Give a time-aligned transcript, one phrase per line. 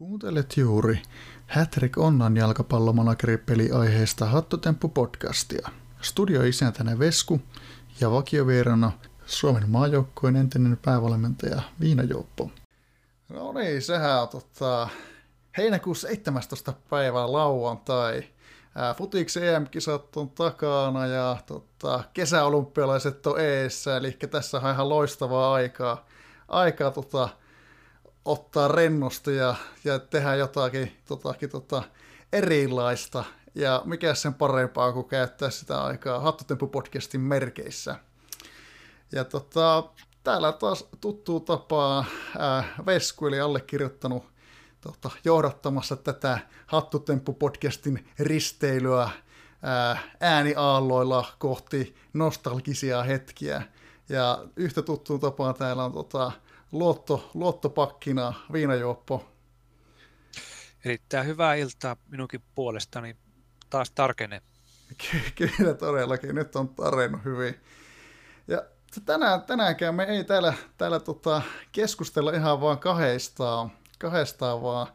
[0.00, 1.02] Kuuntelet juuri
[1.46, 3.38] Hattrick Onnan jalkapallomanageri
[3.78, 5.70] aiheesta Hattotemppu-podcastia.
[6.00, 7.40] Studioisäntänä Vesku
[8.00, 8.92] ja vakiovierana
[9.26, 12.50] Suomen maajoukkojen entinen päävalmentaja Viina Jouppo.
[13.28, 14.88] No niin, sehän tota,
[15.56, 16.72] heinäkuun 17.
[16.90, 18.22] päivä lauantai.
[18.96, 26.06] Futiksi EM-kisat on takana ja tota, kesäolympialaiset on eessä, eli tässä on ihan loistavaa aikaa,
[26.48, 27.28] aikaa tota,
[28.30, 29.54] ottaa rennosti ja,
[29.84, 31.82] ja tehdä jotakin totakin, tota,
[32.32, 33.24] erilaista.
[33.54, 37.96] Ja mikä sen parempaa kuin käyttää sitä aikaa Hattutempu-podcastin merkeissä.
[39.12, 39.84] Ja tota,
[40.24, 42.04] täällä taas tuttuu tapaa
[42.38, 44.24] ää, Vesku, eli allekirjoittanut
[44.80, 49.10] tota, johdattamassa tätä Hattutemppu-podcastin risteilyä
[49.62, 53.62] ää, ääniaalloilla kohti nostalgisia hetkiä.
[54.08, 56.32] Ja yhtä tuttuun tapaan täällä on tota,
[56.72, 59.26] luotto, luottopakkina viinajuoppo.
[60.84, 63.16] Erittäin hyvää iltaa minunkin puolestani.
[63.70, 64.42] Taas tarkene.
[65.34, 67.60] Kyllä todellakin, nyt on tarennut hyvin.
[68.48, 68.62] Ja
[69.04, 74.86] tänään, tänäänkään me ei täällä, täällä tota keskustella ihan vaan kahdestaan, kahdestaan, vaan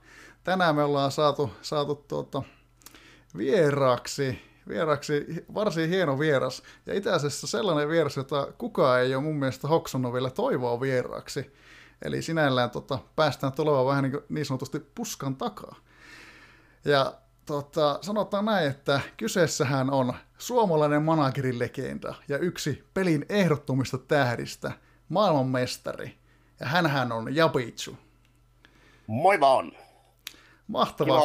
[0.43, 2.43] tänään me ollaan saatu, saatu tuota
[3.37, 6.63] vieraaksi, vieraksi varsin hieno vieras.
[6.85, 11.53] Ja itse asiassa sellainen vieras, jota kukaan ei ole mun mielestä hoksannut vielä toivoa vieraaksi.
[12.01, 15.75] Eli sinällään tota, päästään tulemaan vähän niin, niin sanotusti puskan takaa.
[16.85, 17.13] Ja
[17.45, 24.71] tota, sanotaan näin, että kyseessähän on suomalainen managerilegenda ja yksi pelin ehdottomista tähdistä,
[25.09, 26.17] maailmanmestari.
[26.59, 27.97] Ja hänhän on Jabitsu.
[29.07, 29.71] Moi vaan!
[30.67, 31.21] Mahtavaa.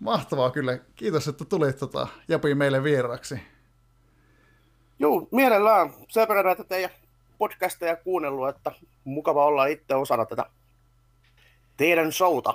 [0.00, 0.78] Mahtavaa kyllä.
[0.94, 3.40] Kiitos, että tulit tota, Japi meille vieraksi.
[4.98, 5.94] Joo, mielellään.
[6.08, 6.90] Sen verran näitä teidän
[7.38, 8.72] podcasteja kuunnellut, että
[9.04, 10.50] mukava olla itse osana tätä
[11.76, 12.54] teidän showta.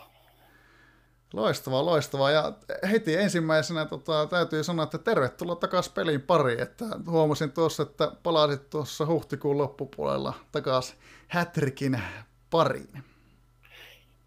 [1.33, 2.31] Loistavaa, loistavaa.
[2.31, 2.53] Ja
[2.91, 6.59] heti ensimmäisenä tota, täytyy sanoa, että tervetuloa takaisin pelin pariin.
[6.59, 10.97] Että huomasin tuossa, että palasit tuossa huhtikuun loppupuolella takaisin
[11.27, 12.01] Hätrikin
[12.49, 13.03] pariin.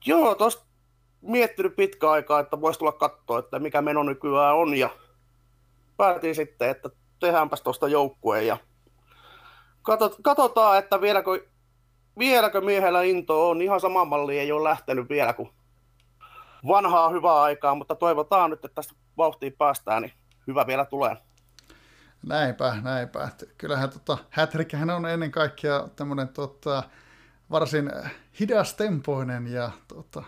[0.07, 0.66] Joo, tuosta
[1.27, 4.75] miettinyt pitkä aikaa, että voisi tulla katsoa, että mikä meno nykyään on.
[4.75, 4.91] Ja
[5.97, 8.57] päätin sitten, että tehdäänpäs tuosta joukkueen ja
[10.23, 11.47] katsotaan, että vieläkö,
[12.19, 13.63] vieläkö miehellä into on.
[13.63, 15.51] Ihan sama malli ei ole lähtenyt vielä kuin
[16.67, 20.13] vanhaa hyvää aikaa, mutta toivotaan nyt, että tästä vauhtiin päästään, niin
[20.47, 21.17] hyvä vielä tulee.
[22.27, 23.29] Näinpä, näinpä.
[23.59, 26.83] Kyllähän tota, Hätrikkähän on ennen kaikkea tämmöinen tota,
[27.51, 27.93] varsin
[28.41, 30.23] hidastempoinen ja tota,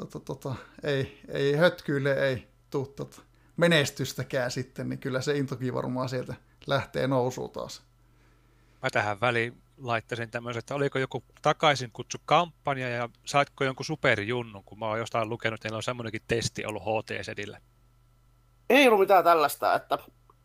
[0.00, 3.22] tota, tota, ei, ei hötkyille ei tule tota,
[3.56, 6.34] menestystäkään sitten, niin kyllä se intokin varmaan sieltä
[6.66, 7.82] lähtee nousuun taas.
[8.82, 14.64] Mä tähän väliin laittaisin tämmöisen, että oliko joku takaisin kutsu kampanja ja saitko jonkun superjunnun,
[14.64, 17.60] kun mä oon jostain lukenut, että on semmoinenkin testi ollut HT-sedillä.
[18.70, 19.98] Ei ollut mitään tällaista, että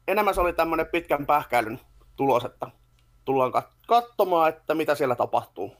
[0.08, 1.80] enemmän se oli tämmöinen pitkän pähkäilyn
[2.16, 2.68] tulos, että
[3.26, 3.52] tullaan
[3.88, 5.76] katsomaan, että mitä siellä tapahtuu.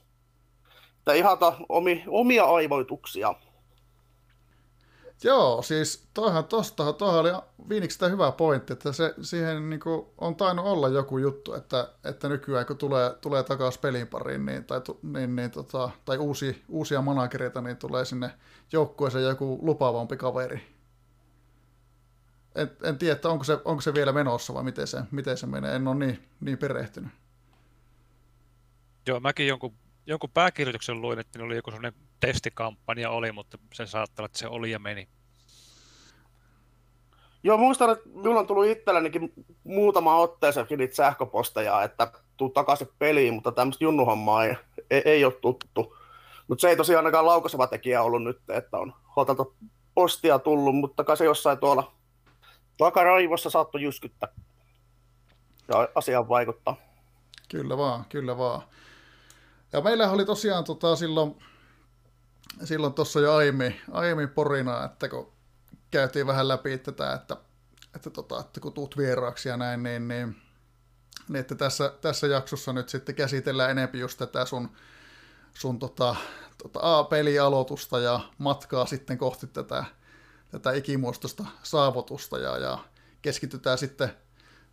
[0.98, 1.38] Että ihan
[1.68, 3.34] omi, omia aivoituksia.
[5.24, 7.30] Joo, siis toihan tosta, toihan oli
[7.68, 12.28] Viiniksestä hyvä pointti, että se, siihen niin kuin, on tainnut olla joku juttu, että, että
[12.28, 17.02] nykyään kun tulee, tulee takaisin pelin pariin, niin, tai, niin, niin, tota, tai uusi, uusia
[17.02, 18.30] managereita, niin tulee sinne
[18.72, 20.76] joukkueeseen joku lupaavampi kaveri.
[22.54, 25.46] En, en tiedä, että onko se, onko se vielä menossa vai miten se, miten se
[25.46, 27.10] menee, en ole niin, niin perehtynyt.
[29.06, 29.74] Joo, mäkin jonkun,
[30.06, 34.70] jonkun pääkirjoituksen luin, että oli joku sellainen testikampanja oli, mutta se saattaa että se oli
[34.70, 35.08] ja meni.
[37.42, 39.32] Joo, muistan, että minulla on tullut itsellenikin
[39.64, 44.56] muutama otteeseen niitä sähköposteja, että tuu takaisin peliin, mutta tämmöistä junnuhommaa ei,
[44.90, 45.96] ei, ei ole tuttu.
[46.48, 49.44] Mutta se ei tosiaan ainakaan laukaiseva tekijä ollut nyt, että on hotelta
[49.94, 51.92] postia tullut, mutta kai se jossain tuolla
[52.78, 54.28] takaraivossa saattoi jyskyttää
[55.68, 56.76] ja asiaan vaikuttaa.
[57.48, 58.62] Kyllä vaan, kyllä vaan.
[59.76, 61.36] Ja meillä oli tosiaan tota, silloin
[62.64, 65.32] silloin tuossa jo aiemmin, aiemmin porina, että kun
[65.90, 67.36] käytiin vähän läpi tätä, että,
[67.94, 70.36] että, tota, että kun tuut vieraaksi ja näin, niin, niin,
[71.28, 74.70] niin että tässä, tässä jaksossa nyt sitten käsitellään enempi just tätä sun,
[75.54, 76.16] sun tota,
[76.62, 79.84] tota A-pelialoitusta ja matkaa sitten kohti tätä,
[80.50, 82.78] tätä ikimuistosta saavutusta ja, ja
[83.22, 84.16] keskitytään sitten,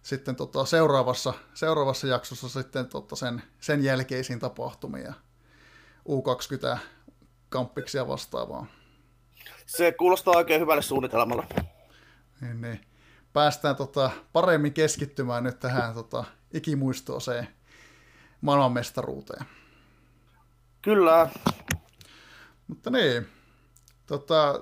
[0.03, 5.13] sitten tota seuraavassa, seuraavassa jaksossa sitten tota sen, sen jälkeisiin tapahtumiin
[6.09, 6.77] U20
[7.49, 8.65] kamppiksia vastaavaa.
[9.65, 11.47] Se kuulostaa oikein hyvälle suunnitelmalle.
[12.41, 12.79] Niin, niin.
[13.33, 16.23] Päästään tota, paremmin keskittymään nyt tähän tota,
[16.53, 17.47] ikimuistoiseen
[18.41, 19.45] maailmanmestaruuteen.
[20.81, 21.29] Kyllä.
[22.67, 23.27] Mutta niin,
[24.05, 24.59] Tota,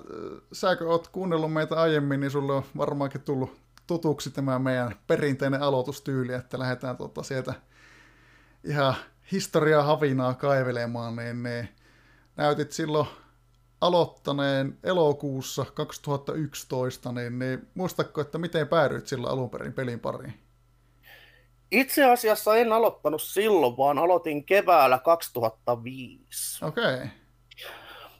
[0.53, 3.60] säkö oot kuunnellut meitä aiemmin, niin sulle on varmaankin tullut
[3.91, 7.53] tutuksi tämä meidän perinteinen aloitustyyli, että lähdetään tota sieltä
[8.63, 8.95] ihan
[9.31, 11.69] historiaa havinaa kaivelemaan, niin, niin
[12.37, 13.07] näytit silloin
[13.81, 20.33] aloittaneen elokuussa 2011, niin, niin muistatko, että miten päädyit silloin alun perin pelin pariin?
[21.71, 26.65] Itse asiassa en aloittanut silloin, vaan aloitin keväällä 2005.
[26.65, 26.95] Okei.
[26.95, 27.07] Okay.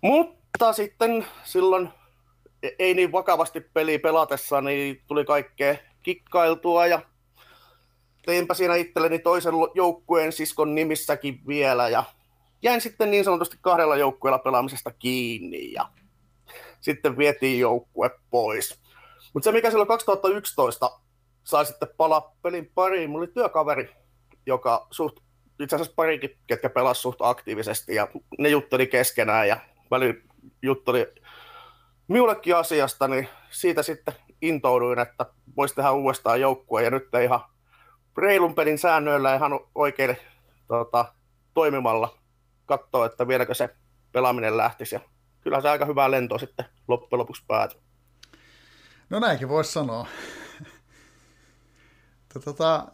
[0.02, 1.90] Mutta sitten silloin
[2.80, 7.02] ei niin vakavasti peli pelatessa, niin tuli kaikkea kikkailtua ja
[8.25, 12.04] teinpä siinä itselleni toisen joukkueen siskon nimissäkin vielä ja
[12.62, 15.90] jäin sitten niin sanotusti kahdella joukkueella pelaamisesta kiinni ja
[16.81, 18.81] sitten vietiin joukkue pois.
[19.34, 21.00] Mutta se mikä silloin 2011
[21.44, 23.90] sai sitten palaa pelin pariin, mulla oli työkaveri,
[24.46, 25.18] joka suht,
[25.60, 29.58] itse asiassa parikin, ketkä pelasivat suht aktiivisesti ja ne jutteli keskenään ja
[29.92, 30.24] väli
[30.62, 31.08] jutteli
[32.12, 35.25] minullekin asiasta, niin siitä sitten intouduin, että
[35.58, 37.40] voisi tehdä uudestaan joukkue ja nyt ihan
[38.18, 40.18] reilun pelin säännöillä ihan oikein
[40.68, 41.13] tota,
[41.54, 42.18] toimimalla
[42.66, 43.75] katsoa, että vieläkö se
[44.12, 44.96] pelaaminen lähtisi.
[44.96, 45.02] Ja
[45.42, 47.81] kyllä se aika hyvää lentoa sitten loppujen lopuksi päätyi.
[49.10, 50.08] No näinkin voisi sanoa.
[52.46, 52.88] tota,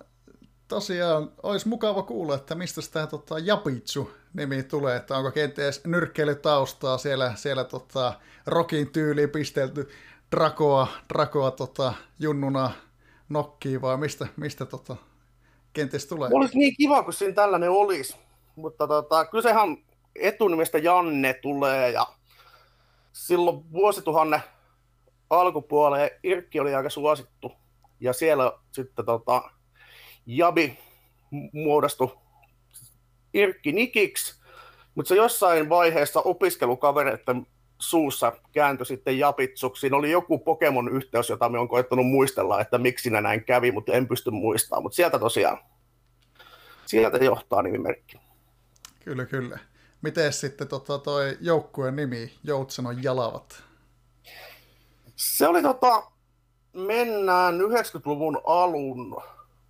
[0.67, 7.33] tosiaan olisi mukava kuulla, että mistä tämä tota, Japitsu-nimi tulee, että onko kenties nyrkkeilytaustaa siellä,
[7.35, 8.13] siellä tota,
[8.45, 9.89] rokin tyyliin pistelty
[10.35, 12.71] Drakoa, Drakoa tota, junnuna
[13.29, 14.95] nokkiin vai mistä, mistä tota,
[15.73, 16.29] kenties tulee?
[16.33, 18.17] Olisi niin kiva, kun siinä tällainen olisi,
[18.55, 19.77] mutta tota, kysehän
[20.15, 22.07] etunimestä Janne tulee ja
[23.13, 24.41] silloin vuosituhannen
[25.29, 27.51] alkupuoleen Irkki oli aika suosittu
[27.99, 29.51] ja siellä sitten tota,
[30.27, 30.79] Jabi
[31.53, 32.17] muodostui
[33.33, 34.41] Irkki Nikiksi,
[34.95, 37.47] mutta se jossain vaiheessa opiskelukavereiden
[37.79, 39.79] suussa kääntyi sitten Japitsuksi.
[39.79, 43.93] Siinä oli joku Pokemon-yhteys, jota me on koettanut muistella, että miksi siinä näin kävi, mutta
[43.93, 44.83] en pysty muistamaan.
[44.83, 45.57] Mutta sieltä tosiaan,
[46.85, 48.17] sieltä johtaa nimimerkki.
[49.05, 49.59] Kyllä, kyllä.
[50.01, 53.63] Miten sitten tota, toi joukkueen nimi, Joutsenon Jalavat?
[55.15, 56.03] Se oli tota,
[56.73, 59.21] mennään 90-luvun alun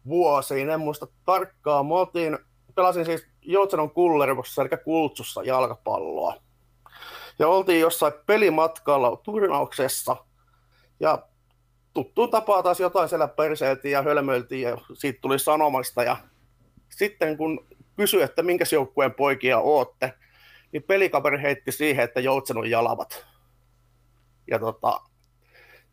[0.07, 1.85] vuosiin, en muista tarkkaan.
[1.85, 2.37] Mä oltiin,
[2.75, 6.35] pelasin siis Joutsenon Kullervossa, eli Kultsussa jalkapalloa.
[7.39, 10.15] Ja oltiin jossain pelimatkalla turnauksessa,
[10.99, 11.27] ja
[11.93, 16.03] tuttuun tapaa taas jotain siellä perseiltiin ja hölmöiltiin, ja siitä tuli sanomasta.
[16.03, 16.17] Ja
[16.89, 20.13] sitten kun kysyi, että minkä joukkueen poikia ootte,
[20.71, 23.25] niin pelikaveri heitti siihen, että Joutsenon jalavat.
[24.51, 25.01] Ja tota,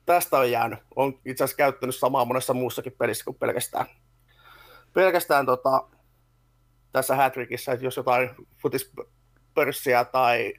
[0.07, 0.79] tästä on jäänyt.
[0.97, 3.87] On itse asiassa käyttänyt samaa monessa muussakin pelissä kuin pelkästään,
[4.95, 5.89] pelkästään tota,
[6.93, 10.55] tässä Hattrickissa, että jos jotain futispörssiä tai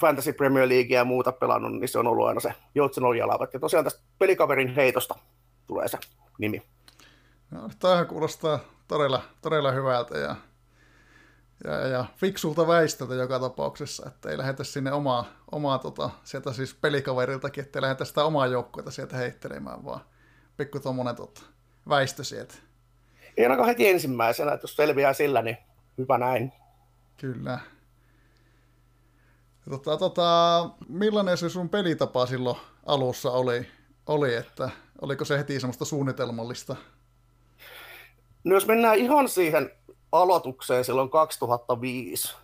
[0.00, 3.54] Fantasy Premier Leaguea ja muuta pelannut, niin se on ollut aina se Joutsenon jalavat.
[3.54, 5.14] Ja tosiaan tästä pelikaverin heitosta
[5.66, 5.98] tulee se
[6.38, 6.62] nimi.
[7.50, 8.58] No, tämähän kuulostaa
[8.88, 10.36] todella, todella hyvältä ja
[11.64, 16.74] ja, ja fiksulta väistöltä joka tapauksessa, että ei lähdetä sinne omaa, omaa tota, sieltä siis
[16.74, 20.00] pelikaveriltakin, että ei lähdetä sitä omaa joukkuetta sieltä heittelemään, vaan
[20.56, 21.42] pikku tuommoinen tota,
[21.88, 22.54] väistö sieltä.
[23.36, 25.56] Ei ainakaan heti ensimmäisenä, että jos selviää sillä, niin
[25.98, 26.52] hyvä näin.
[27.16, 27.58] Kyllä.
[29.70, 32.56] Tota, tota, millainen se sun pelitapa silloin
[32.86, 33.66] alussa oli,
[34.06, 34.70] oli, että
[35.00, 36.76] oliko se heti semmoista suunnitelmallista?
[38.44, 39.70] No jos mennään ihan siihen
[40.12, 42.36] aloitukseen silloin 2005,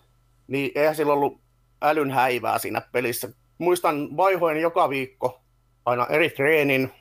[0.47, 1.41] niin eihän silloin ollut
[1.81, 3.29] älyn häivää siinä pelissä.
[3.57, 5.41] Muistan vaihoin joka viikko
[5.85, 6.91] aina eri treenin.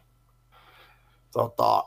[1.33, 1.85] Tota,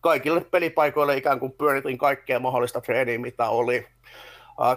[0.00, 3.86] kaikille pelipaikoille ikään kuin pyöritin kaikkea mahdollista treeniä, mitä oli.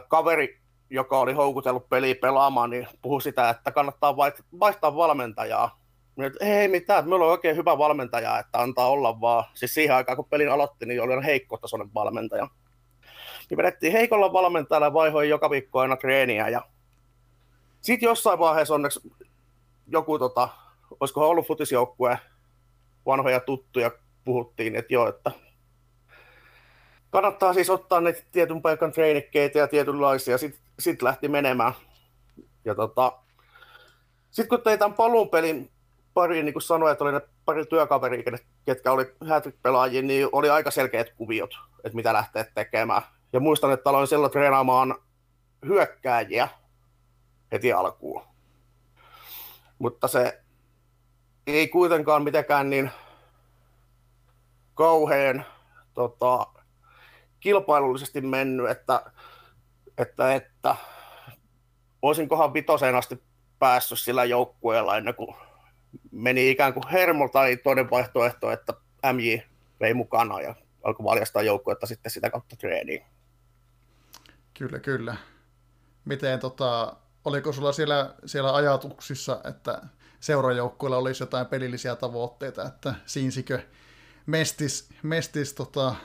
[0.08, 4.18] kaveri, joka oli houkutellut peliä pelaamaan, niin puhui sitä, että kannattaa
[4.60, 5.80] vaihtaa valmentajaa.
[6.16, 9.44] Minä, että ei mitään, meillä on oikein hyvä valmentaja, että antaa olla vaan.
[9.54, 12.48] Siis siihen aikaan, kun pelin aloitti, niin oli heikkotasoinen valmentaja
[13.50, 16.62] niin vedettiin heikolla valmentajalla vaihoin joka viikko aina treeniä ja
[17.82, 19.00] sitten jossain vaiheessa onneksi
[19.88, 20.50] joku, tota,
[21.00, 22.20] olisikohan ollut futisjoukkue,
[23.06, 23.92] vanhoja tuttuja,
[24.26, 25.32] puhuttiin, että joo, että
[27.10, 31.74] kannattaa siis ottaa ne tietyn paikan treenikkeitä ja tietynlaisia, sitten sit lähti menemään.
[32.66, 33.20] Ja tota,
[34.32, 35.72] sitten kun tein tämän paluun pelin
[36.14, 40.72] pari, niin kuin sanoin, että oli ne pari työkaveria, ketkä oli hätrick-pelaajia, niin oli aika
[40.72, 41.52] selkeät kuviot,
[41.84, 43.02] että mitä lähtee tekemään.
[43.34, 44.96] Ja muistan, että aloin silloin treenaamaan
[45.66, 46.48] hyökkääjiä
[47.52, 48.24] heti alkuun.
[49.80, 50.42] Mutta se
[51.48, 52.92] ei kuitenkaan mitenkään niin
[54.74, 55.46] kauhean
[55.94, 56.48] tota,
[57.40, 59.12] kilpailullisesti mennyt, että,
[59.98, 60.76] että, että
[62.02, 63.24] olisinkohan vitoseen asti
[63.60, 65.36] päässyt sillä joukkueella ennen kuin
[66.12, 68.74] meni ikään kuin hermo tai toinen vaihtoehto, että
[69.14, 69.38] MJ
[69.80, 73.04] vei mukana ja alkoi valjastaa joukkuetta sitten sitä kautta treeniin.
[74.54, 75.16] Kyllä, kyllä.
[76.06, 79.82] Miten tota, oliko sulla siellä, siellä ajatuksissa, että
[80.20, 83.60] seurajoukkueella olisi jotain pelillisiä tavoitteita, että siinsikö
[84.26, 85.96] mestis, mestis tota,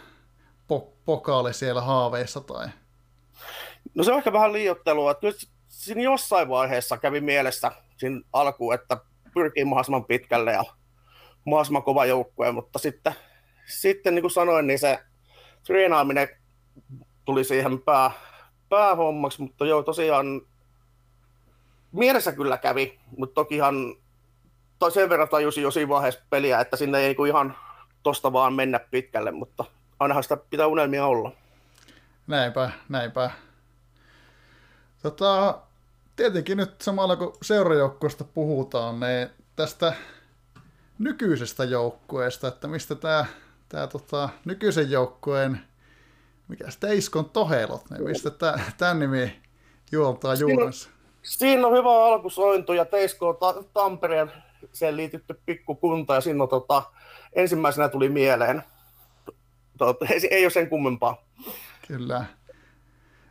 [0.69, 2.69] po, pokaali siellä haaveissa tai?
[3.95, 5.15] No se on ehkä vähän liiottelua.
[5.23, 8.97] Nyt siinä jossain vaiheessa kävi mielessä siinä alkuun, että
[9.35, 10.65] pyrkii mahdollisimman pitkälle ja
[11.45, 13.15] mahdollisimman kova joukkue, mutta sitten,
[13.67, 14.99] sitten niin kuin sanoin, niin se
[15.67, 16.29] treenaaminen
[17.25, 18.11] tuli siihen pää,
[18.69, 20.41] päähommaksi, mutta joo, tosiaan
[21.93, 23.97] mielessä kyllä kävi, mutta tokihan
[24.79, 27.57] tai sen verran tajusin jo siinä vaiheessa peliä, että sinne ei niin ihan
[28.09, 29.65] tosta vaan mennä pitkälle, mutta
[30.01, 31.33] ainahan sitä pitää unelmia olla.
[32.27, 33.31] Näinpä, näinpä.
[35.03, 35.59] Tota,
[36.17, 39.93] tietenkin nyt samalla kun seurajoukkueesta puhutaan, niin tästä
[40.99, 43.25] nykyisestä joukkueesta, että mistä tämä
[43.69, 45.61] tää, tota, nykyisen joukkueen,
[46.49, 48.31] mikä Teiskon Tohelot, niin mistä
[48.79, 49.41] tämä nimi
[49.93, 50.85] juontaa juurensa?
[50.89, 54.33] Siinä, siinä on hyvä alkusointu ja Teisko on ta- Tampereen
[54.73, 56.83] sen liitytty pikkukunta ja siinä tota,
[57.33, 58.63] ensimmäisenä tuli mieleen.
[59.79, 61.25] Tota, ei, ei ole sen kummempaa.
[61.89, 62.25] Kyllä.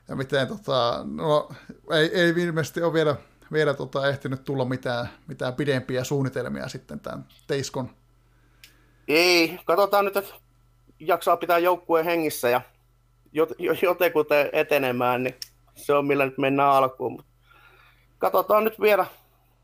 [0.07, 1.49] Ja miten, tota, no,
[1.91, 3.15] ei, ei ilmeisesti ole vielä,
[3.51, 7.89] vielä tota, ehtinyt tulla mitään, mitään pidempiä suunnitelmia sitten tämän Teiskon.
[9.07, 10.33] Ei, katsotaan nyt, että
[10.99, 12.61] jaksaa pitää joukkueen hengissä ja
[13.31, 15.35] jotenkin etenemään, niin
[15.75, 17.23] se on millä nyt mennään alkuun.
[18.17, 19.05] Katsotaan nyt vielä,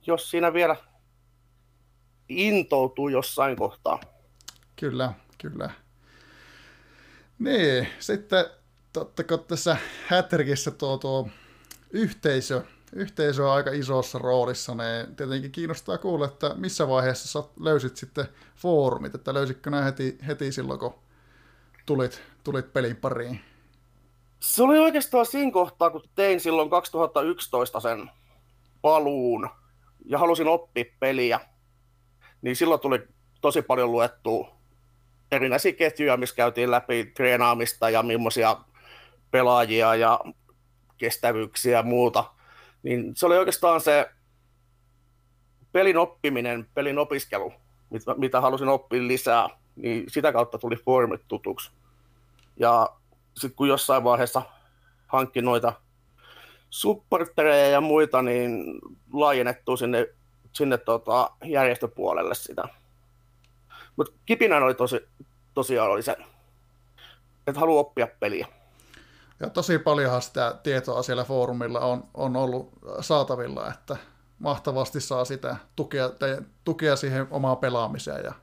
[0.08, 0.76] jos siinä vielä
[2.30, 4.00] intoutuu jossain kohtaa.
[4.76, 5.70] Kyllä, kyllä.
[7.40, 8.46] Niin, sitten
[8.94, 9.78] totta kai tässä
[10.08, 11.30] Hätrikissä tuo, tuo
[11.92, 12.62] yhteisö,
[12.94, 18.26] yhteisö on aika isossa roolissa, niin tietenkin kiinnostaa kuulla, että missä vaiheessa sä löysit sitten
[18.56, 20.94] foorumit, että löysitkö nämä heti, heti silloin, kun
[21.86, 23.40] tulit, tulit pelin pariin?
[24.40, 28.10] Se oli oikeastaan siinä kohtaa, kun tein silloin 2011 sen
[28.82, 29.50] paluun
[30.06, 31.40] ja halusin oppia peliä,
[32.44, 33.08] niin silloin tuli
[33.42, 34.56] tosi paljon luettua
[35.32, 38.58] erinäisiä ketjuja, missä käytiin läpi treenaamista ja millaisia
[39.32, 40.20] pelaajia ja
[40.98, 42.24] kestävyyksiä ja muuta.
[42.84, 44.10] Niin se oli oikeastaan se
[45.72, 47.54] pelin oppiminen, pelin opiskelu,
[47.90, 51.72] mitä, mitä halusin oppia lisää, niin sitä kautta tuli foorumit tutuksi.
[52.58, 52.90] Ja
[53.34, 54.42] sitten kun jossain vaiheessa
[55.08, 55.74] hankki noita
[56.70, 58.64] supportereja ja muita, niin
[59.14, 60.08] laajennettu sinne
[60.54, 62.64] sinne tota, järjestöpuolelle sitä.
[63.96, 65.08] Mutta kipinä oli tosi,
[65.54, 66.18] tosiaan oli se,
[67.48, 68.48] että haluaa oppia peliä.
[69.40, 72.70] Ja tosi paljonhan sitä tietoa siellä foorumilla on, on ollut
[73.02, 73.98] saatavilla, että
[74.40, 76.10] mahtavasti saa sitä tukea,
[76.64, 78.34] tukea siihen omaan pelaamiseen ja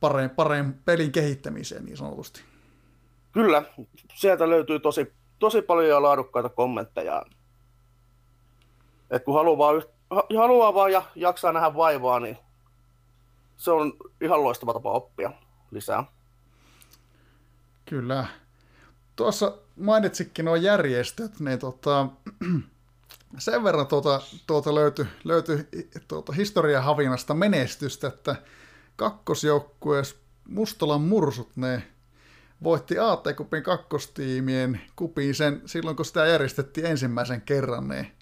[0.00, 2.42] pareen, pareen pelin kehittämiseen niin sanotusti.
[3.32, 3.62] Kyllä,
[4.14, 7.22] sieltä löytyy tosi, tosi paljon laadukkaita kommentteja.
[9.10, 9.82] Et kun haluaa vaan
[10.36, 12.38] haluaa vaan ja jaksaa nähdä vaivaa, niin
[13.56, 15.32] se on ihan loistava tapa oppia
[15.70, 16.04] lisää.
[17.84, 18.26] Kyllä.
[19.16, 22.08] Tuossa mainitsikin nuo järjestöt, niin tota,
[23.38, 25.68] sen verran tuota, tuota löytyi, löytyi
[26.08, 28.36] tuota historiahavinasta menestystä, että
[28.96, 30.16] kakkosjoukkueessa
[30.48, 31.82] Mustolan mursut, ne
[32.62, 38.12] voitti AT-kupin kakkostiimien kupin sen, silloin kun sitä järjestettiin ensimmäisen kerran, niin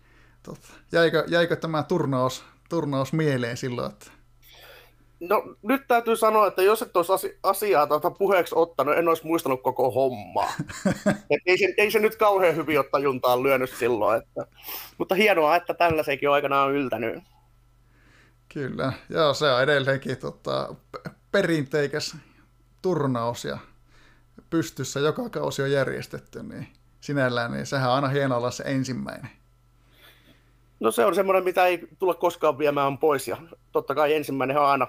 [0.43, 3.93] tota, jäikö, jäikö tämä turnaus, turnaus mieleen silloin?
[3.93, 4.11] Että...
[5.21, 9.63] No nyt täytyy sanoa, että jos et olisi asiaa tuota puheeksi ottanut, en olisi muistanut
[9.63, 10.53] koko hommaa.
[11.47, 14.23] ei, se, ei se nyt kauhean hyvin ole tajuntaan lyönyt silloin.
[14.23, 14.47] Että...
[14.99, 17.23] Mutta hienoa, että tällaisenkin on aikanaan yltänyt.
[18.55, 20.75] Kyllä, joo, se on edelleenkin tota,
[21.33, 22.17] perinteikäs
[22.83, 23.59] turnaus ja
[24.51, 26.69] pystyssä joka kausi on järjestetty, niin
[27.01, 29.31] sinällään niin sehän on aina hienoa olla se ensimmäinen.
[30.83, 33.37] No se on semmoinen, mitä ei tule koskaan viemään pois ja
[33.73, 34.87] totta kai ensimmäinen on aina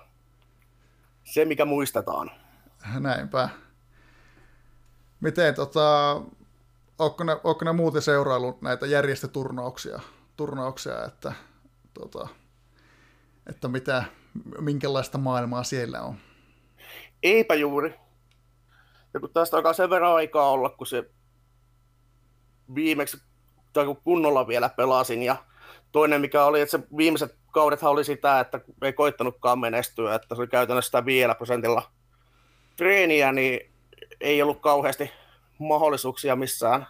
[1.23, 2.31] se, mikä muistetaan.
[2.99, 3.49] Näinpä.
[5.19, 6.11] Miten, tota,
[6.99, 9.99] onko, ne, onko ne muuten seurailu näitä järjestöturnauksia,
[10.37, 11.33] turnauksia, että,
[11.93, 12.27] tota,
[13.49, 14.03] että mitä,
[14.59, 16.15] minkälaista maailmaa siellä on?
[17.23, 17.95] Eipä juuri.
[19.13, 21.09] Ja kun tästä alkaa sen verran aikaa olla, kun se
[22.75, 23.17] viimeksi
[23.73, 25.35] tai kun kunnolla vielä pelasin ja
[25.93, 30.41] toinen mikä oli, että se viimeiset kaudethan oli sitä, että ei koittanutkaan menestyä, että se
[30.41, 31.91] oli käytännössä sitä vielä prosentilla
[32.75, 33.71] treeniä, niin
[34.21, 35.11] ei ollut kauheasti
[35.59, 36.87] mahdollisuuksia missään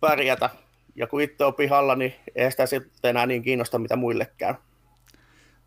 [0.00, 0.50] pärjätä.
[0.94, 4.54] Ja kun itse on pihalla, niin ei sitä sitten enää niin kiinnosta, mitä muille käy.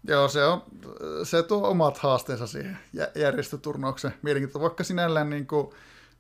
[0.07, 0.63] Joo, se, on,
[1.23, 2.77] se tuo omat haasteensa siihen
[3.15, 5.69] järjestöturnauksen mielenkiintoista, vaikka sinällään niin kuin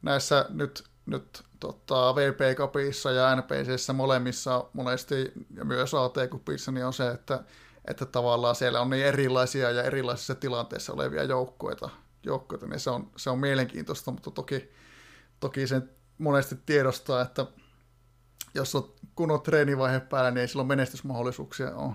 [0.01, 6.85] näissä nyt, nyt tota, VP Cupissa ja NPCissä molemmissa monesti ja myös AT Cupissa niin
[6.85, 7.43] on se, että,
[7.87, 11.89] että tavallaan siellä on niin erilaisia ja erilaisissa tilanteissa olevia joukkoita,
[12.23, 14.71] joukkoita niin se on, se on mielenkiintoista, mutta toki,
[15.39, 17.45] toki sen monesti tiedostaa, että
[18.55, 21.91] jos on kunnon treenivaihe päällä, niin ei silloin menestysmahdollisuuksia ole.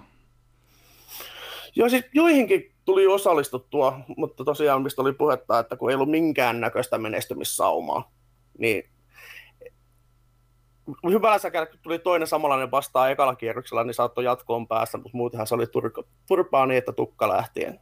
[1.76, 6.60] Joo, siis joihinkin tuli osallistuttua, mutta tosiaan mistä oli puhetta, että kun ei ollut minkään
[6.60, 8.12] näköistä menestymissaumaa,
[8.58, 8.89] niin
[11.10, 15.46] hyvällä säkällä, kun tuli toinen samanlainen vastaan ekalla kierroksella, niin saattoi jatkoon päästä, mutta muutenhan
[15.46, 17.80] se oli tur- turpaa niin, että tukka lähtien.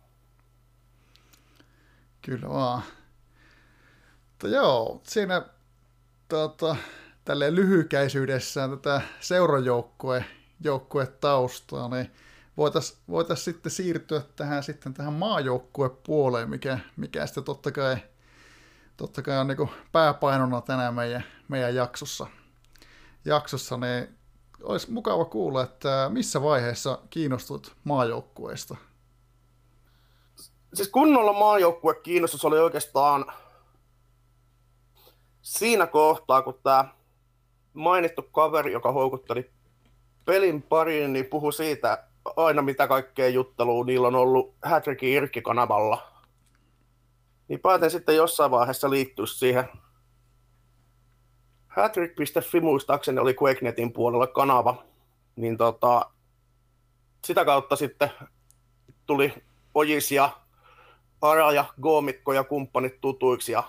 [2.23, 2.83] Kyllä vaan.
[4.31, 5.43] Mutta joo, siinä
[6.29, 6.77] tota,
[7.25, 10.25] tälleen lyhykäisyydessään tätä seurajoukkue
[10.61, 12.11] joukkue taustaa, niin
[12.57, 17.97] voitaisiin voitais sitten siirtyä tähän, sitten tähän maajoukkuepuoleen, mikä, mikä sitten totta kai,
[18.97, 22.27] totta kai on niin pääpainona tänään meidän, meidän jaksossa.
[23.25, 24.19] Jaksossa, niin
[24.63, 28.77] olisi mukava kuulla, että missä vaiheessa kiinnostut maajoukkueesta?
[30.75, 33.33] Siis kunnolla maajoukkue kiinnostus oli oikeastaan
[35.43, 36.85] siinä kohtaa, kun tämä
[37.73, 39.51] mainittu kaveri, joka houkutteli
[40.25, 42.05] pelin pariin, niin puhui siitä
[42.37, 46.13] aina mitä kaikkea juttelua niillä on ollut Hätrikin Irkki-kanavalla.
[47.49, 49.69] Niin päätin sitten jossain vaiheessa liittyä siihen.
[51.83, 54.85] Hattrick.fi muistaakseni oli QuakeNetin puolella kanava.
[55.37, 56.11] Niin tota,
[57.25, 58.11] sitä kautta sitten
[59.07, 59.35] tuli
[59.75, 60.31] Ojis ja
[61.23, 63.63] Ara ja Goomikko ja kumppanit tutuiksi ja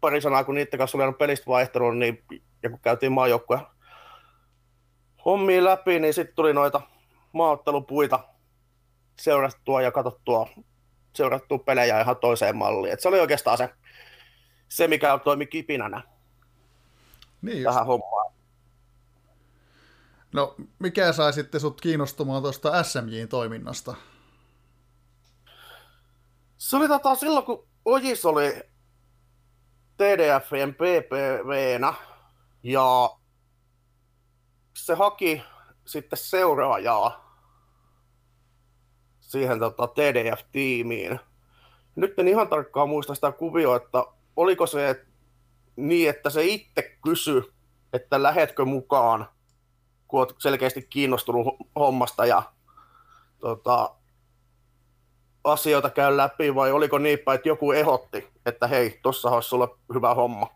[0.00, 2.24] pari sanaa, kun niiden kanssa oli pelistä vaihtelun, niin
[2.62, 3.70] ja kun käytiin maajoukkoja
[5.24, 6.80] hommia läpi, niin sitten tuli noita
[7.32, 8.20] maaottelupuita
[9.20, 10.48] seurattua ja katsottua
[11.12, 12.92] seurattua pelejä ihan toiseen malliin.
[12.92, 13.68] Et se oli oikeastaan se,
[14.68, 16.02] se mikä toimi kipinänä
[17.44, 18.32] niin tähän hommaan.
[20.32, 23.94] No, mikä sai sitten sut kiinnostumaan tuosta SMJin toiminnasta?
[26.58, 28.62] Se oli tota, silloin, kun Ojis oli
[29.96, 31.94] TDFn PPVnä
[32.62, 33.10] ja
[34.76, 35.42] se haki
[35.84, 37.24] sitten seuraajaa
[39.20, 41.20] siihen tota, TDF-tiimiin.
[41.96, 44.04] Nyt en ihan tarkkaan muista sitä kuvioa, että
[44.36, 45.06] oliko se
[45.76, 47.42] niin, että se itse kysy,
[47.92, 49.28] että lähetkö mukaan,
[50.08, 52.42] kun olet selkeästi kiinnostunut hommasta ja
[53.40, 53.94] tota,
[55.44, 60.14] asioita käy läpi, vai oliko niinpä, että joku ehotti, että hei, tuossa olisi sulle hyvä
[60.14, 60.46] homma.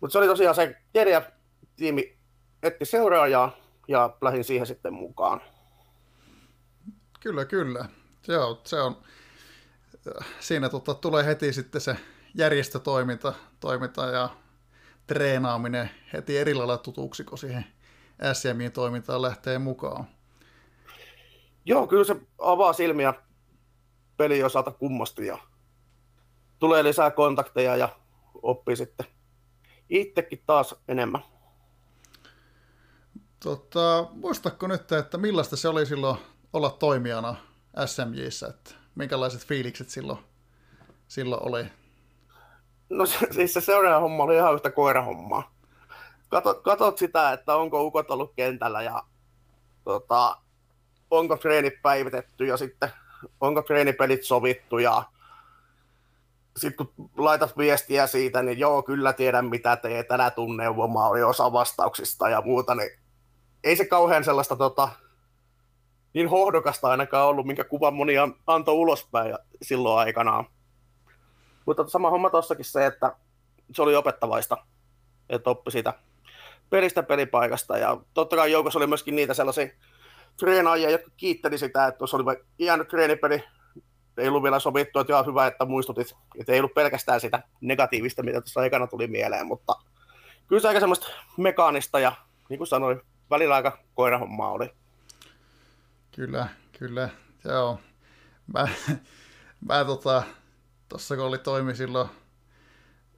[0.00, 2.18] Mutta se oli tosiaan se TDF-tiimi
[2.62, 3.56] etti seuraajaa
[3.88, 5.40] ja lähdin siihen sitten mukaan.
[7.20, 7.88] Kyllä, kyllä.
[8.28, 8.96] Joo, se on,
[10.40, 11.96] siinä tota, tulee heti sitten se
[12.34, 14.28] järjestötoiminta toiminta ja
[15.06, 17.64] treenaaminen heti eri lailla tutuksi, kun siihen
[18.32, 20.06] SMIin toimintaan lähtee mukaan.
[21.64, 23.14] Joo, kyllä se avaa silmiä
[24.16, 25.38] peli osalta kummasti ja
[26.58, 27.88] tulee lisää kontakteja ja
[28.42, 29.06] oppii sitten
[29.90, 31.22] itsekin taas enemmän.
[33.40, 36.18] Tota, muistatko nyt, että millaista se oli silloin
[36.52, 37.36] olla toimijana
[37.86, 40.18] SMJissä, että minkälaiset fiilikset silloin,
[41.08, 41.77] silloin oli?
[42.90, 45.52] No siis se seuraava homma oli ihan yhtä koirahommaa.
[46.28, 49.02] Katot, katot sitä, että onko ukot ollut kentällä ja
[49.84, 50.36] tota,
[51.10, 52.90] onko treenit päivitetty ja sitten
[53.40, 55.02] onko treenipelit sovittu ja
[56.56, 61.52] sitten kun laitat viestiä siitä, niin joo, kyllä tiedän mitä teet, älä tunne oli osa
[61.52, 62.90] vastauksista ja muuta, niin
[63.64, 64.88] ei se kauhean sellaista tota,
[66.14, 68.14] niin hohdokasta ainakaan ollut, minkä kuvan moni
[68.46, 70.44] antoi ulospäin silloin aikanaan.
[71.68, 73.16] Mutta sama homma tossakin se, että
[73.74, 74.56] se oli opettavaista,
[75.28, 75.94] että oppi sitä
[76.70, 77.78] pelistä pelipaikasta.
[77.78, 79.68] Ja totta kai joukossa oli myöskin niitä sellaisia
[80.36, 82.24] treenaajia, jotka kiitteli sitä, että tuossa oli
[82.58, 83.44] jäänyt treenipeli,
[84.16, 88.22] ei ollut vielä sovittu, että ihan hyvä, että muistutit, että ei ollut pelkästään sitä negatiivista,
[88.22, 89.72] mitä tuossa aikana tuli mieleen, mutta
[90.46, 92.12] kyllä se aika semmoista mekaanista ja
[92.48, 93.00] niin kuin sanoin,
[93.30, 94.70] välillä aika koirahommaa oli.
[96.12, 97.08] Kyllä, kyllä,
[97.44, 97.78] joo.
[98.54, 98.68] Mä,
[99.68, 100.22] mä tota,
[100.88, 102.08] tuossa kun oli toimi silloin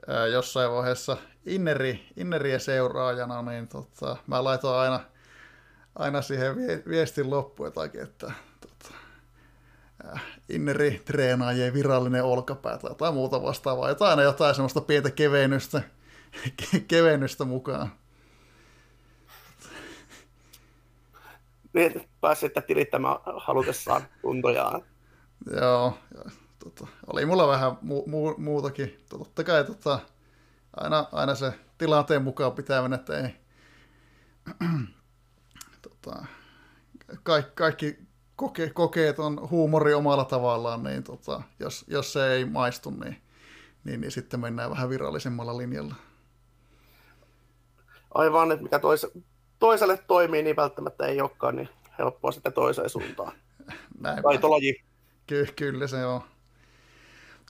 [0.06, 5.00] ää, jossain vaiheessa inneri, inneriä seuraajana, niin tota, mä laitoin aina,
[5.94, 6.56] aina siihen
[6.88, 8.94] viestin loppuun jotakin, että tota,
[10.48, 15.82] inneri treenaajien virallinen olkapää tai jotain muuta vastaavaa, jotain aina jotain semmoista pientä kevennystä,
[16.88, 17.92] kevennystä mukaan.
[21.72, 24.82] niin pääsi sitten tilittämään halutessaan tuntojaan.
[25.60, 25.98] Joo,
[26.64, 29.04] tota, oli mulla vähän mu- mu- muutakin.
[29.08, 29.98] Totta kai tota,
[30.76, 33.34] aina, aina se tilanteen mukaan pitää mennä, että ei,
[35.82, 36.24] tota,
[37.22, 37.98] kaikki, kaikki
[38.36, 43.22] koke, kokeet on huumori omalla tavallaan, niin tota, jos, jos se ei maistu, niin,
[43.84, 45.94] niin, niin sitten mennään vähän virallisemmalla linjalla.
[48.14, 49.06] Aivan, että mikä tois,
[49.58, 51.68] toiselle toimii, niin välttämättä ei olekaan niin
[51.98, 53.32] helppoa sitten toiseen suuntaan.
[54.00, 54.84] Näin Taitolaji.
[55.26, 56.20] Ky- kyllä se on.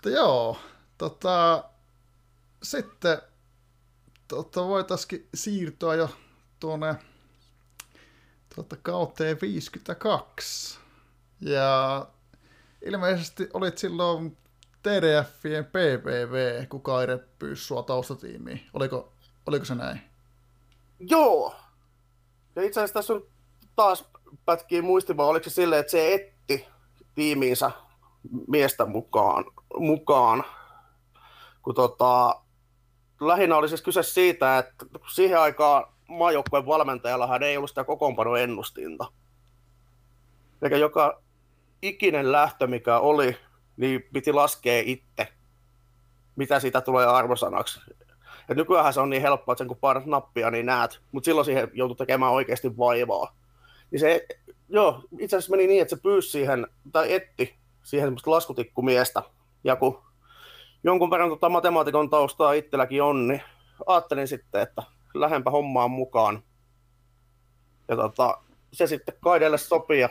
[0.01, 0.57] Mutta joo,
[0.99, 1.65] tota,
[2.63, 3.19] sitten
[4.29, 6.11] tota, voitaisiin siirtyä jo
[6.61, 6.95] tuonne
[8.55, 10.79] tuota, kauteen 52.
[11.41, 12.07] Ja
[12.83, 14.37] ilmeisesti olit silloin
[14.83, 18.67] TDFien PPV, kun Kaire pyysi sua taustatiimiin.
[18.73, 19.13] Oliko,
[19.47, 20.01] oliko se näin?
[21.01, 21.55] Joo.
[22.57, 23.27] Ja itse asiassa tässä on
[23.77, 24.05] taas
[24.45, 26.67] pätkii muistimaan, oliko se silleen, että se etti
[27.15, 27.71] tiimiinsä
[28.49, 29.45] miestä mukaan,
[29.79, 30.45] mukaan
[31.63, 32.41] kun tota,
[33.21, 39.13] lähinnä oli siis kyse siitä, että siihen aikaan maajoukkueen valmentajallahan ei ollut sitä kokoonpanoennustinta.
[40.63, 41.23] Eikä joka
[41.83, 43.37] ikinen lähtö, mikä oli,
[43.77, 45.29] niin piti laskea itse,
[46.37, 47.81] mitä siitä tulee arvosanaksi.
[48.49, 51.45] Et nykyään se on niin helppoa, että sen kun painat nappia, niin näet, mutta silloin
[51.45, 53.37] siihen joutui tekemään oikeasti vaivaa.
[53.91, 54.27] Niin se,
[54.69, 57.60] joo, itse asiassa meni niin, että se pyysi siihen, tai etti
[57.91, 59.23] siihen semmoista laskutikkumiestä,
[59.65, 60.03] ja kun
[60.85, 63.43] jonkun verran tota matemaatikon taustaa itselläkin on, niin
[63.87, 64.83] ajattelin sitten, että
[65.15, 66.43] lähempä hommaan mukaan.
[67.89, 68.39] Ja tota,
[68.73, 70.09] se sitten Kaidelle sopii, ja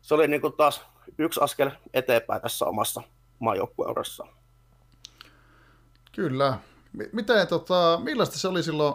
[0.00, 0.82] se oli niin kuin taas
[1.18, 3.02] yksi askel eteenpäin tässä omassa
[3.38, 4.26] maajoukkueurassa.
[6.12, 6.58] Kyllä.
[7.12, 8.94] Miten, tota, millaista se oli silloin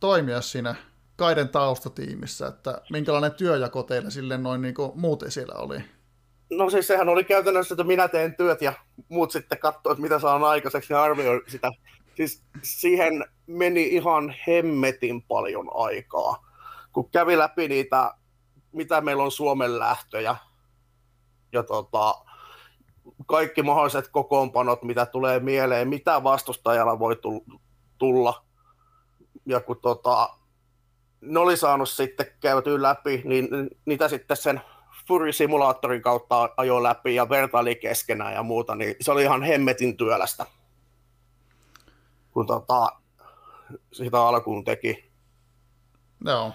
[0.00, 0.74] toimia siinä
[1.16, 5.95] Kaiden taustatiimissä, että minkälainen työjako teillä sille noin niin kuin muuten siellä oli?
[6.50, 8.72] No siis sehän oli käytännössä, että minä teen työt ja
[9.08, 11.70] muut sitten katsoivat, mitä saan aikaiseksi ja arvioi sitä.
[12.14, 16.46] Siis siihen meni ihan hemmetin paljon aikaa,
[16.92, 18.14] kun kävi läpi niitä,
[18.72, 20.36] mitä meillä on Suomen lähtöjä
[21.52, 22.14] ja tota,
[23.26, 27.16] kaikki mahdolliset kokoonpanot, mitä tulee mieleen, mitä vastustajalla voi
[27.98, 28.44] tulla.
[29.46, 30.28] Ja kun tota,
[31.20, 33.48] ne oli saanut sitten käytyä läpi, niin
[33.84, 34.60] niitä sitten sen
[35.08, 40.46] Fury-simulaattorin kautta ajo läpi ja vertaili keskenään ja muuta, niin se oli ihan hemmetin työlästä,
[42.30, 42.88] kun tota,
[43.92, 45.10] sitä alkuun teki.
[46.24, 46.52] Joo.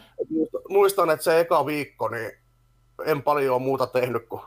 [0.69, 2.31] Muistan, että se eka viikko, niin
[3.05, 4.41] en paljon muuta tehnyt, kun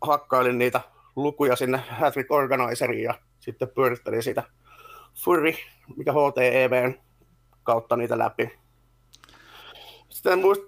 [0.00, 0.80] hakkailin niitä
[1.16, 4.42] lukuja sinne Hattrick Organizeriin ja sitten pyörittelin sitä
[5.24, 5.52] Fury,
[5.96, 6.94] mikä HTEVn
[7.62, 8.58] kautta niitä läpi.
[10.08, 10.62] Sitten muist...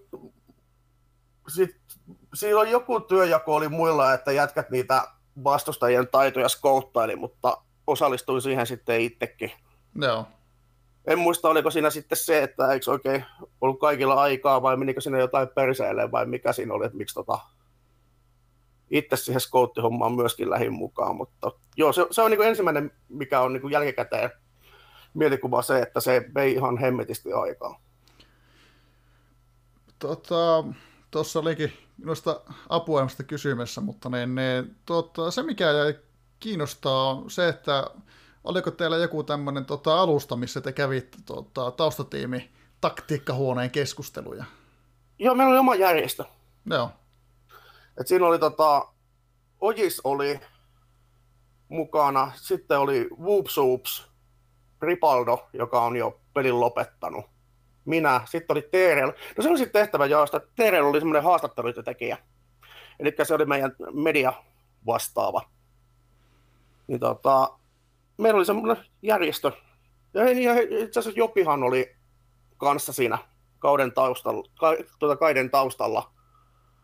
[1.48, 1.79] Sitten,
[2.34, 5.08] silloin joku työjako oli muilla, että jätkät niitä
[5.44, 9.52] vastustajien taitoja skouttaili, mutta osallistuin siihen sitten itsekin.
[9.94, 10.26] Joo.
[11.06, 13.24] En muista, oliko siinä sitten se, että eikö oikein
[13.60, 17.38] ollut kaikilla aikaa vai menikö sinne jotain perseelle vai mikä siinä oli, että miksi tota,
[18.90, 23.52] itse siihen skouttihommaan myöskin lähin mukaan, mutta joo, se, se on niin ensimmäinen, mikä on
[23.52, 24.30] niin jälkikäteen
[25.14, 27.80] mielikuva se, että se vei ihan hemmetisti aikaa.
[29.98, 30.64] Tota,
[31.10, 35.98] tuossa olikin minusta apuaimasta kysymässä, mutta ne, ne, tota, se mikä jäi
[36.40, 37.90] kiinnostaa on se, että
[38.44, 44.44] oliko teillä joku tämmöinen tota, alusta, missä te kävitte tota, taustatiimi taktiikkahuoneen keskusteluja?
[45.18, 46.24] Joo, meillä oli oma järjestö.
[46.70, 46.90] Joo.
[48.00, 48.88] Et siinä oli tota,
[49.60, 50.40] Ojis oli
[51.68, 54.10] mukana, sitten oli Whoop Soups,
[54.82, 57.24] Ripaldo, joka on jo pelin lopettanut,
[57.90, 59.12] minä, sitten oli Terel.
[59.36, 62.18] No se oli sitten tehtävä jaosta, Terel oli semmoinen haastattelutekijä.
[62.98, 64.32] Eli se oli meidän media
[64.86, 65.42] vastaava.
[66.86, 67.58] Niin tota,
[68.18, 69.52] meillä oli semmoinen järjestö.
[70.14, 71.96] Ja, ja itse asiassa Jopihan oli
[72.56, 73.18] kanssa siinä
[73.58, 76.12] kauden taustalla, ka, tuota kaiden taustalla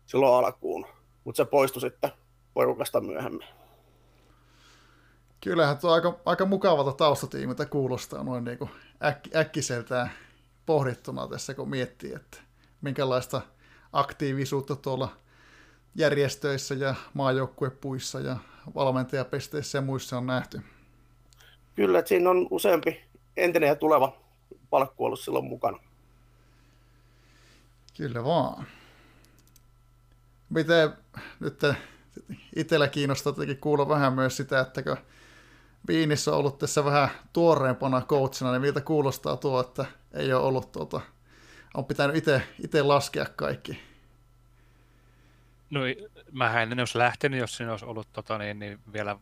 [0.05, 0.85] silloin alkuun
[1.27, 2.11] mutta se poistui sitten
[2.53, 3.47] porukasta myöhemmin.
[5.41, 8.69] Kyllähän tuo aika, aika mukavalta taustatiimiltä kuulostaa noin niin kuin
[9.05, 10.11] äk, äkkiseltään
[10.67, 12.37] pohdittuna tässä, kun miettii, että
[12.81, 13.41] minkälaista
[13.93, 15.17] aktiivisuutta tuolla
[15.95, 18.37] järjestöissä ja maajoukkuepuissa ja
[18.75, 20.61] valmentajapesteissä ja muissa on nähty.
[21.75, 23.01] Kyllä, että siinä on useampi
[23.37, 24.17] entinen ja tuleva
[24.69, 25.79] palkku ollut silloin mukana.
[27.97, 28.67] Kyllä vaan.
[30.49, 30.93] Miten
[31.39, 31.61] nyt
[32.55, 34.97] itsellä kiinnostaa kuulla vähän myös sitä, että kun
[35.87, 41.01] Viinissä ollut tässä vähän tuoreempana coachina, niin miltä kuulostaa tuo, että ei ole ollut tuota
[41.77, 42.15] on pitänyt
[42.63, 43.79] itse laskea kaikki?
[45.69, 45.81] No
[46.31, 49.17] mä en olisi lähtenyt, jos siinä olisi ollut tota, niin, niin vielä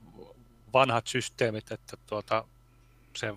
[0.74, 2.46] vanhat systeemit, että tuota,
[3.15, 3.34] se,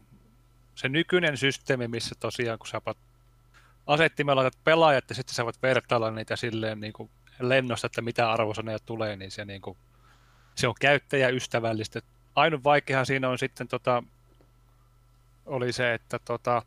[0.74, 2.80] se nykyinen systeemi, missä tosiaan kun sä
[3.86, 8.32] asettimella laitat pelaajat ja sitten sä voit vertailla niitä silleen niin kuin lennosta, että mitä
[8.32, 9.76] arvosaneja tulee, niin se, niin kuin,
[10.54, 12.00] se on käyttäjäystävällistä.
[12.38, 14.02] Ainut vaikeahan siinä on sitten tota,
[15.46, 16.62] oli se, että tota,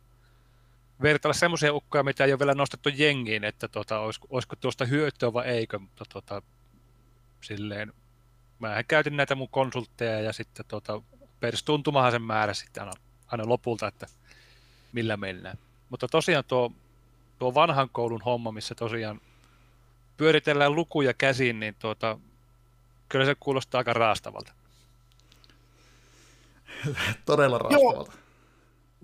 [1.02, 5.32] vertailla semmoisia ukkoja, mitä ei ole vielä nostettu jengiin, että tota, olisiko, olisiko tuosta hyötyä
[5.32, 6.42] vai eikö, mutta tota,
[7.40, 7.92] silleen,
[8.58, 11.02] mä käytin näitä mun konsultteja ja sitten tota,
[11.40, 12.92] perstuntumahan sen määrä sitten aina,
[13.26, 14.06] aina lopulta, että
[14.92, 15.58] millä mennään.
[15.90, 16.72] Mutta tosiaan tuo,
[17.38, 19.20] tuo vanhan koulun homma, missä tosiaan
[20.16, 22.18] pyöritellään lukuja käsiin, niin tuota,
[23.08, 24.52] kyllä se kuulostaa aika raastavalta.
[27.26, 28.12] Todella raastavalta.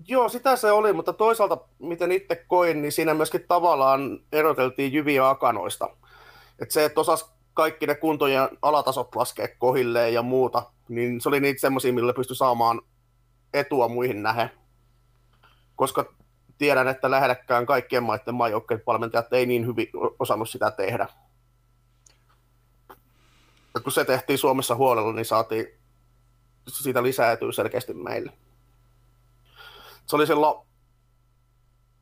[0.07, 0.29] Joo.
[0.29, 5.89] Sitä se oli, mutta toisaalta, miten itse koin, niin siinä myöskin tavallaan eroteltiin jyviä akanoista.
[6.61, 11.39] Että se, että osas kaikki ne kuntojen alatasot laskea kohilleen ja muuta, niin se oli
[11.39, 12.81] niitä semmoisia, millä pystyi saamaan
[13.53, 14.49] etua muihin nähe.
[15.75, 16.13] Koska
[16.57, 19.87] tiedän, että lähellekään kaikkien maiden maajoukkojen valmentajat ei niin hyvin
[20.19, 21.07] osannut sitä tehdä.
[23.73, 25.78] Ja kun se tehtiin Suomessa huolella, niin saatiin
[26.69, 28.31] siitä lisäytyä selkeästi meille.
[30.05, 30.67] Se oli silloin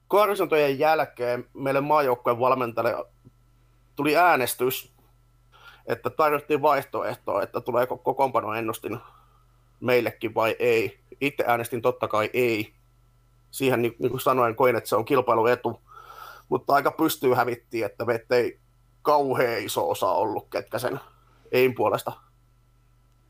[0.07, 3.05] karsintojen jälkeen meille maajoukkojen valmentajalle
[3.95, 4.93] tuli äänestys,
[5.85, 8.99] että tarjottiin vaihtoehtoa, että tuleeko kokoonpano ennustin
[9.79, 10.99] meillekin vai ei.
[11.21, 12.73] Itse äänestin totta kai ei.
[13.51, 15.81] Siihen niin, niin kuin sanoin, koin, että se on kilpailuetu,
[16.49, 18.59] mutta aika pystyy hävittiin, että ei
[19.01, 20.99] kauhean iso osa ollut, ketkä sen
[21.51, 22.11] ei puolesta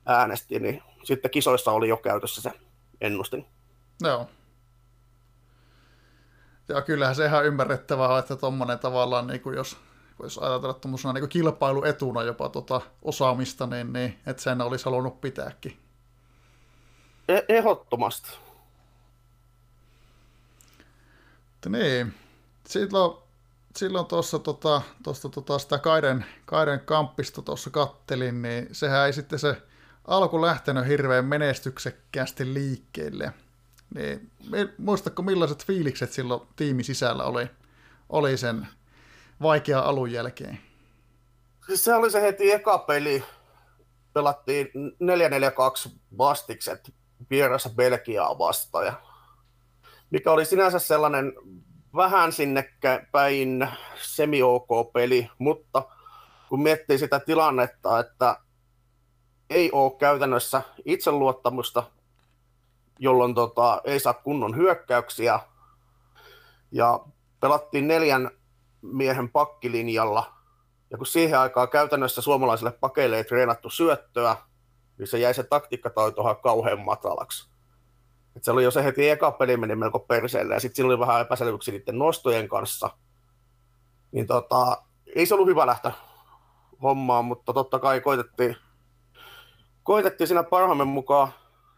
[0.06, 2.52] äänesti, niin sitten kisoissa oli jo käytössä se
[3.02, 3.46] ennustin.
[4.02, 4.30] Joo.
[6.68, 9.78] Ja kyllähän se ihan ymmärrettävää että tuommoinen tavallaan, niin kuin jos,
[10.24, 15.80] jos ajatella tuommoisena niin kilpailuetuna jopa tota osaamista, niin, niin että sen olisi halunnut pitääkin.
[17.28, 18.30] E- ehdottomasti.
[21.70, 22.14] Niin,
[22.68, 23.18] silloin,
[23.76, 29.40] silloin tuossa tota, tuosta tota sitä Kaiden, Kaiden kamppista tuossa kattelin, niin sehän ei sitten
[29.40, 29.62] se
[30.08, 33.34] alku lähtenyt hirveän menestyksekkäästi liikkeelle.
[33.96, 34.32] Niin,
[34.78, 37.50] muistatko millaiset fiilikset silloin tiimi sisällä oli,
[38.10, 38.68] oli sen
[39.42, 40.60] vaikea alun jälkeen?
[41.66, 43.24] Siis se oli se heti eka peli.
[44.14, 44.68] Pelattiin
[45.88, 46.94] 4-4-2 vastikset
[47.30, 48.86] vieressä Belgiaa vastaan.
[48.86, 48.94] Ja
[50.10, 51.34] mikä oli sinänsä sellainen
[51.96, 52.74] vähän sinne
[53.12, 53.68] päin
[54.02, 55.84] semi-ok peli, mutta
[56.50, 58.40] kun miettii sitä tilannetta, että
[59.50, 61.84] ei ole käytännössä itseluottamusta
[63.00, 65.40] jolloin tota, ei saa kunnon hyökkäyksiä.
[66.72, 67.00] Ja
[67.40, 68.32] pelattiin neljän
[68.82, 70.34] miehen pakkilinjalla.
[70.92, 74.36] Ja kun siihen aikaan käytännössä suomalaisille pakeille ei treenattu syöttöä,
[74.98, 77.50] niin se jäi se taktiikkataito ihan kauhean matalaksi.
[78.36, 81.00] Et se oli jo se heti eka peli meni melko perseelle, ja sitten siinä oli
[81.00, 82.90] vähän epäselvyyksiä niiden nostojen kanssa.
[84.12, 84.84] Niin tota,
[85.16, 85.92] ei se ollut hyvä lähteä
[86.84, 88.56] hommaan, mutta totta kai koitettiin,
[89.88, 91.34] koitettiin siinä parhaamme mukaan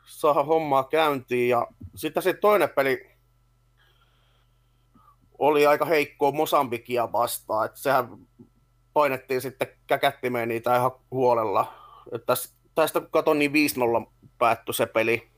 [0.06, 1.50] saada hommaa käyntiin.
[1.50, 3.10] Ja sitten se toinen peli
[5.40, 7.66] oli aika heikkoa Mosambikia vastaan.
[7.66, 8.18] Että sehän
[8.94, 11.74] painettiin sitten käkättimeen niitä ihan huolella.
[12.12, 12.34] Että
[12.76, 15.30] tästä kun katson, niin 5-0 päättyi se peli.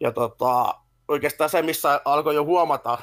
[0.00, 0.74] Ja tota,
[1.08, 2.98] oikeastaan se, missä alkoi jo huomata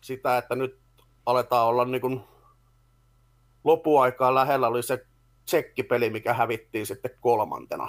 [0.00, 0.80] sitä, että nyt
[1.26, 2.20] aletaan olla niin kuin
[3.64, 5.06] lopuaikaa lähellä, oli se
[5.44, 7.88] tsekkipeli, mikä hävittiin sitten kolmantena.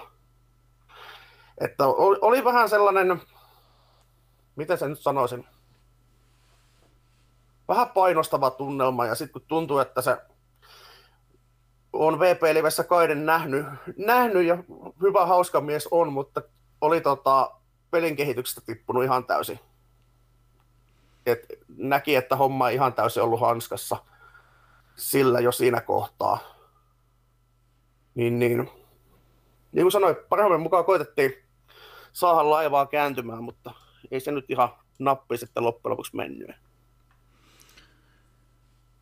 [1.58, 3.22] Että oli, oli vähän sellainen,
[4.56, 5.48] miten sen nyt sanoisin,
[7.68, 10.18] vähän painostava tunnelma ja sitten kun tuntuu, että se
[11.94, 13.66] on VP-livessä Kaiden nähnyt,
[13.98, 14.58] nähnyt ja
[15.02, 16.42] hyvä hauska mies on, mutta
[16.82, 17.52] oli tota,
[17.92, 19.60] pelin kehityksestä tippunut ihan täysin.
[21.26, 21.46] Et
[21.78, 23.98] näki, että homma ei ihan täysin ollut hanskassa
[24.96, 26.55] sillä jo siinä kohtaa.
[28.16, 28.58] Niin, niin,
[29.72, 31.34] niin kuin sanoin, parhaamme mukaan koitettiin
[32.14, 33.72] saada laivaa kääntymään, mutta
[34.12, 36.52] ei se nyt ihan nappi sitten loppujen lopuksi mennyt.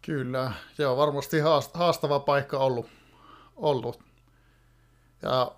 [0.01, 1.39] Kyllä, joo, varmasti
[1.73, 2.87] haastava paikka ollut.
[3.55, 4.03] ollut.
[5.21, 5.51] Ja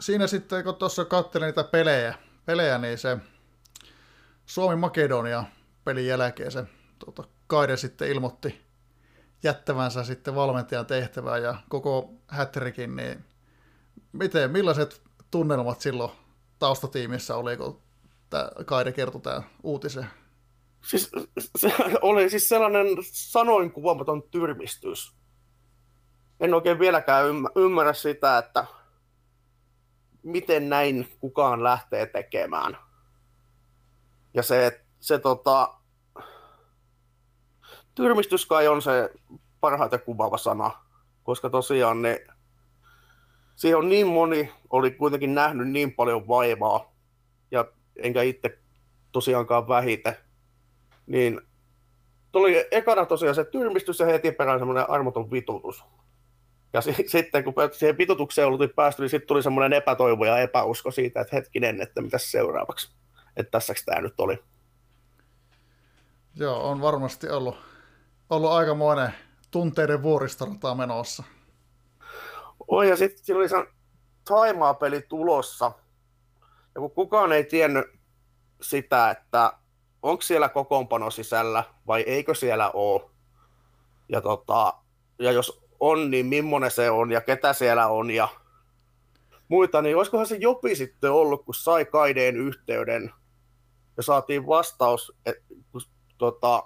[0.00, 3.18] siinä sitten, kun tuossa katselin niitä pelejä, pelejä niin se
[4.46, 5.44] Suomi-Makedonia
[5.84, 6.64] pelin jälkeen se
[6.98, 8.71] tuota, Kaide sitten ilmoitti
[9.42, 13.24] jättävänsä sitten valmentajan tehtävää ja koko hätrikin, niin
[14.12, 16.12] miten, millaiset tunnelmat silloin
[16.58, 17.82] taustatiimissä oli, kun
[18.30, 20.06] tämä Kaide kertoi tämä uutisen?
[20.82, 21.10] Siis,
[21.56, 25.12] se oli siis sellainen sanoin kuvaamaton tyrmistys.
[26.40, 27.26] En oikein vieläkään
[27.56, 28.66] ymmärrä sitä, että
[30.22, 32.78] miten näin kukaan lähtee tekemään.
[34.34, 35.74] Ja se, se tota,
[37.94, 39.10] tyrmistys kai on se
[39.60, 40.70] parhaiten kuvaava sana,
[41.22, 42.24] koska tosiaan ne,
[43.56, 46.92] siihen on niin moni oli kuitenkin nähnyt niin paljon vaivaa,
[47.50, 47.64] ja
[47.96, 48.58] enkä itse
[49.12, 50.20] tosiaankaan vähite,
[51.06, 51.40] niin
[52.32, 55.84] tuli ekana tosiaan se tyrmistys ja heti perään semmoinen armoton vitutus.
[56.72, 60.90] Ja s- sitten kun siihen vitutukseen oltiin päästy, niin sitten tuli semmoinen epätoivo ja epäusko
[60.90, 62.92] siitä, että hetkinen, että mitä seuraavaksi.
[63.36, 64.38] Että tässäks tämä nyt oli.
[66.36, 67.56] Joo, on varmasti ollut,
[68.32, 69.14] ollut aikamoinen
[69.50, 71.22] tunteiden vuoristorata menossa.
[72.68, 73.56] Oi, ja sitten siinä oli se
[74.28, 75.72] Taimaa-peli tulossa.
[76.74, 77.84] Ja kun kukaan ei tiennyt
[78.60, 79.52] sitä, että
[80.02, 83.10] onko siellä kokoonpano sisällä vai eikö siellä ole.
[84.08, 84.74] Ja, tota,
[85.18, 88.28] ja jos on, niin millainen se on ja ketä siellä on ja
[89.48, 93.12] muita, niin olisikohan se jopi sitten ollut, kun sai Kaideen yhteyden
[93.96, 95.44] ja saatiin vastaus, että,
[96.18, 96.62] tota,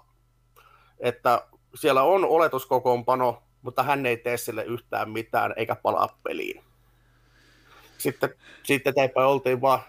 [0.98, 1.46] että
[1.80, 6.64] siellä on oletuskokoonpano, mutta hän ei tee sille yhtään mitään eikä palaa peliin.
[7.98, 9.80] Sitten, sitten teipä oltiin vaan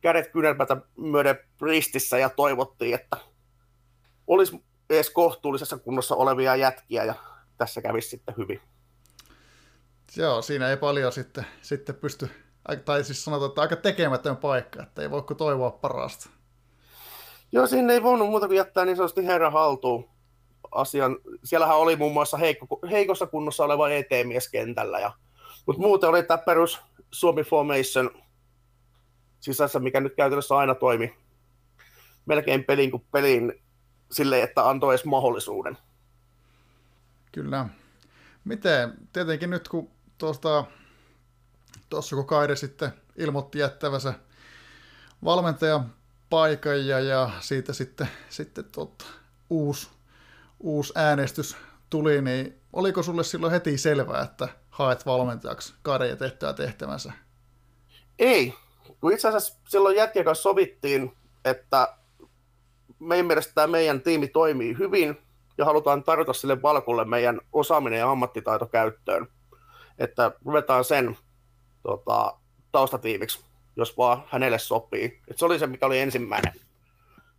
[0.00, 3.16] kädet kynälpätä myöden ristissä ja toivottiin, että
[4.26, 7.14] olisi edes kohtuullisessa kunnossa olevia jätkiä ja
[7.58, 8.60] tässä kävisi sitten hyvin.
[10.16, 12.30] Joo, siinä ei paljon sitten, sitten pysty,
[12.84, 16.30] tai siis sanotaan, että aika tekemätön paikka, että ei voi kuin toivoa parasta.
[17.52, 20.13] Joo, sinne ei voinut muuta kuin jättää niin sanotusti herra haltuun
[20.70, 21.16] asian.
[21.44, 25.12] Siellähän oli muun muassa heikko, heikossa kunnossa oleva ET-mies kentällä, ja,
[25.66, 28.10] mutta muuten oli tämä perus Suomi Formation
[29.40, 31.24] sisässä, mikä nyt käytännössä aina toimi
[32.26, 33.62] melkein pelin kuin pelin
[34.10, 35.78] silleen, että antoi edes mahdollisuuden.
[37.32, 37.68] Kyllä.
[38.44, 40.64] Miten, tietenkin nyt kun tuosta,
[41.88, 44.14] tuossa kun Kaide sitten ilmoitti jättävänsä
[45.24, 45.94] valmentajan
[46.30, 49.04] paikan ja, ja siitä sitten, sitten tota,
[49.50, 49.88] uusi,
[50.64, 51.56] uusi äänestys
[51.90, 57.12] tuli, niin oliko sulle silloin heti selvää, että haet valmentajaksi Kaide ja tehtyä tehtävänsä?
[58.18, 58.54] Ei,
[59.00, 61.96] kun itse asiassa silloin jätkien kanssa sovittiin, että
[62.98, 65.18] meidän mielestä tämä meidän tiimi toimii hyvin
[65.58, 69.26] ja halutaan tarjota sille valkulle meidän osaaminen ja ammattitaito käyttöön.
[69.98, 71.16] Että ruvetaan sen
[71.82, 72.36] tota,
[72.72, 73.44] taustatiiviksi,
[73.76, 75.20] jos vaan hänelle sopii.
[75.28, 76.52] Et se oli se, mikä oli ensimmäinen,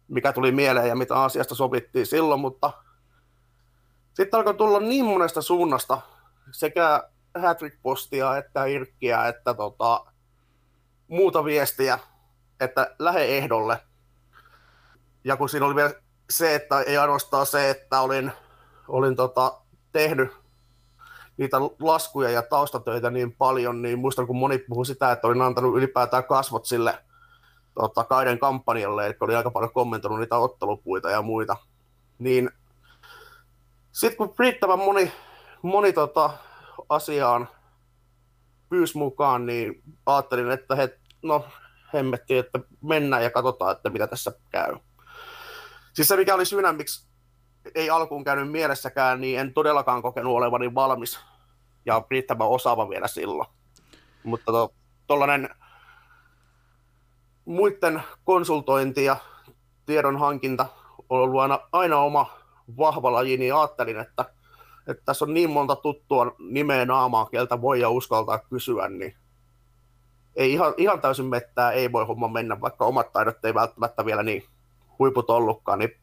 [0.08, 2.85] mikä tuli mieleen ja mitä asiasta sovittiin silloin, mutta
[4.15, 6.01] sitten alkoi tulla niin monesta suunnasta
[6.51, 7.10] sekä
[7.41, 10.06] Hattrick-postia että Irkkiä, että tota,
[11.08, 11.99] muuta viestiä,
[12.60, 13.80] että lähde ehdolle.
[15.23, 15.93] Ja kun siinä oli vielä
[16.30, 18.32] se, että ei ainoastaan se, että olin,
[18.88, 20.32] olin tota, tehnyt
[21.38, 25.78] niitä laskuja ja taustatöitä niin paljon, niin muistan, kun moni puhui sitä, että olin antanut
[25.78, 27.04] ylipäätään kasvot sille
[27.73, 31.58] tota, Kaiden kampanjalle, eli oli aika paljon kommentoinut niitä ottelupuita ja muita.
[32.19, 32.51] Niin
[33.96, 35.12] sitten kun riittävän moni,
[35.62, 36.30] moni tota,
[36.90, 37.50] asiaan
[38.70, 41.46] pyysi mukaan, niin ajattelin, että he, no
[41.94, 44.78] hemmetti, että mennään ja katsotaan, että mitä tässä käy.
[45.94, 47.08] Siis se, mikä oli syynä, miksi
[47.76, 51.20] ei alkuun käynyt mielessäkään, niin en todellakaan kokenut olevani valmis
[51.86, 53.50] ja riittävän osaava vielä silloin.
[54.24, 54.52] Mutta
[55.08, 55.66] tuollainen to,
[57.46, 59.18] muiden konsultointi ja
[59.86, 60.66] tiedon hankinta
[61.10, 62.45] on ollut aina, aina oma
[62.78, 64.25] vahva laji, niin ajattelin, että,
[64.88, 69.15] että tässä on niin monta tuttua nimeä naamaa, keltä voi ja uskaltaa kysyä, niin
[70.36, 74.23] ei ihan, ihan täysin mettää ei voi homma mennä, vaikka omat taidot ei välttämättä vielä
[74.23, 74.45] niin
[74.99, 75.97] huiput ollutkaan, niin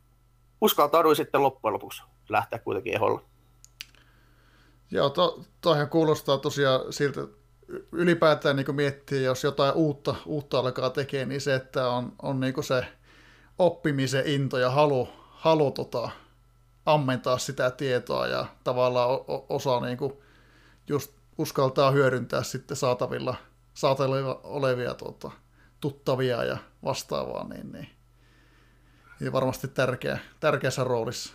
[0.61, 3.22] uskaltauduin sitten loppujen lopuksi lähteä kuitenkin eholla.
[4.90, 7.20] Joo, to, toihan kuulostaa tosiaan siltä,
[7.92, 12.65] ylipäätään niin miettii, jos jotain uutta, uutta alkaa tekemään, niin se, että on, on niin
[12.65, 12.87] se
[13.58, 16.10] oppimisen into ja halu, halu tota,
[16.87, 19.09] ammentaa sitä tietoa ja tavallaan
[19.49, 20.13] osaa niin kuin
[20.89, 23.35] just uskaltaa hyödyntää sitten saatavilla,
[23.75, 25.31] saatavilla olevia tota,
[25.81, 27.89] tuttavia ja vastaavaa, niin, niin
[29.21, 31.35] ja varmasti tärkeä, tärkeässä roolissa.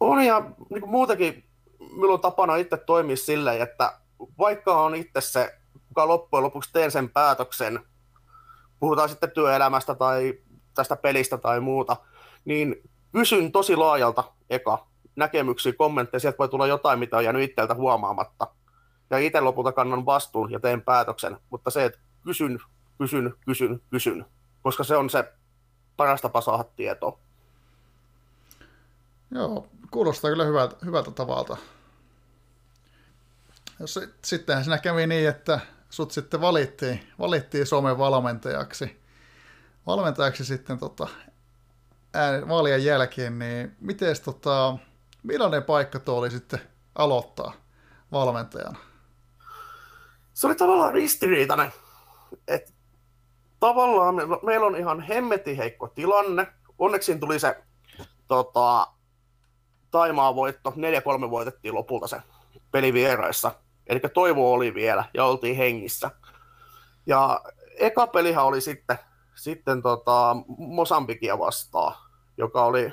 [0.00, 0.40] On ja
[0.70, 1.44] niin kuin muutenkin
[1.78, 3.98] minulla on tapana itse toimia silleen, että
[4.38, 5.58] vaikka on itse se,
[5.88, 7.80] kuka loppujen lopuksi teen sen päätöksen,
[8.80, 10.38] puhutaan sitten työelämästä tai
[10.74, 11.96] tästä pelistä tai muuta,
[12.44, 14.86] niin kysyn tosi laajalta eka
[15.16, 18.46] näkemyksiä, kommentteja, sieltä voi tulla jotain, mitä on jäänyt itseltä huomaamatta.
[19.10, 22.58] Ja itse lopulta kannan vastuun ja teen päätöksen, mutta se, että kysyn,
[22.98, 24.26] kysyn, kysyn, kysyn,
[24.62, 25.32] koska se on se
[25.96, 27.18] paras tapa saada tietoa.
[29.30, 31.56] Joo, kuulostaa kyllä hyvältä, hyvältä tavalta.
[34.24, 39.00] Sittenhän siinä kävi niin, että sut sitten valittiin, valittiin Suomen valmentajaksi.
[39.86, 41.08] Valmentajaksi sitten tota,
[42.48, 44.78] vaalien jälkeen, niin miten tota,
[45.22, 46.60] millainen paikka tuo oli sitten
[46.94, 47.52] aloittaa
[48.12, 48.78] valmentajana?
[50.32, 51.72] Se oli tavallaan ristiriitainen.
[52.48, 52.74] Et
[53.60, 56.46] tavallaan me, meillä on ihan hemmetin heikko tilanne.
[56.78, 57.62] Onneksi tuli se
[58.28, 58.86] tota,
[59.90, 60.70] Taimaa voitto,
[61.26, 62.22] 4-3 voitettiin lopulta se
[62.70, 63.54] peli vieraissa.
[63.86, 66.10] Eli toivo oli vielä ja oltiin hengissä.
[67.06, 67.40] Ja
[67.78, 68.98] eka pelihän oli sitten,
[69.42, 71.94] sitten tota Mosambikia vastaan,
[72.36, 72.92] joka oli,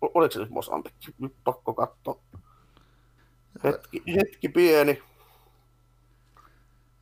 [0.00, 1.14] oliko se nyt Mosambikki?
[1.18, 2.18] Nyt pakko katsoa.
[3.64, 5.02] Hetki, hetki pieni.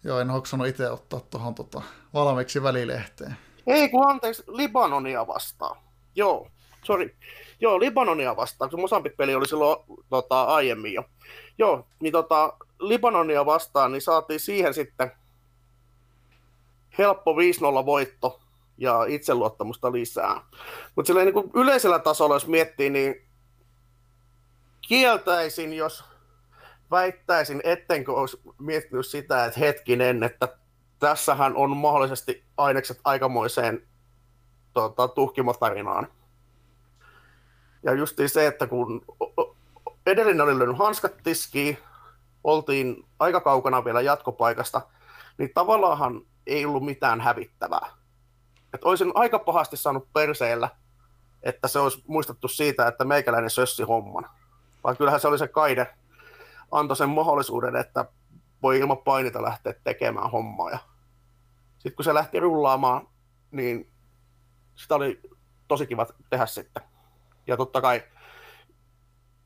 [0.04, 1.82] Joo, en hoksannut itse ottaa tuohon tota,
[2.14, 3.36] valmiiksi välilehteen.
[3.66, 5.76] Ei kun anteeksi, Libanonia vastaan.
[6.14, 6.48] Joo,
[6.82, 7.16] sorry.
[7.60, 11.04] Joo, Libanonia vastaan, kun Mosambik-peli oli silloin tota, aiemmin jo.
[11.58, 15.12] Joo, niin tota, Libanonia vastaan, niin saatiin siihen sitten
[16.98, 17.36] helppo 5-0
[17.86, 18.43] voitto
[18.78, 20.40] ja itseluottamusta lisää.
[20.96, 23.26] Mutta niin yleisellä tasolla, jos miettii, niin
[24.88, 26.04] kieltäisin, jos
[26.90, 30.48] väittäisin, ettenkö olisi miettinyt sitä, että hetkinen, että
[30.98, 33.86] tässähän on mahdollisesti ainekset aikamoiseen
[34.72, 36.08] tota, tuhkimotarinaan.
[37.82, 39.04] Ja justiin se, että kun
[40.06, 41.78] edellinen oli löynyt hanskat tiskiin,
[42.44, 44.80] oltiin aika kaukana vielä jatkopaikasta,
[45.38, 48.03] niin tavallaan ei ollut mitään hävittävää.
[48.74, 50.68] Et olisin aika pahasti saanut perseellä,
[51.42, 54.30] että se olisi muistettu siitä, että meikäläinen sössi homman.
[54.84, 55.94] Vaan kyllähän se oli se kaide,
[56.70, 58.04] antoi sen mahdollisuuden, että
[58.62, 60.70] voi ilman painita lähteä tekemään hommaa.
[60.70, 60.78] Ja
[61.72, 63.08] sitten kun se lähti rullaamaan,
[63.50, 63.90] niin
[64.74, 65.20] sitä oli
[65.68, 66.82] tosi kiva tehdä sitten.
[67.46, 68.02] Ja totta kai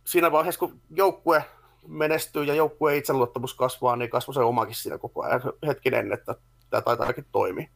[0.04, 1.44] siinä vaiheessa, kun joukkue
[1.86, 6.34] menestyy ja joukkueen itseluottamus kasvaa, niin kasvoi se omakin siinä koko ajan hetkinen, että
[6.70, 7.68] tämä taitaa ainakin toimia.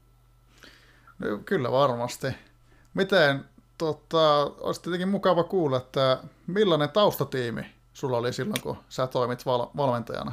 [1.23, 2.27] No, kyllä varmasti.
[2.95, 3.45] Miten,
[3.79, 9.71] tota, olisi tietenkin mukava kuulla, että millainen taustatiimi sulla oli silloin, kun sä toimit val-
[9.77, 10.33] valmentajana?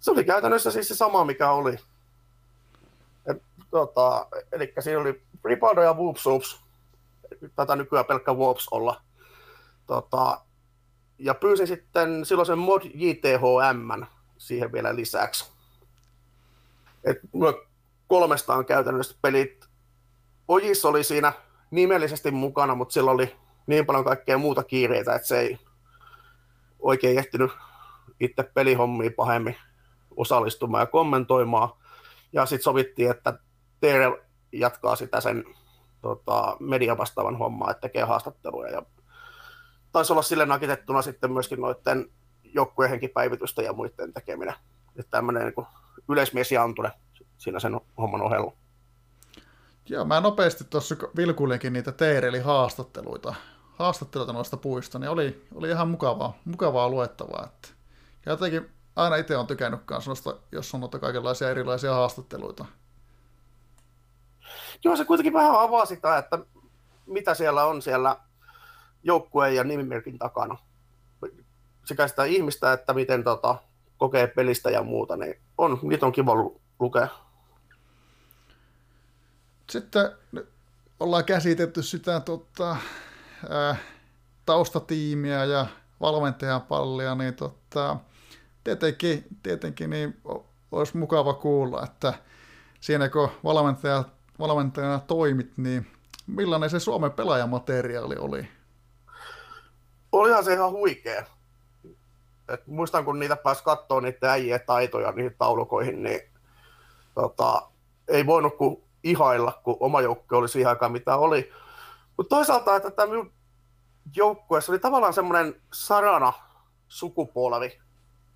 [0.00, 1.78] Se oli käytännössä siis se sama, mikä oli.
[3.26, 6.60] Et, tota, eli siinä oli Ripaldo ja Whoopsoops,
[7.56, 9.00] tätä nykyään pelkkä Whoops olla.
[9.86, 10.40] Tota,
[11.18, 14.04] ja pyysin sitten silloin sen mod JTHM
[14.38, 15.50] siihen vielä lisäksi.
[17.04, 17.18] Et
[18.06, 19.66] kolmestaan käytännössä pelit.
[20.48, 21.32] Ojis oli siinä
[21.70, 23.36] nimellisesti mukana, mutta sillä oli
[23.66, 25.58] niin paljon kaikkea muuta kiireitä, että se ei
[26.78, 27.50] oikein ehtinyt
[28.20, 29.56] itse pelihommiin pahemmin
[30.16, 31.68] osallistumaan ja kommentoimaan.
[32.32, 33.38] Ja sitten sovittiin, että
[33.80, 35.44] Tere jatkaa sitä sen
[36.02, 38.70] tota, mediavastaavan hommaa, että tekee haastatteluja.
[38.70, 38.82] Ja
[39.92, 42.10] taisi olla sille nakitettuna sitten myöskin noiden
[42.44, 44.54] joukkueen henkipäivitystä ja muiden tekeminen.
[44.98, 45.66] Että tämmöinen niin
[46.08, 46.52] yleismies
[47.38, 48.52] siinä sen homman ohella.
[49.88, 53.34] Joo, mä nopeasti tuossa vilkuilinkin niitä Teereli haastatteluita,
[53.78, 57.44] haastatteluita noista puista, niin oli, oli ihan mukavaa, mukavaa luettavaa.
[57.46, 57.68] Että,
[58.26, 62.64] ja jotenkin aina itse on tykännyt kanssa noista, jos on noita kaikenlaisia erilaisia haastatteluita.
[64.84, 66.38] Joo, se kuitenkin vähän avaa sitä, että
[67.06, 68.16] mitä siellä on siellä
[69.02, 70.58] joukkueen ja nimimerkin takana.
[71.84, 73.56] Sekä sitä ihmistä, että miten tota,
[73.96, 77.08] kokee pelistä ja muuta, niin on, niitä on kiva lu- lukea.
[79.76, 80.10] Sitten
[81.00, 82.76] ollaan käsitetty sitä tota,
[83.48, 83.76] ää,
[84.46, 85.66] taustatiimiä ja
[86.00, 87.96] valmentajan pallia, niin tota,
[88.64, 90.20] tietenkin, tietenkin niin
[90.72, 92.14] olisi mukava kuulla, että
[92.80, 94.04] siinä kun valmentaja,
[94.38, 95.86] valmentajana toimit, niin
[96.26, 98.48] millainen se Suomen pelaajamateriaali oli?
[100.12, 101.26] Olihan se ihan huikea.
[102.48, 106.20] Et muistan, kun niitä pääsi katsoa niitä äijien taitoja niihin taulukoihin, niin
[107.14, 107.62] tota,
[108.08, 111.52] ei voinut kuin ihailla, kun oma joukkue oli siihen aikaan, mitä oli.
[112.16, 113.32] Mutta toisaalta, että tämä minun
[114.16, 116.32] joukkueessa oli tavallaan semmoinen sarana
[116.88, 117.80] sukupolvi,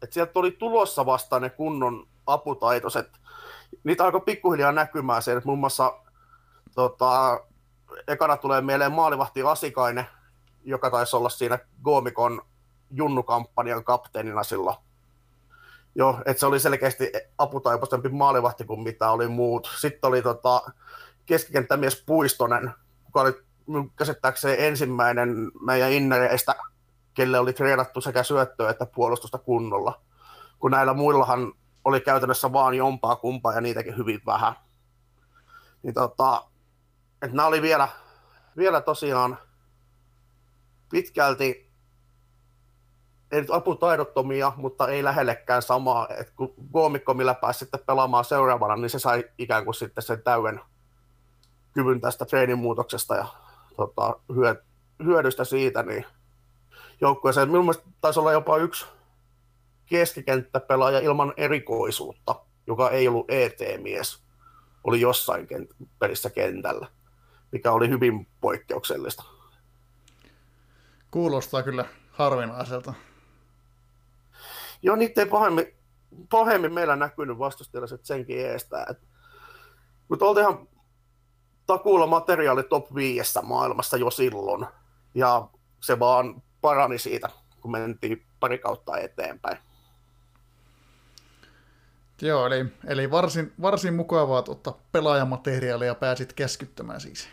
[0.03, 3.21] että sieltä oli tulossa vastaan ne kunnon aputaitoiset.
[3.85, 6.01] Niitä alkoi pikkuhiljaa näkymään se, että muun muassa
[6.75, 7.41] tota,
[8.09, 10.07] ekana tulee mieleen maalivahti Asikainen,
[10.65, 12.43] joka taisi olla siinä Goomikon
[12.91, 14.77] Junnu-kampanjan kapteenina silloin.
[15.95, 19.71] Joo, että se oli selkeästi aputaipoisempi maalivahti kuin mitä oli muut.
[19.81, 20.63] Sitten oli tota,
[21.27, 22.75] keskikenttämies Puistonen,
[23.05, 23.33] joka oli
[23.97, 26.55] käsittääkseen ensimmäinen meidän innereistä,
[27.15, 30.01] kelle oli treenattu sekä syöttöä että puolustusta kunnolla.
[30.59, 31.53] Kun näillä muillahan
[31.85, 34.55] oli käytännössä vaan jompaa kumpaa ja niitäkin hyvin vähän.
[35.83, 36.43] Niin tota,
[37.23, 37.89] että nämä oli vielä,
[38.57, 39.39] vielä tosiaan
[40.91, 41.70] pitkälti
[43.33, 46.09] ei nyt aputaidottomia, mutta ei lähellekään samaa.
[46.09, 50.23] Et kun koomikko, millä pääsi sitten pelaamaan seuraavana, niin se sai ikään kuin sitten sen
[50.23, 50.61] täyden
[51.73, 53.27] kyvyn tästä treenimuutoksesta ja
[53.77, 54.17] tota,
[55.05, 56.05] hyödystä siitä, niin
[57.01, 57.49] joukkueeseen.
[57.49, 58.87] Minun mielestä taisi olla jopa yksi
[59.87, 62.35] keskikenttäpelaaja ilman erikoisuutta,
[62.67, 64.23] joka ei ollut ET-mies,
[64.85, 66.87] oli jossain kent- pelissä kentällä,
[67.53, 69.23] mikä oli hyvin poikkeuksellista.
[71.11, 72.95] Kuulostaa kyllä harvinaiselta.
[74.83, 75.75] Joo, niitä ei pahemmin,
[76.31, 78.87] pahemmin meillä näkynyt vastustajalliset senkin eestä.
[78.91, 78.99] Et,
[80.09, 80.69] mutta oltiinhan
[81.67, 84.67] takuulla materiaali top 5 maailmassa jo silloin.
[85.15, 85.49] Ja
[85.81, 87.29] se vaan parani siitä,
[87.61, 89.59] kun mentiin pari kautta eteenpäin.
[92.23, 97.29] Joo, eli, eli varsin, varsin mukavaa ottaa pelaajamateriaalia ja pääsit keskittymään siis.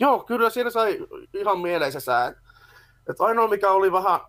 [0.00, 0.98] Joo, kyllä siinä sai
[1.34, 2.26] ihan mieleisessä.
[3.10, 4.20] Että ainoa, mikä oli vähän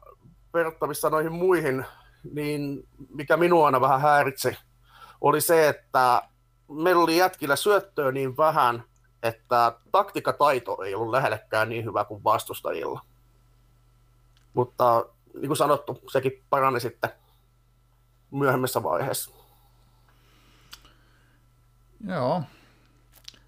[0.53, 1.85] verrattavissa noihin muihin,
[2.31, 4.57] niin mikä minua aina vähän häiritsi,
[5.21, 6.21] oli se, että
[6.69, 8.83] meillä oli jätkillä syöttöä niin vähän,
[9.23, 13.01] että taktikataito ei ollut lähellekään niin hyvä kuin vastustajilla.
[14.53, 17.09] Mutta niin kuin sanottu, sekin parani sitten
[18.31, 19.31] myöhemmässä vaiheessa.
[22.07, 22.43] Joo.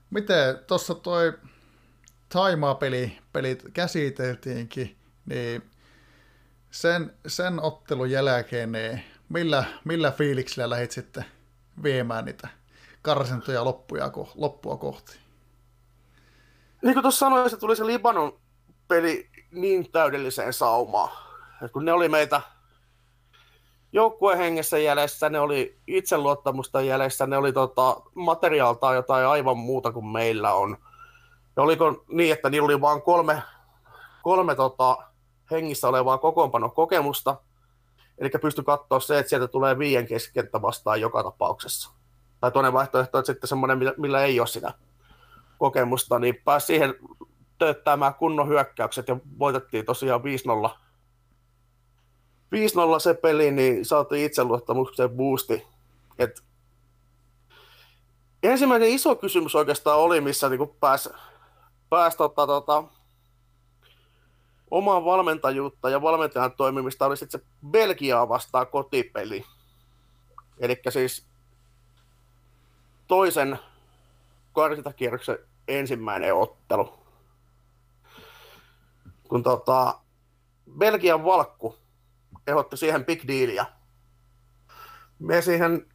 [0.10, 1.34] Miten tuossa toi
[2.30, 5.72] Taimaa-peli pelit käsiteltiinkin, niin
[6.76, 11.26] sen, sen ottelun jälkeen, niin millä, millä fiiliksillä lähdit sitten
[11.84, 12.48] viemään niitä
[13.02, 15.18] karsintoja loppuja, loppua kohti?
[16.82, 18.40] Niin kuin tuossa sanoin, se tuli se Libanon
[18.88, 21.10] peli niin täydelliseen saumaan.
[21.66, 22.42] Et kun ne oli meitä
[23.92, 30.08] joukkueen hengessä jäljessä, ne oli itseluottamusta jäljessä, ne oli tota, materiaalta jotain aivan muuta kuin
[30.08, 30.78] meillä on.
[31.56, 33.44] Ja oliko niin, että niillä oli vain kolme,
[34.24, 34.98] kolme tota,
[35.52, 37.36] hengissä olevaa kokoonpanokokemusta,
[38.18, 41.92] eli pysty katsoa se, että sieltä tulee viien keskenttä vastaan joka tapauksessa.
[42.40, 44.74] Tai toinen vaihtoehto, että sitten semmoinen, millä ei ole sitä
[45.58, 46.96] kokemusta, niin pääsi siihen
[47.58, 50.70] tööttämään kunnon hyökkäykset ja voitettiin tosiaan 5-0.
[52.96, 55.68] 5-0 se peli, niin saatiin itseluottamuksen boosti.
[56.20, 56.44] Et
[58.44, 61.10] ensimmäinen iso kysymys oikeastaan oli, missä niin pääsi
[61.90, 62.84] pääs, tota, tota,
[64.76, 69.46] omaa valmentajuutta ja valmentajan toimimista oli sitten se Belgiaa vastaan kotipeli.
[70.60, 71.26] Eli siis
[73.08, 73.60] toisen
[74.54, 76.94] karsintakierroksen ensimmäinen ottelu.
[79.28, 80.00] Kun tota,
[80.78, 81.76] Belgian valkku
[82.48, 83.66] ehdotti siihen big dealia.
[85.20, 85.88] Me siihen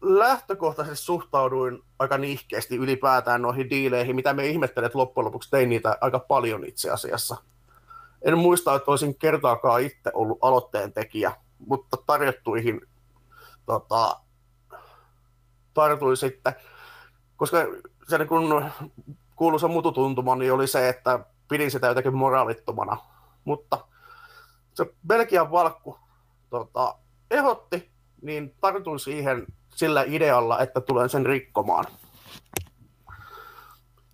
[0.00, 5.98] lähtökohtaisesti suhtauduin aika nihkeästi ylipäätään noihin diileihin, mitä me ihmettelet että loppujen lopuksi tein niitä
[6.00, 7.49] aika paljon itse asiassa.
[8.22, 12.80] En muista, että olisin kertaakaan itse ollut aloitteen tekijä, mutta tarjottuihin
[13.66, 14.20] tota,
[15.74, 16.52] tartuin sitten,
[17.36, 17.58] koska
[18.08, 18.64] se niin kun
[19.36, 22.96] kuuluisa mututuntuma niin oli se, että pidin sitä jotenkin moraalittomana.
[23.44, 23.78] Mutta
[24.74, 25.98] se Belgian valkku
[26.50, 26.94] tota,
[27.30, 27.90] ehotti,
[28.22, 31.84] niin tartuin siihen sillä idealla, että tulen sen rikkomaan.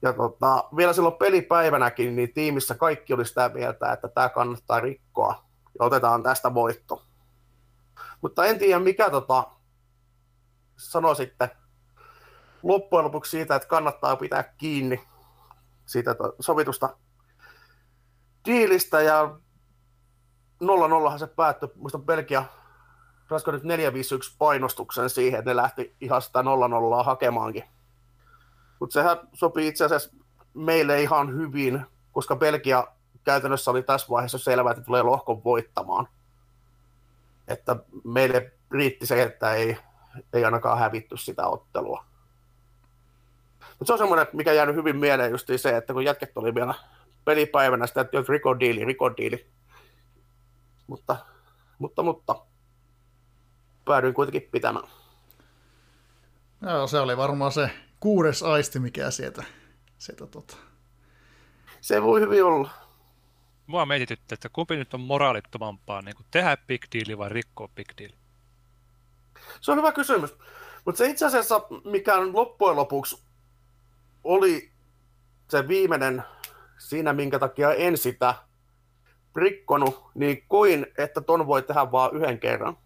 [0.02, 5.44] Ja tota, vielä silloin pelipäivänäkin, niin tiimissä kaikki oli sitä mieltä, että tämä kannattaa rikkoa
[5.78, 7.02] ja otetaan tästä voitto.
[8.20, 9.44] Mutta en tiedä mikä tota,
[10.76, 11.50] sanoi sitten
[12.62, 15.08] loppujen lopuksi siitä, että kannattaa pitää kiinni
[15.86, 16.96] siitä sovitusta
[18.46, 19.38] diilistä ja
[21.14, 22.44] 0-0 se päättyi, muista Belgia
[23.28, 23.66] rasko nyt 4-5-1
[24.38, 27.64] painostuksen siihen, että ne lähti ihan sitä 0-0 hakemaankin.
[28.80, 30.10] Mutta sehän sopii itse asiassa
[30.54, 32.86] meille ihan hyvin, koska Belgia
[33.24, 36.08] käytännössä oli tässä vaiheessa selvää, että tulee lohkon voittamaan.
[37.48, 39.78] Että meille riitti se, että ei,
[40.32, 42.04] ei ainakaan hävitty sitä ottelua.
[43.60, 46.74] Mutta se on semmoinen, mikä jäänyt hyvin mieleen just se, että kun jätket oli vielä
[47.24, 49.46] pelipäivänä sitä, että rikodiili, rikodiili.
[50.86, 51.16] Mutta,
[51.78, 52.34] mutta, mutta
[53.84, 54.88] päädyin kuitenkin pitämään.
[56.62, 57.70] Joo, se oli varmaan se
[58.06, 59.44] kuudes aisti, mikä sieltä,
[59.98, 60.56] sieltä tota.
[61.80, 62.70] Se voi hyvin olla.
[63.66, 67.88] Mua mietitytti, että kumpi nyt on moraalittomampaa, niin kuin tehdä big deal vai rikkoa big
[67.98, 68.12] deal?
[69.60, 70.34] Se on hyvä kysymys.
[70.84, 73.22] Mutta se itse asiassa, mikä loppujen lopuksi
[74.24, 74.72] oli
[75.50, 76.22] se viimeinen
[76.78, 78.34] siinä, minkä takia en sitä
[79.36, 82.78] rikkonut, niin koin, että ton voi tehdä vain yhden kerran.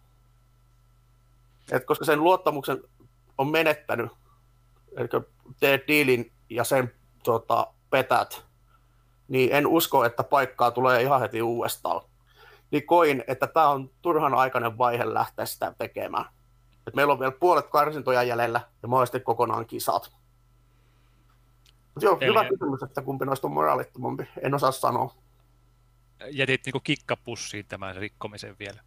[1.73, 2.83] Et koska sen luottamuksen
[3.39, 4.11] on menettänyt,
[4.97, 5.09] eli
[5.61, 8.45] teet diilin ja sen tota, petät,
[9.28, 12.01] niin en usko, että paikkaa tulee ihan heti uudestaan.
[12.70, 16.24] Niin koin, että tämä on turhan aikainen vaihe lähteä sitä tekemään.
[16.86, 20.12] Et meillä on vielä puolet karsintoja jäljellä ja mahdollisesti kokonaan kisat.
[21.95, 24.28] Mut joo, Eli- hyvä kysymys, että kumpi noista on moraalittomampi.
[24.43, 25.14] En osaa sanoa.
[26.30, 28.82] Jätit niin kikkapussiin tämän rikkomisen vielä.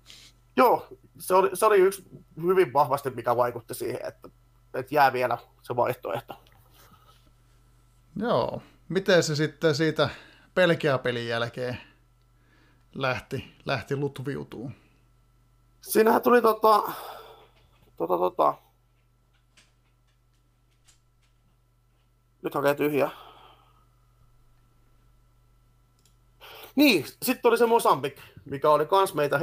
[0.57, 0.87] Joo,
[1.19, 2.03] se oli, se oli yksi
[2.43, 4.29] hyvin vahvasti, mikä vaikutti siihen, että,
[4.73, 6.39] että jää vielä se vaihtoehto.
[8.15, 8.61] Joo.
[8.89, 10.09] Miten se sitten siitä
[10.55, 11.77] Belgia-pelin jälkeen
[12.95, 14.73] lähti, lähti lutviutuun?
[15.81, 16.83] Siinähän tuli tota,
[17.97, 18.53] tota, tota.
[22.41, 23.09] Nyt hakee tyhjä.
[26.75, 29.39] Niin, sitten oli se Mosambik, mikä oli kans meitä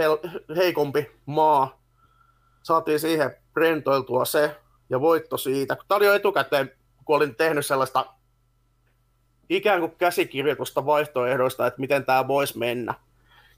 [0.57, 1.81] heikompi maa.
[2.63, 4.61] Saatiin siihen rentoiltua se
[4.91, 5.77] ja voitto siitä.
[5.89, 6.73] Tämä oli jo etukäteen,
[7.05, 8.07] kun olin tehnyt sellaista
[9.49, 12.95] ikään kuin käsikirjoitusta vaihtoehdoista, että miten tämä voisi mennä.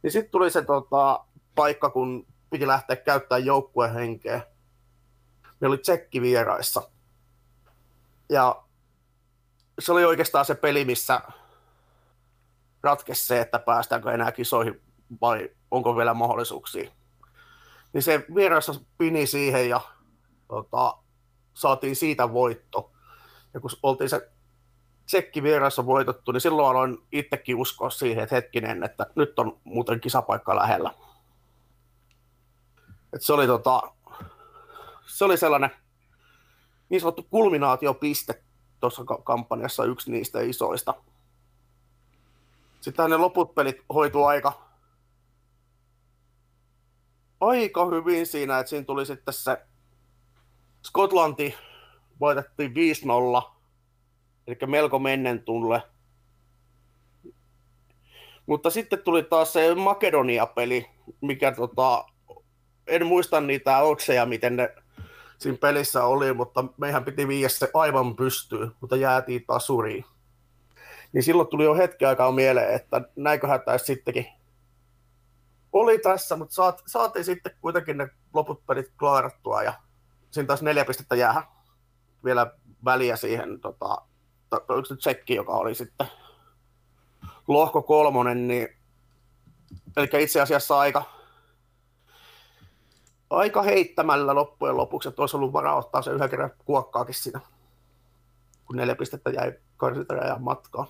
[0.03, 1.25] Niin sitten tuli se tota,
[1.55, 4.41] paikka, kun piti lähteä käyttämään joukkuehenkeä.
[5.61, 6.91] Meillä oli tsekki vieraissa.
[8.29, 8.63] Ja
[9.79, 11.21] se oli oikeastaan se peli, missä
[12.83, 14.81] ratkesi se, että päästäänkö enää kisoihin
[15.21, 16.91] vai onko vielä mahdollisuuksia.
[17.93, 19.81] Niin se vieraissa pini siihen ja
[20.49, 21.02] tota,
[21.55, 22.93] saatiin siitä voitto.
[23.55, 24.31] Ja kun oltiin se
[25.07, 30.01] tsekki vieraissa voitettu, niin silloin aloin itsekin uskoa siihen, että hetkinen, että nyt on muuten
[30.01, 30.95] kisapaikka lähellä.
[33.13, 33.83] Et se, oli tota,
[35.07, 35.71] se oli sellainen
[36.89, 38.43] niin sanottu kulminaatiopiste
[38.81, 40.95] tuossa ka- kampanjassa, yksi niistä isoista.
[42.81, 44.63] Sitten ne loput pelit hoitu aika,
[47.41, 49.67] aika hyvin siinä, että siinä tuli sitten se
[50.83, 51.55] Skotlanti
[52.21, 52.73] voitettiin
[53.41, 53.53] 5-0,
[54.47, 55.83] eli melko mennen tulle.
[58.47, 60.87] Mutta sitten tuli taas se Makedonia-peli,
[61.21, 62.05] mikä tota,
[62.87, 64.75] en muista niitä otseja, miten ne
[65.39, 70.05] siinä pelissä oli, mutta meihän piti viiä se aivan pystyyn, mutta jäätiin taas suriin.
[71.13, 74.27] Niin silloin tuli jo hetki aikaa mieleen, että näinköhän tämä sittenkin
[75.73, 79.75] oli tässä, mutta saat, saatiin sitten kuitenkin ne loput pelit klaarattua ja
[80.33, 81.47] siinä taas neljä pistettä jää
[82.25, 82.53] vielä
[82.85, 84.03] väliä siihen, tota,
[84.51, 86.07] to- oliko se tsekki, joka oli sitten
[87.49, 88.69] lohko kolmonen, niin
[89.97, 91.05] eli itse asiassa aika,
[93.31, 97.41] aika heittämällä loppujen lopuksi, että olisi ollut varaa ottaa se yhden kerran kuokkaakin siinä,
[98.67, 100.89] kun neljä pistettä jäi karsintarajan matkaan.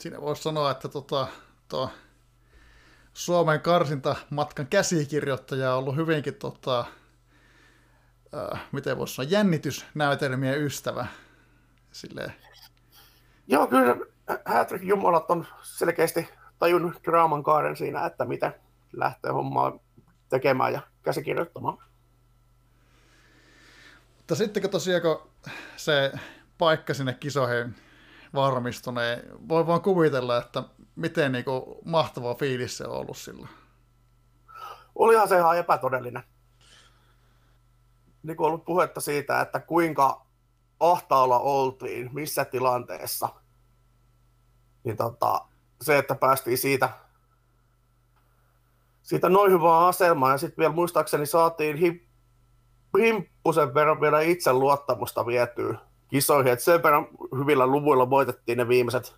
[0.00, 1.26] Siinä voisi sanoa, että tota,
[1.68, 1.90] tuo
[3.12, 6.84] Suomen karsintamatkan käsikirjoittaja on ollut hyvinkin, tota,
[8.34, 11.06] äh, miten voisi sanoa, jännitysnäytelmien ystävä.
[11.92, 12.32] Silleen,
[13.50, 13.96] Joo, kyllä
[14.44, 16.28] Hätrick Jumalat on selkeästi
[16.58, 18.52] tajunnut draaman kaaren siinä, että mitä
[18.92, 19.78] lähtee hommaa
[20.28, 21.78] tekemään ja käsikirjoittamaan.
[24.16, 25.30] Mutta sitten kun tosiaan kun
[25.76, 26.12] se
[26.58, 27.74] paikka sinne kisoihin
[28.34, 30.62] varmistui, niin voi vaan kuvitella, että
[30.96, 33.48] miten niin kuin, mahtava fiilis se on ollut silloin.
[34.94, 36.22] Olihan se ihan epätodellinen.
[38.22, 40.26] Niin kuin ollut puhetta siitä, että kuinka
[40.80, 43.28] ahtaalla oltiin, missä tilanteessa.
[44.84, 45.44] Niin tota,
[45.82, 46.90] se, että päästiin siitä,
[49.02, 52.02] siitä noin hyvää asemaa ja sitten vielä muistaakseni saatiin hip,
[52.98, 56.52] himppusen verran vielä itse luottamusta vietyä kisoihin.
[56.52, 57.06] Et sen verran
[57.38, 59.16] hyvillä luvuilla voitettiin ne viimeiset,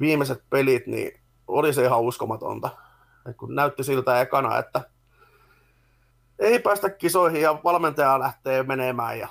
[0.00, 2.70] viimeiset pelit, niin oli se ihan uskomatonta.
[3.30, 4.90] Et kun näytti siltä ekana, että
[6.42, 9.28] ei päästä kisoihin ja valmentaja lähtee menemään ja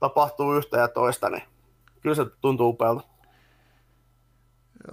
[0.00, 1.42] tapahtuu yhtä ja toista, niin
[2.00, 3.04] kyllä se tuntuu upealta.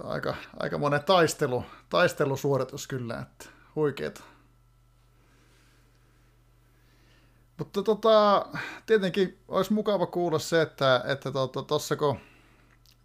[0.04, 3.46] Aika, aika monen taistelu, taistelusuoritus kyllä, että
[3.76, 4.22] huikeeta.
[7.58, 8.46] Mutta tota,
[8.86, 12.18] tietenkin olisi mukava kuulla se, että että tuossa tota, kun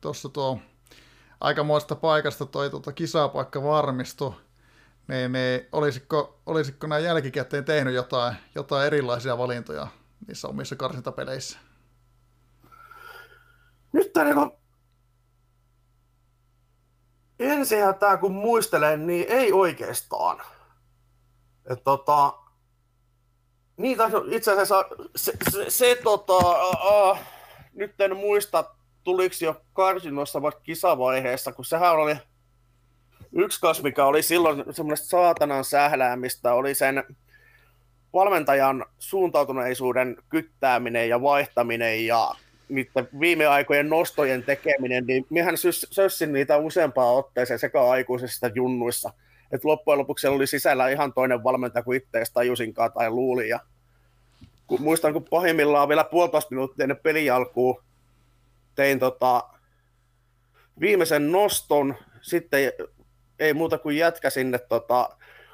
[0.02, 0.60] tuossa tuo
[1.40, 4.34] aikamoista paikasta toi tuota kisapaikka varmistui,
[5.08, 9.88] niin, niin olisiko, olisiko nämä jälkikäteen tehnyt jotain, jotain erilaisia valintoja
[10.28, 11.60] niissä omissa karsintapeleissä?
[13.94, 14.58] Nyt tämä niinku...
[17.40, 20.42] Ensinhän tämä kun muistelen, niin ei oikeastaan.
[21.70, 22.34] Et tota...
[23.78, 23.98] Niin,
[24.32, 24.86] itse asiassa
[25.16, 26.38] se, se, se tota...
[26.38, 27.18] Uh,
[27.74, 32.16] nyt en muista, tuliko jo karsinnossa vai kisavaiheessa, kun sehän oli
[33.34, 37.04] yksi kas, mikä oli silloin semmoista saatanan sähläämistä, oli sen
[38.14, 42.36] valmentajan suuntautuneisuuden kyttääminen ja vaihtaminen ja
[42.70, 45.56] niiden viime aikojen nostojen tekeminen, niin minähän
[45.92, 49.14] sössin niitä useampaa otteeseen sekä aikuisissa junnuissa.
[49.52, 53.50] Että loppujen lopuksi oli sisällä ihan toinen valmentaja kuin itse tajusinkaan tai luuli.
[53.50, 53.60] Ja
[54.68, 57.84] kun, muistan, kun pahimmillaan vielä puolitoista minuuttia ennen pelin alkuun
[58.76, 59.44] tein tota,
[60.80, 62.74] viimeisen noston, sitten
[63.42, 65.10] ei muuta kuin jätkä sinne tota,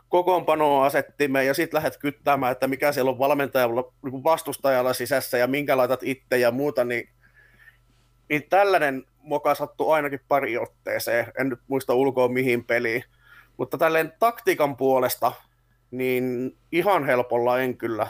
[0.10, 5.48] kokoonpanoa asettimme ja sitten lähdet kyttämään, että mikä siellä on valmentajalla niin vastustajalla sisässä ja
[5.48, 7.10] minkä laitat itse ja muuta, niin,
[8.30, 11.32] niin tällainen moka sattuu ainakin pari otteeseen.
[11.40, 13.04] En nyt muista ulkoa mihin peliin.
[13.58, 15.32] Mutta tälleen taktiikan puolesta,
[15.92, 18.08] niin ihan helpolla en kyllä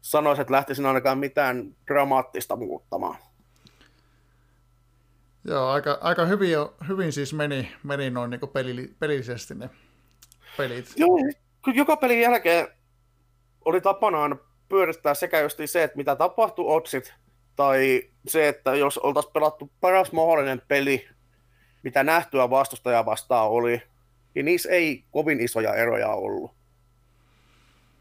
[0.00, 3.16] sanoisi, että lähtisin ainakaan mitään dramaattista muuttamaan.
[5.44, 6.56] Joo, aika, aika hyvin,
[6.88, 9.70] hyvin siis meni, meni noin niin peli, pelillisesti ne
[10.56, 10.92] pelit.
[10.96, 11.18] Joo,
[11.74, 12.68] joka pelin jälkeen
[13.64, 17.14] oli tapanaan pyörittää sekä just se, että mitä tapahtui otsit,
[17.56, 21.08] tai se, että jos oltaisiin pelattu paras mahdollinen peli,
[21.82, 23.82] mitä nähtyä vastustajaa vastaan oli,
[24.34, 26.50] niin niissä ei kovin isoja eroja ollut.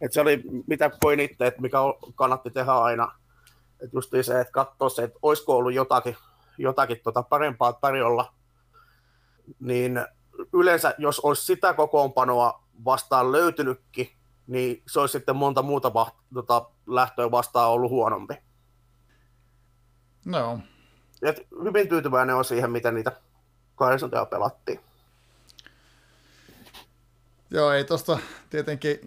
[0.01, 1.77] Et se oli, mitä koin itse, että mikä
[2.15, 3.11] kannatti tehdä aina.
[3.83, 6.15] Et just se, että katsoa se, että olisiko ollut jotakin,
[6.57, 8.33] jotakin tota parempaa tarjolla,
[9.59, 10.05] niin
[10.53, 14.11] yleensä jos olisi sitä kokoonpanoa vastaan löytynytkin,
[14.47, 18.33] niin se olisi sitten monta muuta va- tota, lähtöä vastaan ollut huonompi.
[20.25, 20.59] No.
[21.21, 23.11] Et hyvin tyytyväinen on siihen, miten niitä
[23.75, 24.79] karsintoja pelattiin.
[27.51, 28.99] Joo, ei tuosta tietenkin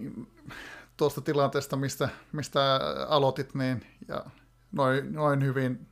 [0.97, 4.25] tuosta tilanteesta, mistä, mistä aloitit, niin ja
[4.71, 5.86] noin, noin hyvin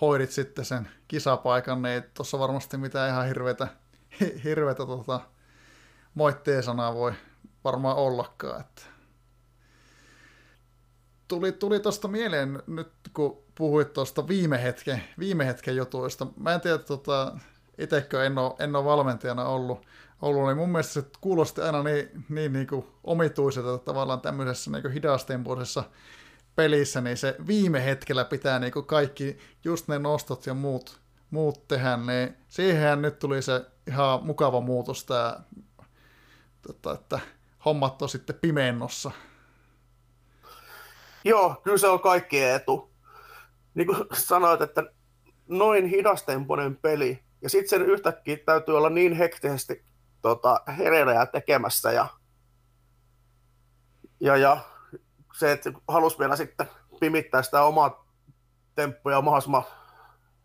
[0.00, 3.68] hoidit sitten sen kisapaikan, niin ei tuossa varmasti mitään ihan hirveätä
[4.44, 5.20] hirveätä tota,
[6.14, 7.12] moitteen sanaa voi
[7.64, 8.60] varmaan ollakaan.
[8.60, 8.82] Että.
[11.28, 16.26] Tuli, tuli tuosta mieleen nyt, kun puhuit tuosta viime hetken, viime hetken jutuista.
[16.36, 17.38] Mä en tiedä, tota,
[17.78, 19.86] itsekö en ole, en ole valmentajana ollut,
[20.22, 24.92] ollut, niin mun mielestä se kuulosti aina niin, niin, niin kuin omituiselta, tavallaan tämmöisessä niin
[24.92, 25.84] hidastempoisessa
[26.56, 31.00] pelissä, niin se viime hetkellä pitää niin kuin kaikki, just ne nostot ja muut,
[31.30, 35.40] muut tehdä, niin siihen nyt tuli se ihan mukava muutos tämä,
[36.66, 37.20] tota, että
[37.64, 39.10] hommat on sitten pimennossa.
[41.24, 42.90] Joo, kyllä se on kaikki etu.
[43.74, 44.82] Niin kuin sanoit, että
[45.48, 49.84] noin hidastempoinen peli, ja sitten sen yhtäkkiä täytyy olla niin hektisesti
[50.22, 52.06] tota, hereillä tekemässä, ja,
[54.20, 54.58] ja, ja
[55.34, 56.68] se, että halusi vielä sitten
[57.00, 58.06] pimittää sitä omaa
[58.74, 59.64] temppuja mahdollisimman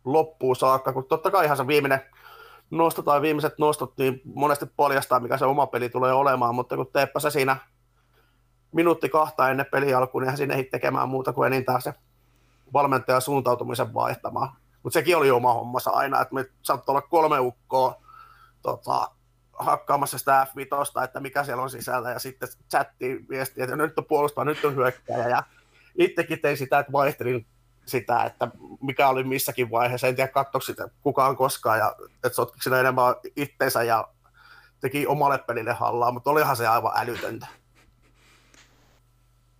[0.05, 2.01] loppuun saakka, kun totta kai ihan se viimeinen
[2.69, 6.91] nosto tai viimeiset nostot, niin monesti paljastaa, mikä se oma peli tulee olemaan, mutta kun
[6.93, 7.57] teepä se siinä
[8.71, 11.93] minuutti kahta ennen peli alkuun, niin sinne ei tekemään muuta kuin enintään se
[12.73, 14.49] valmentajan suuntautumisen vaihtamaan.
[14.83, 18.01] Mutta sekin oli oma hommansa aina, että me saattoi olla kolme ukkoa
[18.61, 19.11] tota,
[19.59, 24.05] hakkaamassa sitä F5, että mikä siellä on sisällä, ja sitten chatti viesti, että nyt on
[24.05, 25.43] puolustaa, nyt on hyökkäjä, ja
[25.97, 27.45] itsekin tein sitä, että vaihtelin
[27.85, 28.47] sitä, että
[28.81, 33.15] mikä oli missäkin vaiheessa, en tiedä katsoiko sitä kukaan koskaan, ja että sotkiko siinä enemmän
[33.35, 34.07] itteensä ja
[34.81, 37.47] teki omalle pelille hallaa, mutta olihan se aivan älytöntä.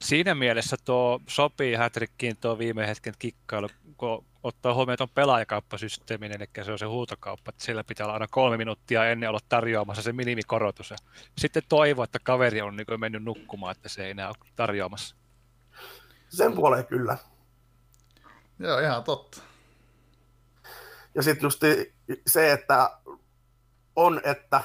[0.01, 6.65] Siinä mielessä tuo sopii Hätrikkiin tuo viime hetken kikkailu, kun ottaa huomioon tuon pelaajakauppasysteemin, eli
[6.65, 10.13] se on se huutokauppa, että sillä pitää olla aina kolme minuuttia ennen olla tarjoamassa se
[10.13, 10.91] minimikorotus.
[10.91, 10.97] Ja
[11.37, 15.15] sitten toivoa, että kaveri on niin mennyt nukkumaan, että se ei enää ole tarjoamassa.
[16.29, 17.17] Sen puoleen kyllä.
[18.59, 19.41] Joo, ihan totta.
[21.15, 21.61] Ja sitten just
[22.27, 22.97] se, että
[23.95, 24.63] on, että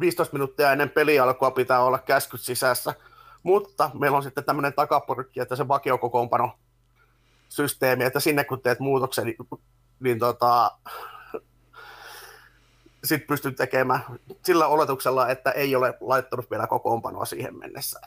[0.00, 2.94] 15 minuuttia ennen pelialkua pitää olla käskyt sisässä,
[3.42, 6.58] mutta meillä on sitten tämmöinen takaporkki, että se vakiokokoonpano
[7.48, 9.36] systeemi, että sinne kun teet muutoksen, niin,
[10.00, 10.78] niin tota,
[13.04, 14.04] sitten pystyt tekemään
[14.44, 18.00] sillä oletuksella, että ei ole laittanut vielä kokoonpanoa siihen mennessä.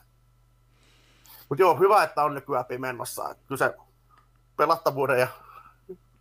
[1.49, 3.35] Mutta joo, hyvä, että on nykyään pimennossa.
[3.47, 3.75] Kyllä se
[4.57, 5.27] pelattavuuden ja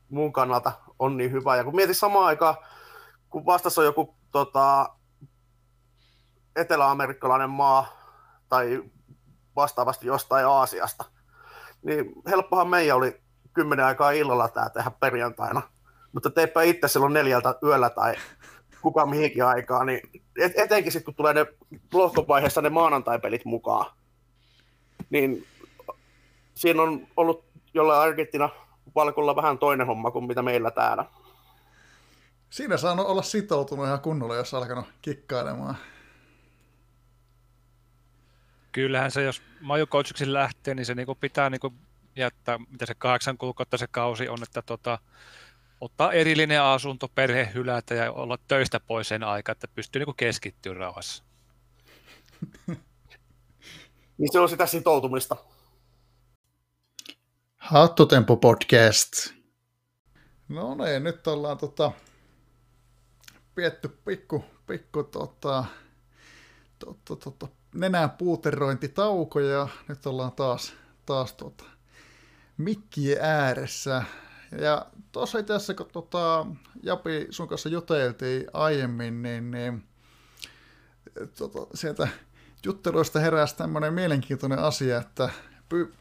[0.09, 1.57] muun kannalta on niin hyvä.
[1.57, 2.55] Ja kun mietin samaan aikaan,
[3.31, 4.91] kun vastassa on joku tota,
[6.57, 7.87] eteläamerikkalainen maa
[8.49, 8.83] tai
[9.57, 11.05] vastaavasti jostain Aasiasta,
[11.83, 13.21] niin helppohan meidän oli
[13.55, 15.63] kymmenen aikaa illalla tämä tehdä perjantaina.
[16.13, 18.15] Mutta teipä itse silloin neljältä yöllä tai
[18.83, 20.01] kuka mihinkin aikaan, niin
[20.39, 21.47] et, etenkin sitten kun tulee ne
[21.93, 23.87] lohkovaiheessa ne maanantai-pelit mukaan,
[25.11, 25.47] niin
[26.55, 28.51] siinä on ollut jolla Argentina
[28.95, 31.05] valkolla vähän toinen homma kuin mitä meillä täällä.
[32.51, 35.77] Siinä saa olla sitoutunut ihan kunnolla, jos alkanut kikkailemaan.
[38.73, 39.87] Kyllähän se, jos Maju
[40.27, 41.73] lähtee, niin se niinku pitää niinku
[42.17, 44.99] ja että mitä se kahdeksan kuukautta se kausi on, että tota,
[45.81, 50.75] ottaa erillinen asunto, perhe hylätä ja olla töistä pois sen aikaa, että pystyy niin keskittyä
[50.75, 51.25] rauhassa.
[54.19, 55.37] niin se on sitä sitoutumista.
[57.57, 59.13] Hattutempo podcast.
[60.49, 61.93] No niin, nyt ollaan tota,
[63.55, 65.65] pietty pikku, pikku tota,
[66.79, 70.73] tota, tota, nenän puuterointitauko ja nyt ollaan taas,
[71.07, 71.65] taas tota,
[72.57, 74.03] mikkien ääressä.
[74.61, 76.47] Ja tuossa itse asiassa, kun tota,
[76.83, 79.85] Japi sun kanssa juteltiin aiemmin, niin, niin
[81.39, 82.09] tota, sieltä
[82.65, 85.31] jutteluista heräsi tämmöinen mielenkiintoinen asia, että
[85.69, 85.93] py,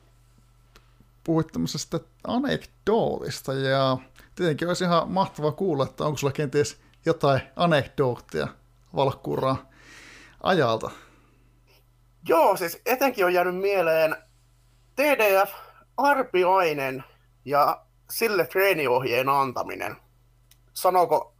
[1.23, 3.97] puhuit tämmöisestä anekdootista ja
[4.35, 8.47] tietenkin olisi ihan mahtavaa kuulla, että onko sulla kenties jotain anekdoottia
[8.95, 9.69] valkkuuraa
[10.43, 10.91] ajalta.
[12.27, 14.15] Joo, siis etenkin on jäänyt mieleen
[14.95, 15.53] TDF
[15.97, 17.03] Arpiainen
[17.45, 19.95] ja sille treeniohjeen antaminen.
[20.73, 21.35] Sanooko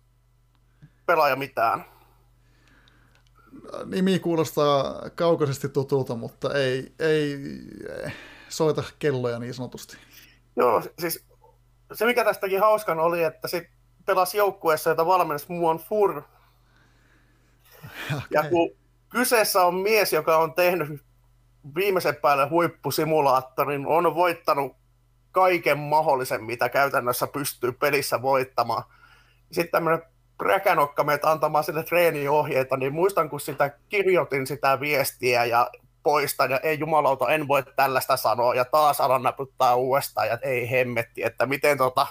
[1.06, 1.86] pelaaja mitään?
[3.86, 7.38] Nimi kuulostaa kaukaisesti tutulta, mutta ei, ei
[8.50, 9.98] soita kelloja niin sanotusti.
[10.56, 11.26] Joo, siis
[11.94, 13.70] se mikä tästäkin hauskan oli, että se
[14.06, 16.22] pelasi joukkueessa, jota valmensi Muon Fur.
[18.10, 18.22] Okay.
[18.32, 18.79] Ja kun
[19.10, 21.02] kyseessä on mies, joka on tehnyt
[21.76, 24.76] viimeisen päälle huippusimulaattorin, on voittanut
[25.32, 28.84] kaiken mahdollisen, mitä käytännössä pystyy pelissä voittamaan.
[29.52, 30.02] Sitten tämmöinen
[30.42, 35.70] räkänokka meitä antamaan sille treeniohjeita, niin muistan, kun sitä kirjoitin sitä viestiä ja
[36.04, 40.72] poistan, ja ei jumalauta, en voi tällaista sanoa, ja taas alan naputtaa uudestaan, ja ei
[40.72, 42.08] hemmetti, että miten tota,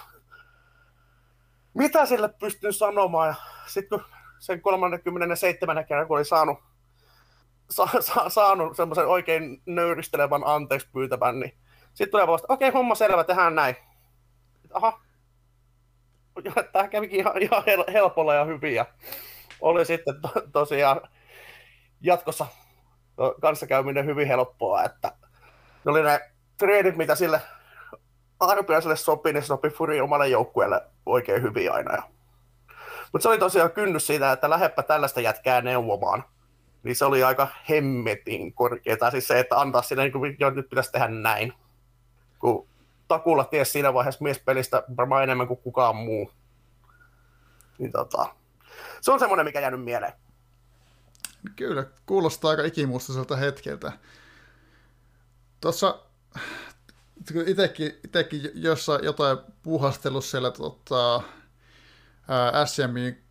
[1.73, 3.35] mitä sille pystyn sanomaan, ja
[3.67, 4.07] sitten kun
[4.39, 6.59] sen 37 kerran, kun oli saanut,
[7.71, 11.57] sa, sa, saanut semmoisen oikein nöyristelevän anteeksi pyytävän, niin
[11.93, 13.75] sitten tulee vasta, okei, okay, homma selvä, tehdään näin.
[14.73, 14.99] Aha.
[16.73, 17.63] Tämä kävikin ihan, ihan
[17.93, 18.75] helpolla ja hyvin.
[18.75, 18.85] Ja
[19.61, 21.01] oli sitten to, tosiaan
[22.01, 22.45] jatkossa
[23.41, 25.11] kanssakäyminen hyvin helppoa, että
[25.85, 27.41] ne oli ne treenit, mitä sille
[28.39, 32.03] arpiaiselle sopi, niin se sopi Furi omalle joukkueelle oikein hyvin aina.
[33.11, 36.23] Mutta se oli tosiaan kynnys siitä, että läheppä tällaista jätkää neuvomaan.
[36.83, 39.11] Niin se oli aika hemmetin korkeaa.
[39.11, 41.53] Siis se, että antaa sille, niin kuin, nyt pitäisi tehdä näin
[42.39, 42.67] kun
[43.07, 46.31] takulla ties siinä vaiheessa miespelistä varmaan enemmän kuin kukaan muu.
[47.77, 48.35] Niin tota,
[49.01, 50.13] se on semmoinen, mikä jäänyt mieleen.
[51.55, 53.91] Kyllä, kuulostaa aika ikimuistoiselta hetkeltä.
[55.61, 55.99] Tuossa
[57.47, 61.21] itsekin, jossain jotain puhastellut siellä tota,
[62.65, 63.23] SMin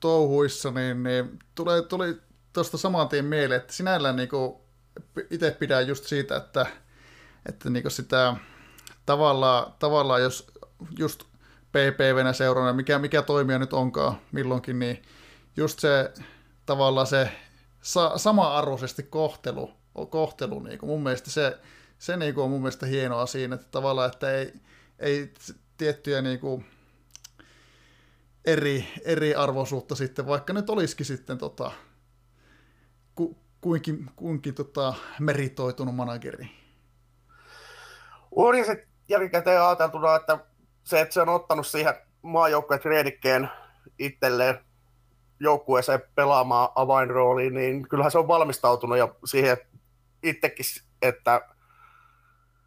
[0.00, 2.20] touhuissa, niin, niin tuli, tuli
[2.54, 4.28] tuosta saman tien mieleen, että sinällään niin
[5.30, 6.66] itse pidän just siitä, että
[7.48, 8.36] että niin sitä
[9.06, 10.46] tavallaan, tavallaan, jos
[10.98, 11.24] just
[11.72, 15.02] PPVnä seurana, mikä, mikä toimija nyt onkaan milloinkin, niin
[15.56, 16.12] just se
[16.66, 17.30] tavallaan se
[17.82, 19.70] sa, sama-arvoisesti kohtelu,
[20.10, 21.58] kohtelu niin kuin mun mielestä se,
[21.98, 24.52] se niin kuin on mun mielestä hienoa siinä, että tavallaan, että ei,
[24.98, 25.32] ei
[25.76, 26.66] tiettyjä niin kuin
[28.44, 31.70] eri, eri arvoisuutta sitten, vaikka nyt olisikin sitten tota,
[33.64, 36.50] kuinkin, kuinkin tota, meritoitunut manageri.
[38.30, 40.38] On se jälkikäteen ajateltuna, että
[40.84, 43.50] se, että se on ottanut siihen maajoukkueen treenikkeen
[43.98, 44.58] itselleen
[45.40, 49.56] joukkueeseen pelaamaan avainrooliin, niin kyllähän se on valmistautunut jo siihen
[50.22, 50.66] itsekin,
[51.02, 51.40] että,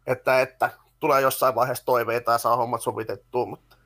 [0.06, 0.70] että, että
[1.00, 3.46] tulee jossain vaiheessa toiveita ja saa hommat sovitettua.
[3.46, 3.76] Mutta,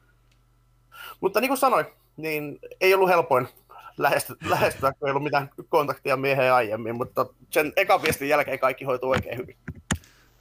[1.21, 1.87] mutta niin kuin sanoin,
[2.17, 3.49] niin ei ollut helpoin
[3.97, 8.85] lähestyä, lähestyä kun ei ollut mitään kontaktia mieheen aiemmin, mutta sen ekan viestin jälkeen kaikki
[8.85, 9.57] hoituu oikein hyvin.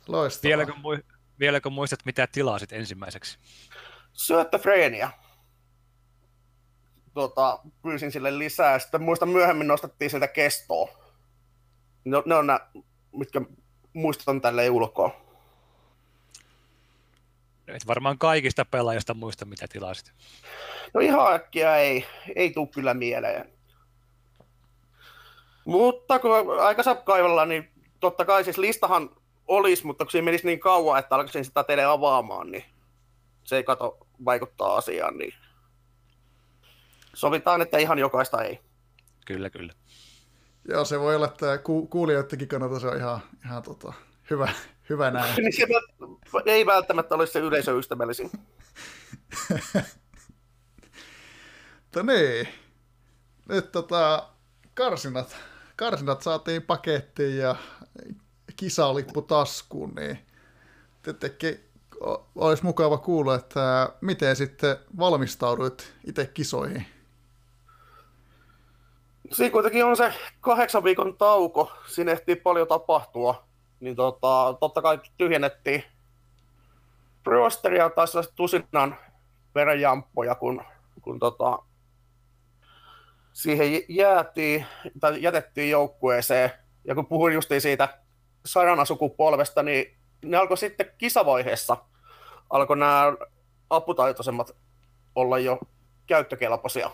[0.08, 0.50] Loistavaa.
[0.50, 0.74] Vieläkö,
[1.40, 3.40] Vieläkö muistat, mitä tilasit ensimmäiseksi?
[4.14, 5.12] Syöttöfreeniä.
[7.14, 8.80] Tota, pyysin sille lisää.
[8.80, 10.90] Sitten muistan myöhemmin nostettiin sieltä kestoa.
[12.06, 12.60] Ne, ne on nämä,
[13.12, 13.42] mitkä
[13.94, 15.31] muistutan tälle ulkoa.
[17.68, 20.12] Et varmaan kaikista pelaajista muista, mitä tilasit.
[20.94, 22.06] No ihan äkkiä ei,
[22.36, 23.54] ei tule kyllä mieleen.
[25.66, 26.32] Mutta kun
[26.62, 29.10] aikansa kaivella, niin totta kai siis listahan
[29.48, 32.66] olisi, mutta kun siinä menisi niin kauan, että alkaisin sitä teille avaamaan, niin
[33.44, 35.34] se ei kato vaikuttaa asiaan, niin
[37.14, 38.60] sovitaan, että ihan jokaista ei.
[39.26, 39.74] Kyllä, kyllä.
[40.68, 43.94] Joo, se voi olla, että ku- kuulijoidenkin kannalta se on ihan, ihan tota,
[44.30, 44.50] hyvä,
[44.92, 45.36] hyvä näin.
[45.44, 45.68] niin se
[46.46, 48.32] ei välttämättä ole se yleisöystävällisin.
[51.84, 52.48] Mutta niin,
[53.50, 54.30] nyt tota,
[54.74, 55.38] karsinat,
[55.76, 57.56] karsinat saatiin pakettiin ja
[58.56, 60.20] kisalippu taskuun, niin
[61.04, 61.60] tietenkin
[62.36, 66.86] olisi mukava kuulla, että miten sitten valmistauduit itse kisoihin?
[69.32, 73.48] Siinä kuitenkin on se kahdeksan viikon tauko, siinä ehtii paljon tapahtua,
[73.82, 75.84] niin tota, totta kai tyhjennettiin
[77.26, 78.96] rosteria tai tusinan
[79.56, 80.64] verenjamppoja, kun,
[81.02, 81.60] kun tota,
[83.34, 84.66] siihen jäätiin,
[85.00, 86.52] tai jätettiin joukkueeseen.
[86.86, 87.98] Ja kun puhuin justiin siitä
[88.46, 91.78] sairaanasukupolvesta, niin ne alkoi sitten kisavaiheessa,
[92.50, 93.14] alkoi nämä
[93.70, 94.56] aputaitoisemmat
[95.16, 95.60] olla jo
[96.08, 96.92] käyttökelpoisia.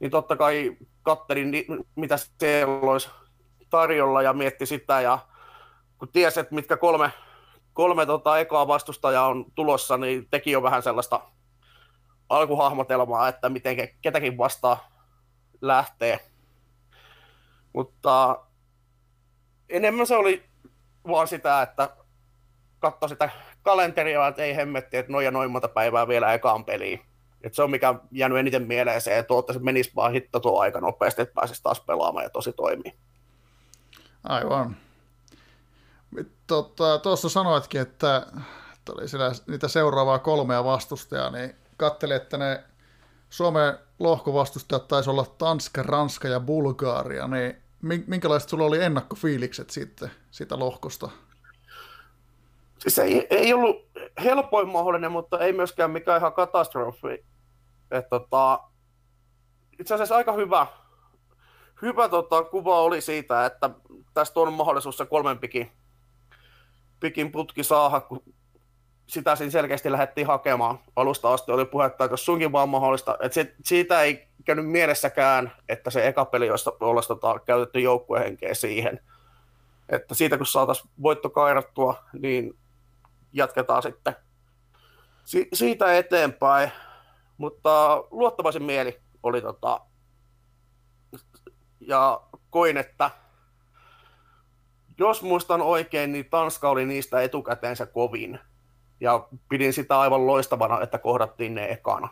[0.00, 1.52] Niin totta kai kattelin,
[1.94, 3.10] mitä siellä olisi
[3.70, 5.00] tarjolla ja mietti sitä.
[5.00, 5.18] Ja
[6.04, 7.10] kun tiesi, että mitkä kolme,
[7.72, 11.20] kolme tota ekoa vastustajaa on tulossa, niin teki jo vähän sellaista
[12.28, 14.90] alkuhahmotelmaa, että miten ketäkin vastaa
[15.60, 16.20] lähtee.
[17.72, 18.38] Mutta
[19.68, 20.44] enemmän se oli
[21.08, 21.96] vaan sitä, että
[22.78, 23.30] katsoi sitä
[23.62, 27.00] kalenteria, että ei hemmetti, että noin ja noin monta päivää vielä ekaan peliin.
[27.42, 30.80] Et se on mikä jäänyt eniten mieleen se, että se menisi vaan hitto tuo aika
[30.80, 32.94] nopeasti, että pääsisi taas pelaamaan ja tosi toimii.
[34.24, 34.76] Aivan.
[36.46, 38.26] Tota, tuossa sanoitkin, että,
[38.78, 42.64] että oli siellä niitä seuraavaa kolmea vastustajaa, niin katselin, että ne
[43.30, 47.56] Suomen lohkovastustajat taisi olla Tanska, Ranska ja Bulgaaria, niin
[48.06, 51.10] minkälaiset sulla oli ennakkofiilikset sitten siitä lohkosta?
[52.78, 53.76] Siis ei, ei ollut
[54.24, 57.24] helpoin mahdollinen, mutta ei myöskään mikään ihan katastrofi.
[57.90, 58.60] Et tota,
[59.80, 60.66] itse asiassa aika hyvä,
[61.82, 63.70] hyvä tota, kuva oli siitä, että
[64.14, 65.72] tästä on mahdollisuus se kolmen pikin,
[67.04, 68.22] pikin putki saada, kun
[69.06, 70.78] sitä siinä selkeästi lähdettiin hakemaan.
[70.96, 73.16] Alusta asti oli puhetta, että jos sunkin vaan mahdollista.
[73.20, 79.00] Että se, siitä ei käynyt mielessäkään, että se eka peli olisi tota, käytetty joukkuehenkeä siihen.
[79.88, 82.56] Että siitä kun saataisiin voitto kairattua, niin
[83.32, 84.16] jatketaan sitten
[85.24, 86.70] si- siitä eteenpäin.
[87.38, 89.80] Mutta luottavaisin mieli oli tota,
[91.80, 93.10] ja koin, että
[94.98, 98.38] jos muistan oikein, niin Tanska oli niistä etukäteensä kovin
[99.00, 102.08] ja pidin sitä aivan loistavana, että kohdattiin ne ekana.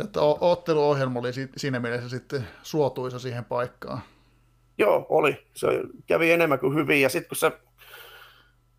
[0.00, 4.00] Että otteluohjelma oli siinä mielessä sitten suotuisa siihen paikkaan.
[4.78, 5.46] Joo, oli.
[5.54, 5.66] Se
[6.06, 7.00] kävi enemmän kuin hyvin.
[7.00, 7.52] Ja sitten kun se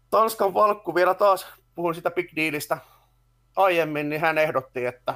[0.09, 2.77] Tanskan valkku vielä taas, puhun sitä Big Dealista
[3.55, 5.15] aiemmin, niin hän ehdotti, että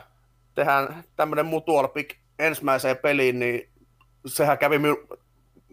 [0.56, 3.70] tehdään tämmöinen mutual pick ensimmäiseen peliin, niin
[4.26, 4.80] sehän kävi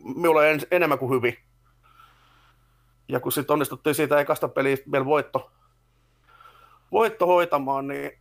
[0.05, 1.37] minulle enemmän kuin hyvin.
[3.09, 5.51] Ja kun sitten onnistuttiin siitä ekasta peliä vielä voitto,
[6.93, 8.13] voitto hoitamaan, niin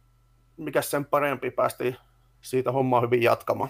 [0.58, 1.98] mikä sen parempi päästiin
[2.42, 3.70] siitä hommaa hyvin jatkamaan.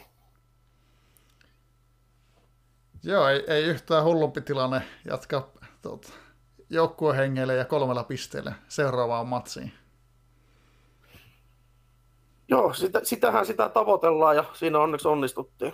[3.04, 5.48] Joo, ei, ei yhtään hullumpi tilanne jatkaa
[5.82, 6.10] tuota,
[6.70, 9.72] joukkuehengelle ja kolmella pisteellä seuraavaan matsiin.
[12.48, 15.74] Joo, sitä, sitähän sitä tavoitellaan ja siinä onneksi onnistuttiin.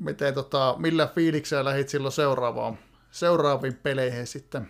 [0.00, 2.78] Miten, tota, millä fiiliksellä lähit silloin seuraavaan
[3.10, 4.68] seuraaviin peleihin sitten?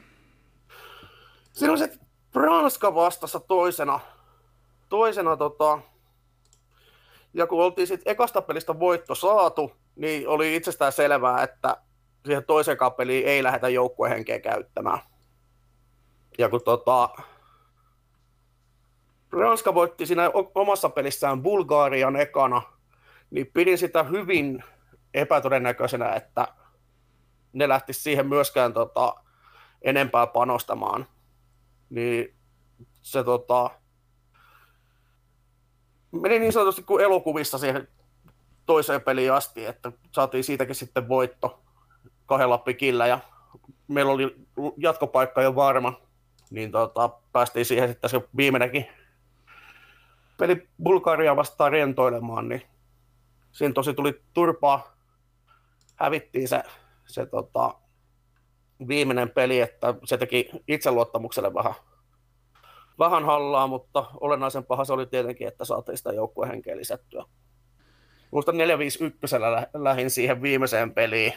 [1.71, 1.99] On se
[2.35, 4.01] Ranska vastassa toisena.
[4.89, 5.79] Toisena tota,
[7.35, 11.77] ja kun oltiin sitten ekasta pelistä voitto saatu, niin oli itsestään selvää, että
[12.25, 14.99] siihen toiseen peliin ei lähdetä joukkuehenkeä käyttämään.
[16.39, 17.09] Ja kun tota,
[19.33, 22.63] Ranska voitti siinä omassa pelissään Bulgarian ekana,
[23.31, 24.65] niin pidin sitä hyvin
[25.15, 26.49] epätodennäköisenä, että
[27.53, 29.15] ne lähti siihen myöskään tota,
[29.83, 31.07] enempää panostamaan.
[31.91, 32.35] Niin
[33.03, 33.71] se tota,
[36.13, 37.89] meni niin sanotusti kuin elokuvissa siihen
[38.67, 41.63] toiseen peliin asti, että saatiin siitäkin sitten voitto
[42.27, 43.19] kahdella pikillä ja
[43.89, 44.37] meillä oli
[44.77, 46.01] jatkopaikka jo varma,
[46.51, 48.87] niin tota, päästiin siihen sitten se viimeinenkin
[50.41, 52.63] peli Bulgaria vastaan rentoilemaan, niin
[53.53, 54.97] siinä tosi tuli turpaa,
[56.01, 56.63] hävittiin se
[57.11, 57.75] se tota,
[58.89, 61.75] viimeinen peli, että se teki itseluottamukselle vähän,
[62.99, 67.25] vähän hallaa, mutta olennaisen paha se oli tietenkin, että saatiin sitä joukkuehenkeä lisättyä.
[68.31, 71.33] Muista 451 lä- lähin siihen viimeiseen peliin.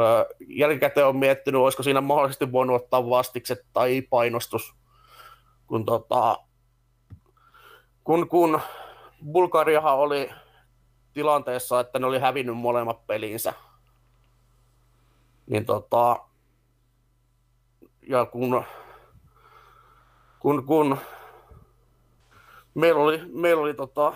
[0.00, 4.74] Öö, jälkikäteen on miettinyt, olisiko siinä mahdollisesti voinut ottaa vastikset tai painostus,
[5.66, 6.38] kun, tota,
[8.04, 8.60] kun, kun
[9.32, 10.30] Bulgariahan oli
[11.12, 13.54] tilanteessa, että ne oli hävinnyt molemmat pelinsä
[15.46, 16.16] niin tota,
[18.08, 18.64] ja kun,
[20.38, 20.98] kun, kun
[22.74, 24.12] meillä oli, meillä oli tota,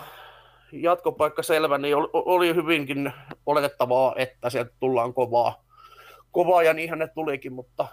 [0.72, 3.12] jatkopaikka selvä, niin oli, oli hyvinkin
[3.46, 5.64] oletettavaa, että sieltä tullaan kovaa,
[6.32, 7.88] kovaa ja niinhän ne tulikin, mutta,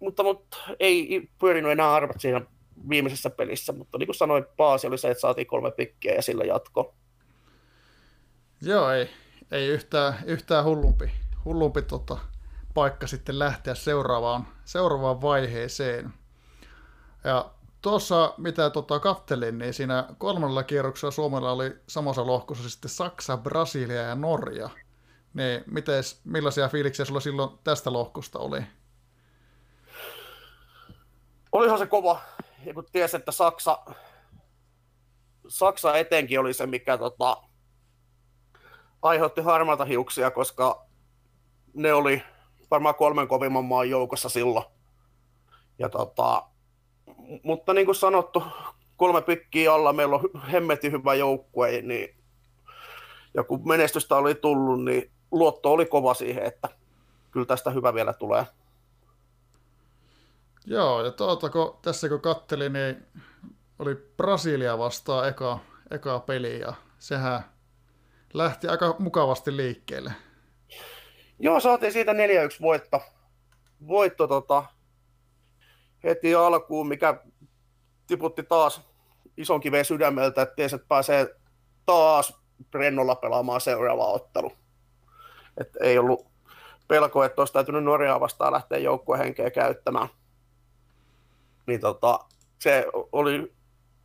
[0.00, 2.40] mutta, mutta ei pyörinyt enää arvat siinä
[2.88, 6.44] viimeisessä pelissä, mutta niin kuin sanoin, paasi oli se, että saatiin kolme pikkiä ja sillä
[6.44, 6.94] jatko.
[8.62, 9.10] Joo, ei,
[9.52, 11.10] ei yhtään, yhtään hullumpi,
[11.46, 12.18] hullumpi tota,
[12.74, 16.14] paikka sitten lähteä seuraavaan, seuraavaan vaiheeseen.
[17.24, 17.50] Ja
[17.82, 24.02] tuossa, mitä tota, kattelin, niin siinä kolmannella kierroksella Suomella oli samassa lohkossa sitten Saksa, Brasilia
[24.02, 24.70] ja Norja.
[25.34, 28.60] Niin, mites, millaisia fiiliksiä sulla silloin tästä lohkosta oli?
[31.52, 32.20] Olihan se kova.
[32.64, 33.78] Ja kun tiesi, että Saksa,
[35.48, 37.42] Saksa etenkin oli se, mikä tota,
[39.02, 40.85] aiheutti harmaata hiuksia, koska
[41.76, 42.22] ne oli
[42.70, 44.64] varmaan kolmen kovimman maan joukossa silloin.
[45.78, 46.42] Ja tota,
[47.42, 48.42] mutta niin kuin sanottu,
[48.96, 52.16] kolme pikkiä alla, meillä on hemmetin hyvä joukkue, niin,
[53.34, 56.68] ja kun menestystä oli tullut, niin luotto oli kova siihen, että
[57.30, 58.46] kyllä tästä hyvä vielä tulee.
[60.66, 63.06] Joo, ja tuota, kun, tässä kun kattelin, niin
[63.78, 65.58] oli Brasilia vastaan eka,
[65.90, 67.44] eka peli, ja sehän
[68.34, 70.12] lähti aika mukavasti liikkeelle.
[71.38, 72.16] Joo, saatiin siitä 4-1
[72.60, 73.02] voitto.
[73.86, 74.64] Voitto tota,
[76.04, 77.20] heti alkuun, mikä
[78.06, 78.80] tiputti taas
[79.36, 81.36] ison kiveen sydämeltä, että tiesi, pääsee
[81.86, 82.40] taas
[82.74, 84.52] rennolla pelaamaan seuraava ottelu.
[85.60, 86.26] Et ei ollut
[86.88, 90.08] pelko, että olisi täytynyt Norjaa vastaan lähteä joukkuehenkeä käyttämään.
[91.66, 92.18] Niin tota,
[92.58, 93.52] se oli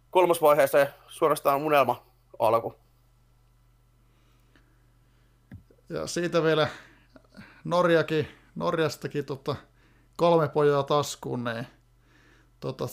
[0.10, 2.06] kolmosvaiheeseen suorastaan unelma
[2.40, 2.76] alku.
[5.90, 6.68] Ja siitä vielä
[7.64, 9.56] Norjakin, Norjastakin tota,
[10.18, 11.68] kolme pojaa taskuun, niin
[12.60, 12.86] tota,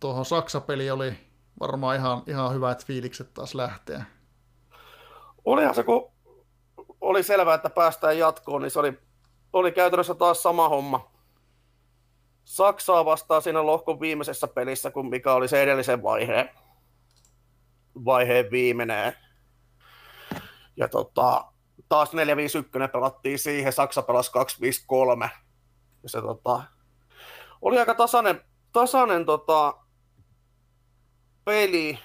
[0.00, 1.14] tuohon Saksa-peli oli
[1.60, 4.04] varmaan ihan, ihan hyvät fiilikset taas lähteä.
[5.44, 6.12] Olihan se, kun
[7.00, 8.98] oli selvää, että päästään jatkoon, niin se oli,
[9.52, 11.10] oli käytännössä taas sama homma.
[12.44, 16.50] Saksaa vastaan siinä lohkon viimeisessä pelissä, kun mikä oli se edellisen vaiheen,
[18.04, 19.16] vaiheen viimeinen.
[20.76, 21.44] Ja tota,
[21.88, 24.30] taas 4-5-1 pelattiin siihen, Saksa pelasi
[25.26, 25.28] 2-5-3.
[26.02, 26.62] Ja se tota,
[27.62, 28.40] oli aika tasainen,
[28.72, 29.74] tasainen tota,
[31.44, 31.98] peli,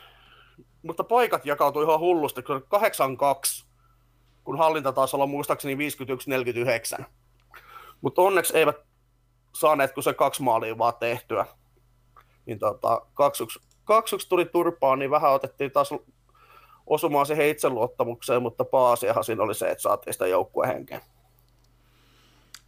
[0.83, 2.67] mutta paikat jakautui ihan hullusti, kun
[3.61, 3.65] 8-2,
[4.43, 5.89] kun hallinta taas olla muistaakseni
[6.99, 7.03] 51-49.
[8.01, 8.77] Mutta onneksi eivät
[9.55, 11.45] saaneet kuin se kaksi maalia vaan tehtyä.
[12.45, 13.01] Niin tota,
[14.21, 15.89] 2-1 tuli turpaan, niin vähän otettiin taas
[16.89, 21.01] osumaan siihen itseluottamukseen, mutta paasiahan siinä oli se, että saatiin sitä joukkuehenkeä.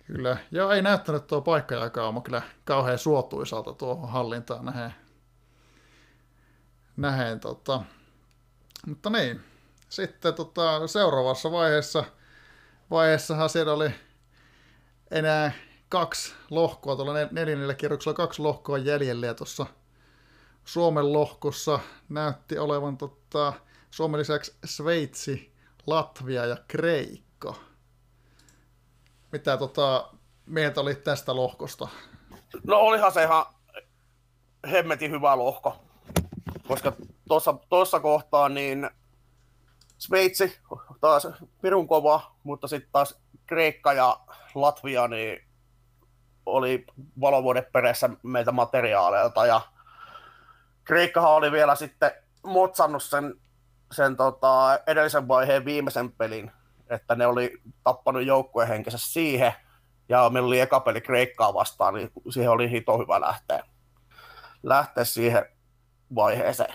[0.07, 4.93] Kyllä, ja ei näyttänyt tuo paikkajakauma kyllä kauhean suotuisalta tuohon hallintaan nähden.
[6.97, 7.81] nähden tota.
[8.87, 9.41] Mutta niin,
[9.89, 12.03] sitten tota, seuraavassa vaiheessa,
[12.91, 13.91] vaiheessahan siellä oli
[15.11, 15.51] enää
[15.89, 19.65] kaksi lohkoa, tuolla neljännellä kierroksella kaksi lohkoa jäljellä, ja tuossa
[20.65, 23.53] Suomen lohkossa näytti olevan tota,
[23.91, 25.53] Suomen lisäksi Sveitsi,
[25.87, 27.53] Latvia ja Kreikka.
[29.31, 30.13] Mitä tota,
[30.45, 31.87] mieltä oli tästä lohkosta?
[32.63, 33.45] No olihan se ihan
[34.71, 35.83] hemmetin hyvä lohko,
[36.67, 36.93] koska
[37.27, 38.89] tuossa, tuossa kohtaa niin
[39.97, 40.59] Sveitsi
[41.01, 41.27] taas
[41.61, 44.19] pirun kova, mutta sitten taas Kreikka ja
[44.55, 45.45] Latvia niin
[46.45, 46.85] oli
[47.21, 49.61] valovuoden perässä meitä materiaaleilta ja
[50.83, 52.11] Kreikkahan oli vielä sitten
[52.43, 53.35] motsannut sen,
[53.91, 56.51] sen tota, edellisen vaiheen viimeisen pelin,
[56.89, 59.53] että ne oli tappanut joukkuehenkensä siihen,
[60.09, 63.63] ja meillä oli eka peli Kreikkaa vastaan, niin siihen oli hito hyvä lähteä,
[64.63, 65.45] lähteä siihen
[66.15, 66.73] vaiheeseen.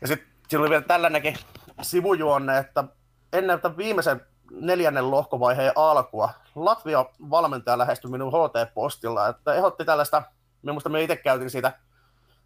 [0.00, 1.36] Ja sitten siinä oli vielä tällainenkin
[1.82, 2.84] sivujuonne, että
[3.32, 10.22] ennen tämän viimeisen neljännen lohkovaiheen alkua Latvia valmentaja lähestyi minun HT-postilla, että ehdotti tällaista,
[10.62, 11.72] minusta me itse käytin siitä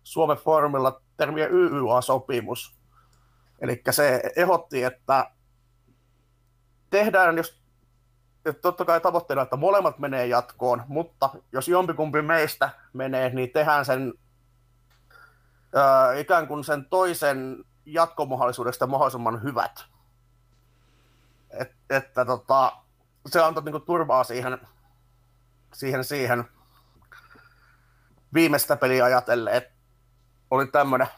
[0.02, 2.76] Suomen foorumilla termiä YYA-sopimus.
[3.60, 5.30] Eli se ehdotti, että
[6.90, 7.62] tehdään, jos
[8.62, 14.14] totta kai tavoitteena, että molemmat menee jatkoon, mutta jos jompikumpi meistä menee, niin tehdään sen
[15.74, 19.84] ää, ikään kuin sen toisen jatkomahdollisuudesta mahdollisimman hyvät.
[21.50, 22.72] Et, että tota,
[23.26, 24.58] se antoi niinku turvaa siihen,
[25.74, 26.44] siihen, siihen
[28.34, 29.54] viimeistä peliä ajatellen,
[30.52, 31.08] oli tämmöinen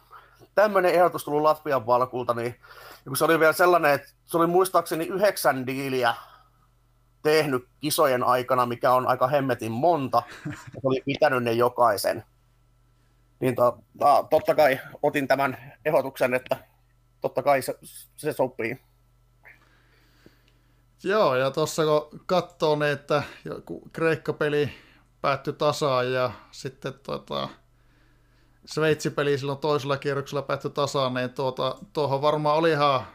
[0.55, 2.61] tämmöinen ehdotus tullut Latvian valkulta, niin
[3.05, 6.15] kun se oli vielä sellainen, että se oli muistaakseni yhdeksän diiliä
[7.23, 12.25] tehnyt kisojen aikana, mikä on aika hemmetin monta, ja oli pitänyt ne jokaisen.
[13.41, 16.57] Niin to, to, totta kai otin tämän ehdotuksen, että
[17.21, 17.75] totta kai se,
[18.17, 18.81] se sopii.
[21.05, 24.71] Joo, ja tuossa kun katsoo että joku Kreikka-peli
[25.21, 27.49] päättyi tasaan ja sitten tota,
[28.67, 33.07] Sveitsi-peli silloin toisella kierroksella päättyi tasaan, niin tuota, tuohon varmaan oli ihan,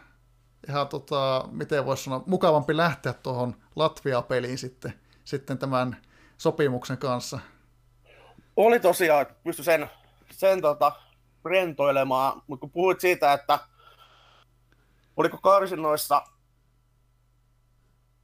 [0.69, 4.93] ihan tota, miten voisi sanoa, mukavampi lähteä tuohon Latvia-peliin sitten,
[5.23, 5.97] sitten tämän
[6.37, 7.39] sopimuksen kanssa.
[8.55, 9.89] Oli tosiaan, pysty sen,
[10.31, 10.91] sen tota,
[11.45, 13.59] rentoilemaan, mutta kun puhuit siitä, että
[15.17, 16.21] oliko karsinnoissa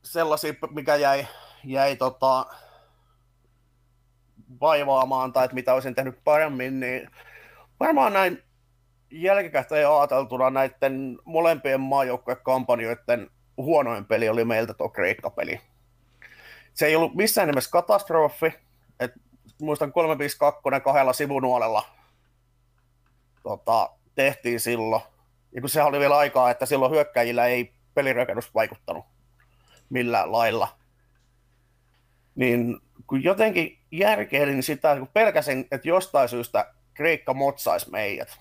[0.03, 1.27] sellaisia, mikä jäi,
[1.63, 2.45] jäi tota,
[4.61, 7.09] vaivaamaan tai että mitä olisin tehnyt paremmin, niin
[7.79, 8.43] varmaan näin
[9.11, 15.61] jälkikäteen ajateltuna näiden molempien maajoukkuekampanjoiden huonoin peli oli meiltä tuo Kreikka-peli.
[16.73, 18.53] Se ei ollut missään nimessä katastrofi,
[18.99, 19.19] että
[19.61, 21.85] muistan 352 kahdella sivunuolella
[23.43, 25.01] tota, tehtiin silloin.
[25.51, 29.05] Ja kun se oli vielä aikaa, että silloin hyökkäjillä ei pelirakennus vaikuttanut
[29.89, 30.67] millään lailla.
[32.35, 32.77] Niin
[33.07, 38.39] kun jotenkin järkeilin sitä, kun pelkäsin, että jostain syystä Kreikka motsaisi meidät.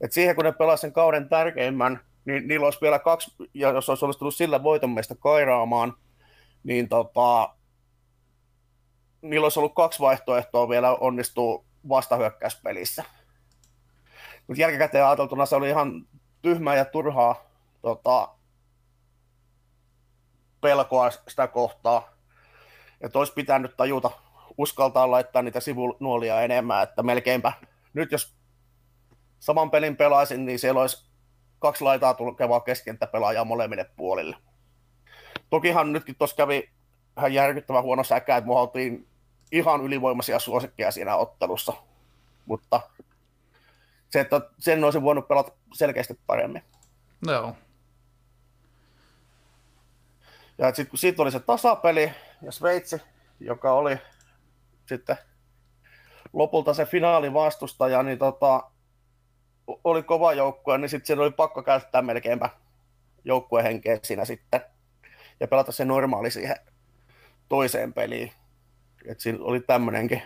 [0.00, 3.88] Et siihen kun ne pelasivat sen kauden tärkeimmän, niin niillä olisi vielä kaksi, ja jos
[3.88, 5.94] olisi onnistunut sillä voiton meistä kairaamaan,
[6.64, 7.54] niin tota,
[9.22, 13.04] niillä olisi ollut kaksi vaihtoehtoa vielä onnistuu vastahyökkäyspelissä.
[14.46, 16.06] Mutta jälkikäteen ajateltuna se oli ihan
[16.42, 17.44] tyhmää ja turhaa
[17.82, 18.28] tota,
[20.60, 22.08] pelkoa sitä kohtaa.
[23.00, 24.10] Että olisi pitänyt tajuta,
[24.58, 27.52] uskaltaa laittaa niitä sivunuolia enemmän, että melkeinpä
[27.94, 28.34] nyt jos
[29.38, 31.06] saman pelin pelaisin, niin siellä olisi
[31.58, 34.36] kaksi laitaa tulkevaa keskentäpelaajaa molemmille puolille.
[35.50, 36.70] Tokihan nytkin tuossa kävi
[37.18, 39.08] ihan järkyttävän huono säkä, että me oltiin
[39.52, 41.72] ihan ylivoimaisia suosikkeja siinä ottelussa,
[42.46, 42.80] mutta
[44.10, 46.62] se, että sen olisi voinut pelata selkeästi paremmin.
[47.26, 47.56] Joo.
[50.58, 52.12] Ja sitten kun siitä oli se tasapeli
[52.42, 53.02] ja Sveitsi,
[53.40, 53.98] joka oli
[54.86, 55.16] sitten
[56.32, 58.70] lopulta se finaali vastustaja, niin tota,
[59.84, 62.50] oli kova joukkue, niin sitten oli pakko käyttää melkeinpä
[63.24, 64.60] joukkuehenkeä siinä sitten
[65.40, 66.56] ja pelata se normaali siihen
[67.48, 68.32] toiseen peliin.
[69.06, 70.22] Et siinä oli tämmöinenkin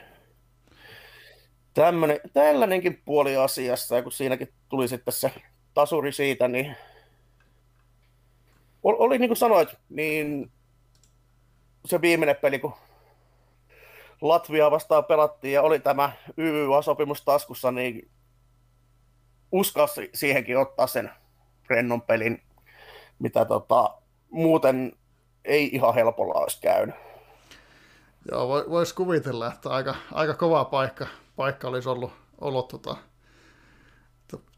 [1.74, 5.32] tämmönen, tällainenkin puoli asiassa, ja kun siinäkin tuli sitten se
[5.74, 6.76] tasuri siitä, niin
[8.82, 10.50] oli niin kuin sanoit, niin
[11.84, 12.74] se viimeinen peli, kun
[14.20, 18.10] Latvia vastaan pelattiin ja oli tämä YYA-sopimus taskussa, niin
[19.52, 21.10] uskalsi siihenkin ottaa sen
[21.68, 22.42] rennon pelin,
[23.18, 23.94] mitä tota,
[24.30, 24.92] muuten
[25.44, 26.94] ei ihan helpolla olisi käynyt.
[28.30, 31.06] Joo, voisi kuvitella, että aika, aika kova paikka,
[31.36, 32.96] paikka olisi ollut, ollut tota,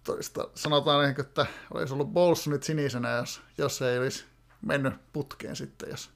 [0.05, 0.48] toista.
[0.55, 4.24] sanotaan että olisi ollut Bolsonit sinisenä, jos, jos ei olisi
[4.62, 6.10] mennyt putkeen sitten, jos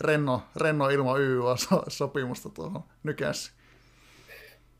[0.00, 3.52] renno, renno ilman YYA-sopimusta tuohon nykässä.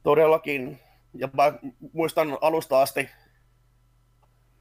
[0.03, 0.81] Todellakin.
[1.15, 1.53] Ja mä
[1.93, 3.09] muistan alusta asti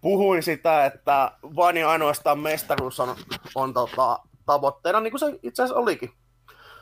[0.02, 3.16] puhuin sitä, että vain ja ainoastaan mestaruus on,
[3.56, 6.12] on tota, tavoitteena, niin kuin se itse asiassa olikin.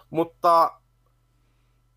[0.09, 0.71] Mutta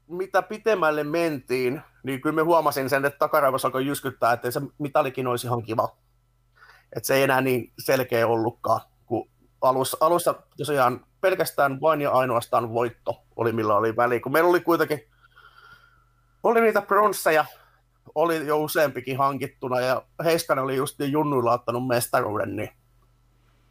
[0.09, 5.26] mitä pitemmälle mentiin, niin kyllä me huomasin sen, että takaraivassa alkoi jyskyttää, että se mitalikin
[5.26, 5.96] olisi ihan kiva.
[6.96, 9.30] Että se ei enää niin selkeä ollutkaan, kun
[9.60, 14.60] alussa, alussa tosiaan pelkästään vain ja ainoastaan voitto oli millä oli väli, kun meillä oli
[14.60, 15.09] kuitenkin
[16.42, 17.44] oli niitä pronsseja,
[18.14, 22.70] oli jo useampikin hankittuna ja Heiskanen oli just niin junnuilla ottanut mestaruuden, niin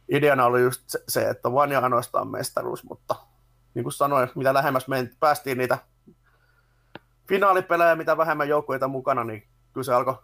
[0.08, 3.14] ideana oli just se, että vain ja ainoastaan mestaruus, mutta
[3.74, 5.78] niin kuin sanoin, mitä lähemmäs me päästiin niitä
[7.28, 10.18] finaalipelejä, mitä vähemmän joukkueita mukana, niin kyllä se alkoi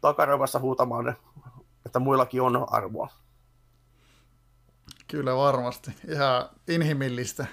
[0.00, 1.16] takarovassa huutamaan,
[1.86, 3.23] että muillakin on arvoa.
[5.08, 5.90] Kyllä varmasti.
[6.08, 7.46] Ihan inhimillistä.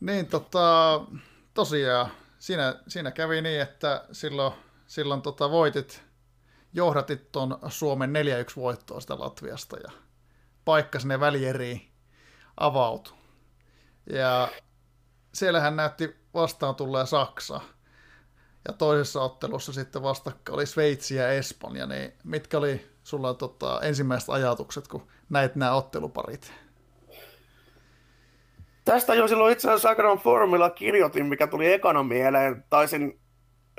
[0.00, 1.00] Niin tota,
[1.54, 4.52] tosiaan, siinä, siinä kävi niin, että silloin,
[4.86, 6.02] silloin tota voitit,
[6.72, 8.12] johdatit tuon Suomen 4-1
[8.56, 9.90] voittoa sitä Latviasta ja
[10.64, 11.92] paikka sinne välieriin
[12.56, 13.16] avautui.
[14.12, 14.48] Ja
[15.34, 17.60] siellähän näytti vastaan tulee Saksa.
[18.68, 24.30] Ja toisessa ottelussa sitten vastakka oli Sveitsi ja Espanja, niin mitkä oli sulla tota, ensimmäiset
[24.30, 26.52] ajatukset, kun näit nämä otteluparit?
[28.84, 32.64] Tästä jo silloin itse asiassa aikanaan foorumilla kirjoitin, mikä tuli ekana mieleen.
[32.70, 33.20] Taisin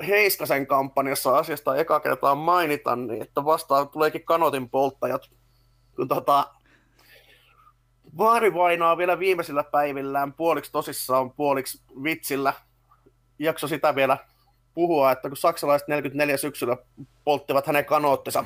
[0.06, 5.30] Heiskasen kampanjassa asiasta eka kertaa mainita, niin että vastaan tuleekin kanotin polttajat.
[5.96, 6.44] Kun tota,
[8.18, 12.52] Vaari vainaa vielä viimeisillä päivillään puoliksi tosissaan, puoliksi vitsillä.
[13.38, 14.18] Jakso sitä vielä
[14.74, 16.76] puhua, että kun saksalaiset 44 syksyllä
[17.24, 18.44] polttivat hänen kanoottensa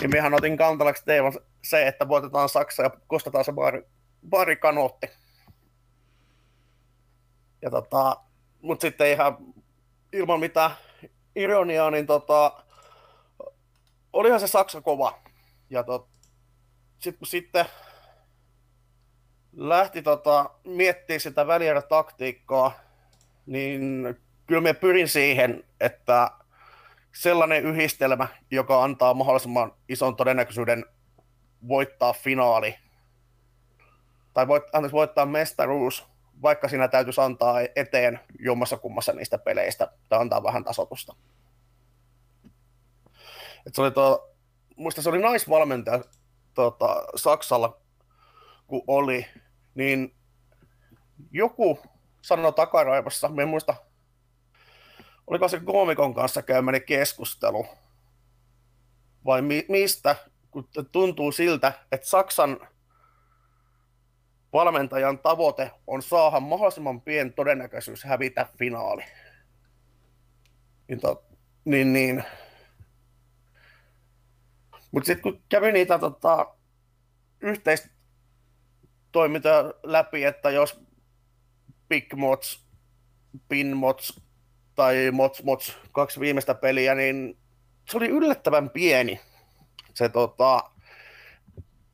[0.00, 1.32] niin mehän otin kantalaksi teeman
[1.64, 3.82] se, että voitetaan Saksa ja kostetaan se baari,
[4.28, 5.10] baarikanootti.
[7.62, 8.16] Ja tota,
[8.62, 9.38] mutta sitten ihan
[10.12, 10.70] ilman mitään
[11.36, 12.64] ironiaa, niin tota,
[14.12, 15.18] olihan se Saksa kova.
[15.70, 16.08] Ja tot,
[16.98, 17.64] sit, sitten
[19.52, 21.46] lähti tota, miettimään sitä
[21.88, 22.72] taktiikkaa,
[23.46, 24.04] niin
[24.46, 26.30] kyllä me pyrin siihen, että
[27.18, 30.84] sellainen yhdistelmä, joka antaa mahdollisimman ison todennäköisyyden
[31.68, 32.74] voittaa finaali,
[34.34, 36.06] tai voit, anteeksi, voittaa mestaruus,
[36.42, 41.16] vaikka siinä täytyisi antaa eteen jommassa kummassa niistä peleistä, tai antaa vähän tasotusta.
[43.66, 44.34] Et se oli tuo,
[44.76, 46.04] muista se oli naisvalmentaja
[46.54, 47.80] tuota, Saksalla,
[48.66, 49.26] kun oli,
[49.74, 50.14] niin
[51.30, 51.78] joku
[52.22, 53.74] sanoi takaraivossa, me en muista,
[55.28, 57.66] oliko se koomikon kanssa käymäni keskustelu,
[59.24, 60.16] vai mi- mistä,
[60.50, 62.68] kun tuntuu siltä, että Saksan
[64.52, 69.04] valmentajan tavoite on saada mahdollisimman pieni todennäköisyys hävitä finaali.
[70.88, 71.24] Niin, to,
[71.64, 72.24] niin, niin.
[74.90, 76.54] Mutta sitten kun kävi niitä tota,
[77.40, 80.80] yhteistoimintoja läpi, että jos
[81.88, 82.66] Big Mods,
[83.48, 84.27] Pin Mods
[84.78, 87.38] tai Mods Mods, kaksi viimeistä peliä, niin
[87.90, 89.20] se oli yllättävän pieni
[89.94, 90.70] se tota,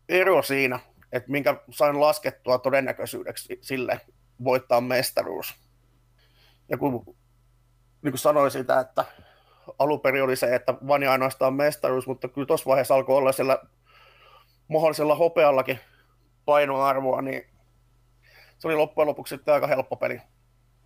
[0.09, 0.79] ero siinä,
[1.13, 4.01] että minkä sain laskettua todennäköisyydeksi sille
[4.45, 5.55] voittaa mestaruus.
[6.69, 6.93] Ja kun,
[8.03, 9.05] niin kuin sanoin sitä, että
[9.79, 13.59] aluperi oli se, että vain ja ainoastaan mestaruus, mutta kyllä tuossa vaiheessa alkoi olla siellä
[14.69, 15.81] mahdollisella hopeallakin
[16.45, 17.47] painoarvoa, niin
[18.59, 20.21] se oli loppujen lopuksi aika helppo peli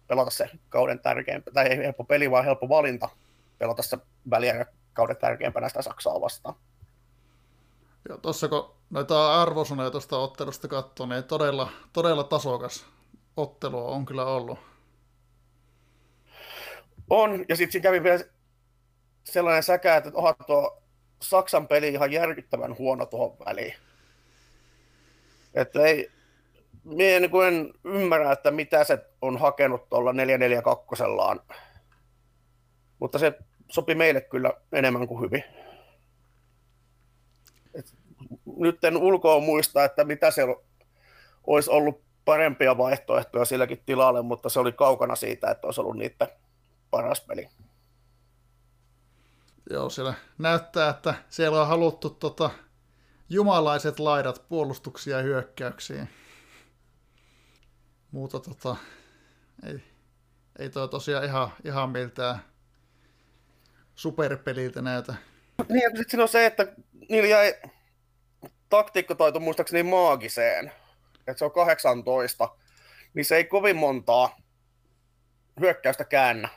[0.08, 3.08] pelata se kauden tärkeämpi, tai ei helppo peli, vaan helppo valinta
[3.58, 3.98] pelata se
[4.30, 6.54] väliä kauden tärkeimpänä sitä Saksaa vastaan.
[8.08, 12.86] Joo, tuossa kun noita arvosanoja tuosta ottelusta katsoo, niin todella, todella tasokas
[13.36, 14.58] ottelu on kyllä ollut.
[17.10, 18.24] On, ja sitten siinä kävi vielä
[19.24, 20.82] sellainen säkä, että onhan tuo
[21.22, 23.74] Saksan peli ihan järkyttävän huono tuohon väliin.
[25.54, 26.10] Että ei,
[26.88, 31.04] minä niin en ymmärrä, että mitä se on hakenut tuolla 442
[32.98, 33.38] mutta se
[33.70, 35.44] sopi meille kyllä enemmän kuin hyvin
[38.58, 40.42] nyt en ulkoa muista, että mitä se
[41.46, 46.28] olisi ollut parempia vaihtoehtoja silläkin tilalle, mutta se oli kaukana siitä, että olisi ollut niitä
[46.90, 47.48] paras peli.
[49.70, 52.50] Joo, siellä näyttää, että siellä on haluttu tota,
[53.28, 56.06] jumalaiset laidat puolustuksia ja hyökkäyksiä.
[58.12, 58.76] Muuta tota,
[59.66, 59.80] ei,
[60.58, 62.38] ei toi tosiaan ihan, ihan miltään
[63.94, 65.14] superpeliltä näytä.
[65.68, 66.66] Niin, ja sitten on se, että
[67.08, 67.54] niillä jäi
[68.68, 70.72] taktiikkataito muistaakseni maagiseen,
[71.18, 72.48] että se on 18,
[73.14, 74.36] niin se ei kovin montaa
[75.60, 76.48] hyökkäystä käännä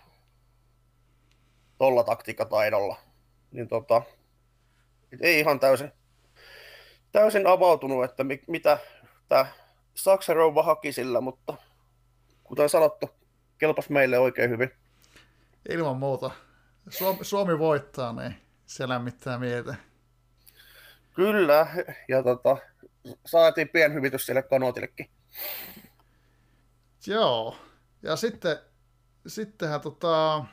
[1.78, 2.96] tuolla taktiikkataidolla.
[3.52, 4.02] Niin tota,
[5.22, 5.92] ei ihan täysin,
[7.12, 8.78] täysin avautunut, että mi, mitä
[9.30, 9.46] tämä
[10.02, 11.58] Saksan rouva haki sillä, mutta
[12.44, 13.10] kuten sanottu,
[13.58, 14.72] kelpas meille oikein hyvin.
[15.70, 16.32] Ilman muuta.
[16.90, 19.76] Suomi, Suomi voittaa, niin se lämmittää mieltä.
[21.14, 21.68] Kyllä,
[22.08, 22.58] ja tota,
[23.26, 25.10] saatiin pienhyvitys sille kanootillekin.
[27.08, 27.56] Joo,
[28.04, 28.58] ja sitten,
[29.28, 30.46] sittenhän tota,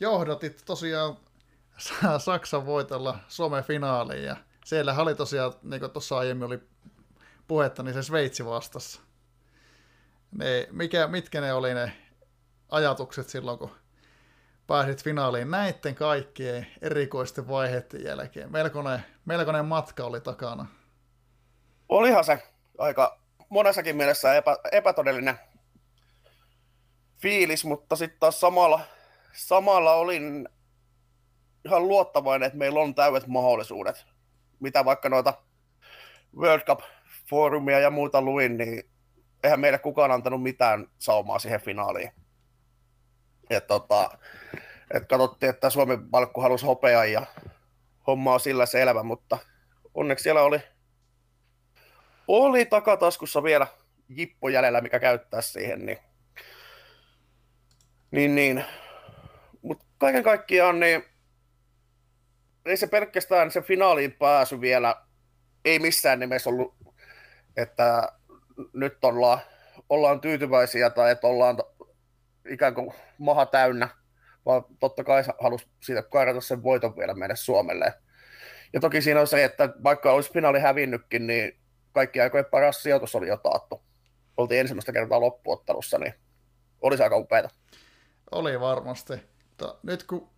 [0.00, 1.16] johdatit tosiaan
[2.18, 6.71] Saksan voitolla Some-finaaliin, ja siellä oli tosiaan, niin kuin tuossa aiemmin oli
[7.48, 9.00] puhetta, niin se Sveitsi vastassa.
[10.38, 11.92] Ne, mikä, mitkä ne oli ne
[12.68, 13.70] ajatukset silloin, kun
[14.66, 18.52] pääsit finaaliin näiden kaikkien erikoisten vaiheiden jälkeen.
[18.52, 20.66] Melkoinen, melkoinen matka oli takana.
[21.88, 22.42] Olihan se
[22.78, 25.38] aika monessakin mielessä epä, epätodellinen
[27.18, 28.80] fiilis, mutta sitten taas samalla,
[29.32, 30.48] samalla olin
[31.64, 34.06] ihan luottavainen, että meillä on täydet mahdollisuudet.
[34.60, 35.34] Mitä vaikka noita
[36.36, 36.62] World
[37.32, 38.82] Cup-foorumia ja muuta luin, niin
[39.44, 42.10] eihän meille kukaan antanut mitään saumaa siihen finaaliin.
[43.50, 44.18] Et tota,
[44.94, 47.26] et katsottiin, että Suomen palkku halusi hopeaa ja
[48.06, 49.38] homma on sillä selvä, mutta
[49.94, 50.60] onneksi siellä oli,
[52.28, 53.66] oli takataskussa vielä
[54.08, 55.98] jippo jäljellä, mikä käyttää siihen, niin,
[58.10, 58.64] niin, niin.
[59.62, 61.04] mutta kaiken kaikkiaan niin
[62.64, 64.96] ei se pelkästään se finaaliin pääsy vielä,
[65.64, 66.81] ei missään nimessä ollut,
[67.56, 68.12] että
[68.72, 69.38] nyt ollaan,
[69.88, 71.56] ollaan tyytyväisiä tai että ollaan
[72.48, 73.88] ikään kuin maha täynnä,
[74.46, 77.94] vaan totta kai halusi siitä kairata sen voiton vielä meille Suomelle.
[78.72, 81.58] Ja toki siinä on se, että vaikka olisi finaali hävinnytkin, niin
[81.92, 83.82] kaikki aikojen paras sijoitus oli jo taattu.
[84.36, 86.14] Oltiin ensimmäistä kertaa loppuottelussa, niin
[86.80, 87.48] olisi aika upeita.
[88.30, 89.14] Oli varmasti.
[89.82, 90.30] Nyt kun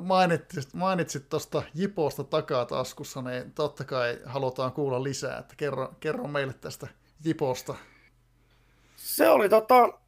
[0.00, 6.52] mainitsit, mainitsit tuosta Jiposta takataskussa, niin totta kai halutaan kuulla lisää, että kerro, kerro meille
[6.52, 6.86] tästä
[7.24, 7.74] Jiposta.
[8.96, 9.98] Se oli tota,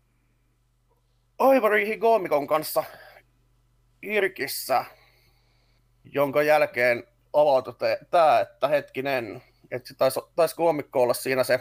[1.38, 2.84] Aivari Higomikon kanssa
[4.02, 4.84] Irkissä,
[6.04, 7.74] jonka jälkeen avautui
[8.10, 11.60] tämä, että hetkinen, että taisi, taisi koomikko olla siinä se,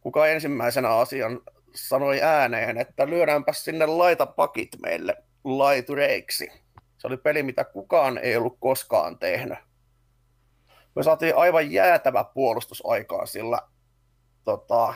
[0.00, 1.40] kuka ensimmäisenä asian
[1.74, 6.48] sanoi ääneen, että lyödäänpä sinne laitapakit meille laitureiksi.
[6.98, 9.58] Se oli peli, mitä kukaan ei ollut koskaan tehnyt.
[10.94, 13.58] Me saatiin aivan jäätävä puolustusaikaa sillä,
[14.44, 14.94] tota,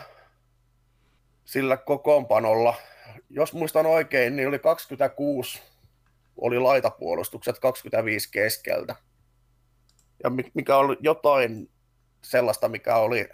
[1.44, 2.74] sillä kokoonpanolla.
[3.30, 5.62] Jos muistan oikein, niin oli 26
[6.36, 8.96] oli laitapuolustukset, 25 keskeltä.
[10.24, 11.70] Ja mikä oli jotain
[12.24, 13.28] sellaista, mikä oli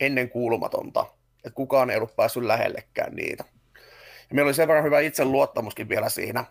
[0.00, 1.06] ennen kuulumatonta,
[1.36, 3.44] että kukaan ei ollut päässyt lähellekään niitä.
[4.30, 6.44] Ja meillä oli sen verran hyvä itseluottamuskin vielä siinä.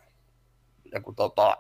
[0.92, 1.58] Ja kun tota,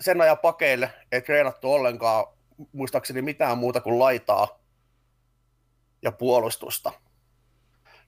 [0.00, 2.26] sen ajan pakeille ei treenattu ollenkaan
[2.72, 4.58] muistaakseni mitään muuta kuin laitaa
[6.02, 6.92] ja puolustusta.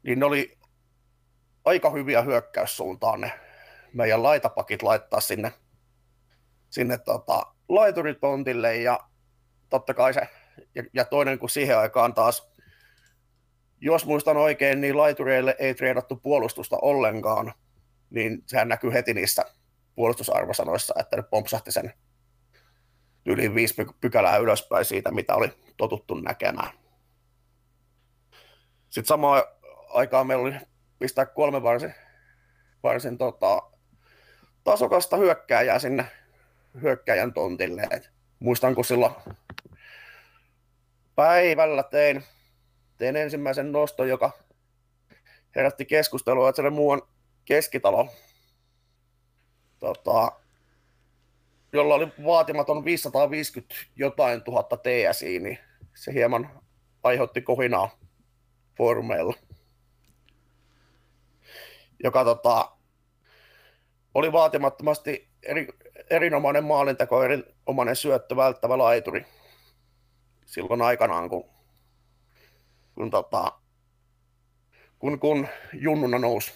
[0.02, 0.58] Niin ne oli
[1.64, 3.40] aika hyviä hyökkäyssuuntaan ne
[3.92, 5.52] meidän laitapakit laittaa sinne,
[6.70, 9.00] sinne tota, laituritontille ja
[9.68, 10.28] totta kai se,
[10.74, 12.50] ja, ja toinen kuin siihen aikaan taas
[13.80, 17.52] jos muistan oikein, niin laitureille ei treenattu puolustusta ollenkaan,
[18.10, 19.44] niin sehän näkyy heti niissä
[19.94, 21.92] puolustusarvosanoissa, että ne pompsahti sen
[23.26, 26.70] yli viisi pykälää ylöspäin siitä, mitä oli totuttu näkemään.
[28.90, 29.42] Sitten samaan
[29.88, 30.54] aikaan meillä oli
[30.98, 31.94] pistää kolme varsin,
[32.82, 33.62] varsin tota,
[34.64, 36.06] tasokasta hyökkääjää sinne
[36.82, 37.86] hyökkäjän tontille.
[37.90, 39.14] Et muistan, kun silloin
[41.14, 42.24] päivällä tein
[42.98, 44.30] tein ensimmäisen noston, joka
[45.56, 47.02] herätti keskustelua, että se muuan
[47.44, 48.08] keskitalo,
[49.78, 50.32] tota,
[51.72, 55.58] jolla oli vaatimaton 550 jotain tuhatta TSI, niin
[55.96, 56.60] se hieman
[57.02, 57.90] aiheutti kohinaa
[58.76, 59.34] foorumeilla.
[62.04, 62.72] Joka tota,
[64.14, 65.68] oli vaatimattomasti eri,
[66.10, 69.26] erinomainen maalinteko, erinomainen syöttö, välttävä laituri
[70.46, 71.57] silloin aikanaan, kun
[72.98, 73.52] kun, tota,
[74.98, 76.52] kun, kun junnuna nousi.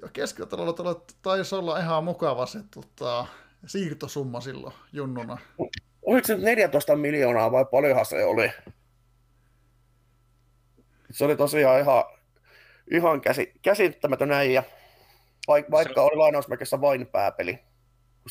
[0.00, 3.26] Joo, keskitalolla taisi olla ihan mukava se tota,
[3.66, 5.38] siirtosumma silloin junnuna.
[6.02, 8.50] Oliko se 14 miljoonaa vai paljonhan se oli?
[11.10, 12.04] Se oli tosiaan ihan,
[12.90, 14.64] ihan käsi, käsittämätön äijä,
[15.48, 17.58] vaikka, vaikka oli lainausmerkissä vain pääpeli.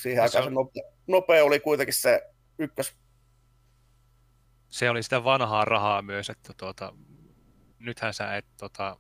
[0.01, 2.22] Siihen aikaan se nopea, nopea oli kuitenkin se
[2.60, 2.95] ykkös
[4.74, 6.94] se oli sitä vanhaa rahaa myös, että tuota,
[7.80, 8.98] nythän sä et tota,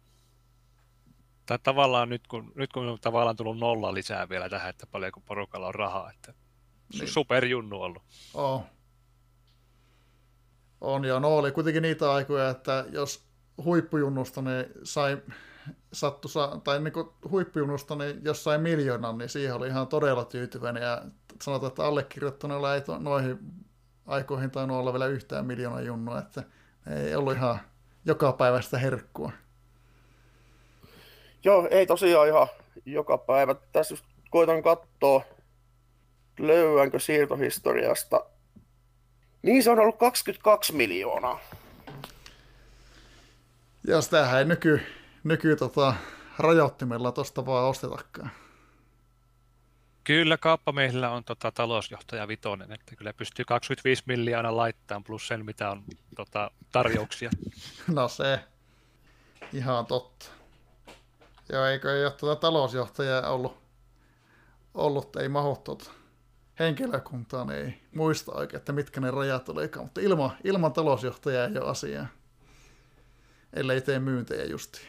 [1.45, 5.21] tai tavallaan nyt kun, nyt kun on tavallaan tullut nolla lisää vielä tähän, että paljonko
[5.21, 6.33] porukalla on rahaa, että
[6.93, 7.07] niin.
[7.07, 8.03] superjunnu ollut.
[8.33, 8.63] Oh.
[10.81, 13.23] On ja no oli kuitenkin niitä aikoja, että jos
[13.63, 15.21] huippujunnusta niin sai
[15.93, 16.27] sattu,
[16.63, 21.01] tai niin kuin huippujunnusta, niin jos sai miljoonan, niin siihen oli ihan todella tyytyväinen ja
[21.41, 23.39] sanotaan, että allekirjoittaneella ei noihin
[24.07, 26.43] aikoihin tainnut olla vielä yhtään miljoonaa junnua, että
[27.05, 27.59] ei ollut ihan
[28.05, 29.31] joka päivä sitä herkkua.
[31.43, 32.47] Joo, ei tosiaan ihan
[32.85, 33.55] joka päivä.
[33.71, 35.23] Tässä just koitan katsoa,
[36.39, 38.25] löydänkö siirtohistoriasta.
[39.41, 41.39] Niin se on ollut 22 miljoonaa.
[43.87, 44.81] Ja sitähän ei nyky,
[45.23, 45.93] nyky tota,
[46.39, 48.29] rajoittimella tosta vaan ostetakaan.
[50.03, 55.69] Kyllä kauppamiehillä on tota, talousjohtaja Vitonen, että kyllä pystyy 25 miljoonaa laittamaan plus sen, mitä
[55.69, 55.83] on
[56.15, 57.29] tota, tarjouksia.
[57.87, 58.39] No se,
[59.53, 60.25] ihan totta.
[61.49, 63.57] Joo, eikö ei ole tuota talousjohtajaa ollut,
[64.73, 65.91] ollut ei mahu tuota
[66.59, 71.57] henkilökuntaa, niin ei muista oikein, että mitkä ne rajat olikaan, mutta ilman, ilman talousjohtajaa ei
[71.57, 72.07] ole asiaa,
[73.53, 74.87] ellei tee myyntejä justiin.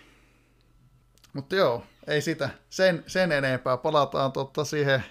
[1.32, 3.76] Mutta joo, ei sitä sen, sen enempää.
[3.76, 5.04] Palataan totta siihen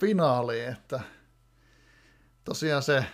[0.00, 1.00] finaaliin, että
[2.44, 3.04] tosiaan se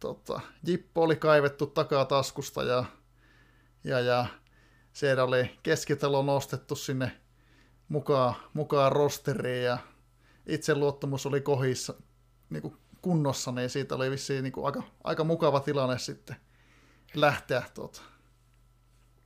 [0.00, 2.84] tota, Jippo oli kaivettu takataskusta ja,
[3.84, 4.26] ja, ja
[4.92, 7.12] siellä oli keskitalo nostettu sinne
[7.88, 9.78] mukaan, mukaan rosteriin ja
[10.46, 11.94] itseluottamus oli kohissa
[12.50, 16.36] niin kuin kunnossa, niin siitä oli vissiin niin kuin aika, aika mukava tilanne sitten
[17.14, 17.62] lähteä.
[17.74, 18.00] Tuota.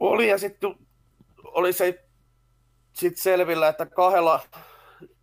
[0.00, 0.74] Oli ja sitten
[1.44, 2.03] oli se
[2.94, 4.40] sitten selvillä, että kahdella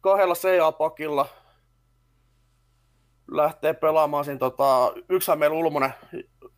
[0.02, 1.28] kahdella CA-pakilla
[3.32, 5.94] lähtee pelaamaan siinä, tota, yksihän meillä Ulmonen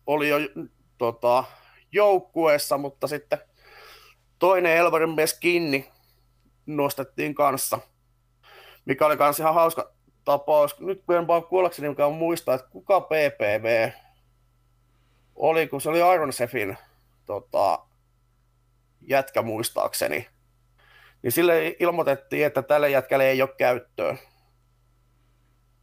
[0.06, 0.36] oli jo
[0.98, 1.44] tota,
[1.92, 3.38] joukkueessa, mutta sitten
[4.38, 5.90] toinen Elvarin mies kiinni
[6.66, 7.78] nostettiin kanssa,
[8.84, 9.92] mikä oli kanssa ihan hauska
[10.24, 10.80] tapaus.
[10.80, 13.90] Nyt en vaan kuollakseni mikä on muistaa, että kuka PPV
[15.34, 16.78] oli, kun se oli Iron Sefin
[17.26, 17.86] tota,
[19.00, 20.33] jätkä muistaakseni.
[21.24, 24.16] Niin sille ilmoitettiin, että tälle jätkälle ei ole käyttöä.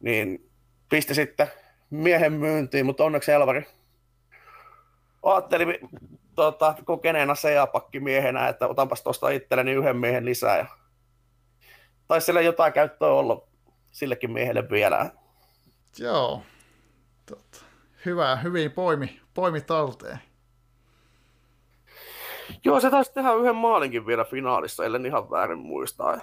[0.00, 0.50] Niin
[0.88, 1.46] pisti sitten
[1.90, 3.66] miehen myyntiin, mutta onneksi Elvari
[5.22, 5.80] ajatteli
[6.34, 7.34] tota, kokeneena
[8.00, 10.58] miehenä, että otanpas tuosta itselleni yhden miehen lisää.
[10.58, 10.66] Ja
[12.08, 13.48] taisi sille jotain käyttöä olla
[13.90, 15.10] sillekin miehelle vielä.
[15.98, 16.42] Joo.
[17.26, 17.58] Totta.
[18.04, 20.18] Hyvä, hyvin poimi, poimi talteen.
[22.64, 26.20] Joo, se taisi tehdä yhden maalinkin vielä finaalissa, ellen ihan väärin muistaa.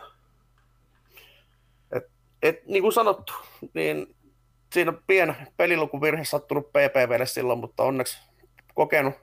[1.92, 2.04] Et,
[2.42, 3.34] et, niin kuin sanottu,
[3.74, 4.16] niin
[4.74, 8.20] siinä pieni pelilukuvirhe sattunut PPVlle silloin, mutta onneksi
[8.74, 9.14] kokenut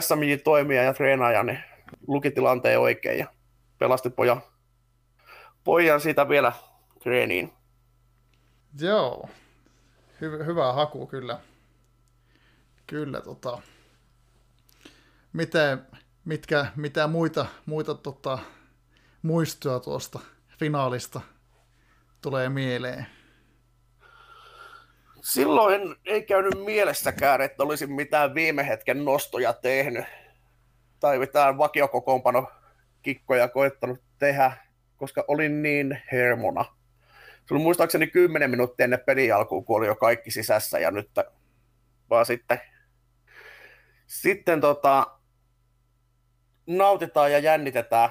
[0.00, 1.58] SMJ-toimija ja treenaaja niin
[2.06, 3.26] luki tilanteen oikein ja
[3.78, 4.42] pelasti pojan,
[5.64, 6.52] pojan siitä vielä
[7.02, 7.52] treeniin.
[8.80, 9.28] Joo,
[10.20, 11.40] Hy- hyvä haku kyllä.
[12.86, 13.62] Kyllä, tota.
[15.38, 15.86] Miten,
[16.24, 18.38] mitkä, mitä muita, muita tota,
[19.22, 20.20] muistoa tuosta
[20.58, 21.20] finaalista
[22.22, 23.06] tulee mieleen?
[25.22, 30.04] Silloin ei käynyt mielessäkään, että olisin mitään viime hetken nostoja tehnyt
[31.00, 32.50] tai mitään vakiokokoonpano
[33.02, 34.52] kikkoja koettanut tehdä,
[34.96, 36.64] koska olin niin hermona.
[37.46, 41.10] Se oli muistaakseni 10 minuuttia ennen pelin alkuun, kun oli jo kaikki sisässä ja nyt
[42.10, 42.60] vaan sitten,
[44.06, 45.17] sitten tota,
[46.68, 48.10] nautitaan ja jännitetään,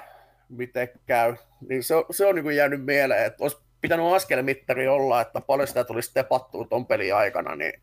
[0.49, 1.35] miten käy.
[1.69, 5.83] Niin se, se on niin jäänyt mieleen, että olisi pitänyt askelmittari olla, että paljon sitä
[5.83, 7.81] tulisi tepattua tuon pelin aikana, niin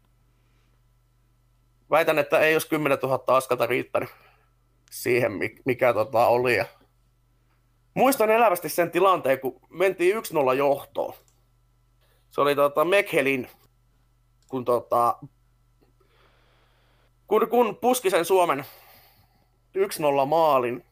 [1.90, 4.08] väitän, että ei olisi 10 000 askelta riittänyt
[4.90, 5.32] siihen,
[5.64, 6.56] mikä tota oli.
[6.56, 6.64] Ja
[7.94, 11.14] muistan elävästi sen tilanteen, kun mentiin 1-0 johtoon.
[12.30, 13.48] Se oli tota Mekhelin,
[14.48, 15.18] kun, tota,
[17.26, 18.64] kun, kun puski sen Suomen
[19.78, 20.84] 1-0 maalin.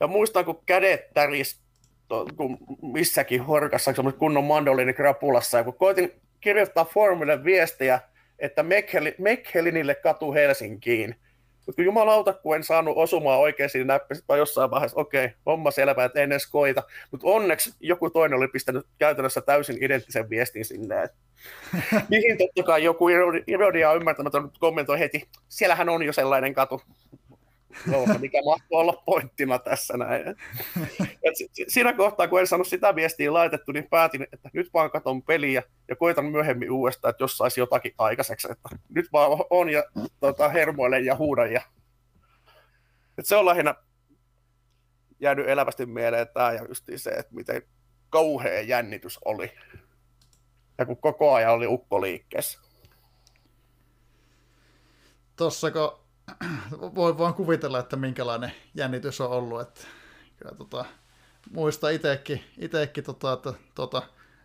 [0.00, 1.60] Ja muistan, kun kädet täris
[2.08, 8.00] to, kun missäkin horkassa, kunnon mandoliini krapulassa, ja kun koitin kirjoittaa formille viestiä,
[8.38, 8.64] että
[9.18, 11.16] Mekhelinille katu Helsinkiin,
[11.68, 15.70] mutta jumalauta, kun en saanut osumaan oikein siinä näppäistä, vaan jossain vaiheessa, okei, okay, homma
[15.70, 16.82] selvä, että en edes koita.
[17.10, 20.96] Mutta onneksi joku toinen oli pistänyt käytännössä täysin identtisen viestin sinne.
[22.10, 23.08] Mihin totta kai joku
[23.46, 26.82] ironia ymmärtämätön kommentoi heti, siellähän on jo sellainen katu.
[27.92, 30.28] Joo, mikä mahtuu olla pointtina tässä näin.
[31.00, 31.34] Et
[31.68, 35.62] siinä kohtaa, kun en saanut sitä viestiä laitettu, niin päätin, että nyt vaan katon peliä
[35.88, 38.52] ja koitan myöhemmin uudestaan, että jos saisi jotakin aikaiseksi.
[38.52, 39.84] Että nyt vaan on ja
[40.20, 41.52] tota, hermoilen ja huudan.
[41.52, 41.62] Ja...
[43.18, 43.74] Et se on lähinnä
[45.20, 47.62] jäänyt elävästi mieleen tämä ja just se, että miten
[48.10, 49.52] kauhea jännitys oli.
[50.78, 52.60] Ja kun koko ajan oli ukko liikkeessä.
[55.36, 56.07] Tuossako
[56.94, 59.60] voi vaan kuvitella, että minkälainen jännitys on ollut.
[59.60, 59.80] Että,
[60.36, 60.84] kyllä, tota,
[61.50, 64.02] muista itsekin, itekin tota, että tota,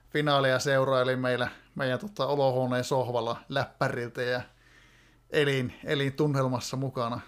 [0.10, 4.41] finaalia seurailin meillä, meidän tota, olohuoneen sohvalla läppäriltä ja
[5.30, 7.19] elin, elin tunnelmassa mukana.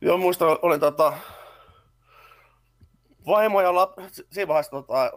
[0.00, 1.12] Joo, muista, olin tota,
[3.26, 3.98] vaimo ja lap,
[4.30, 5.12] siinä vaiheessa tota,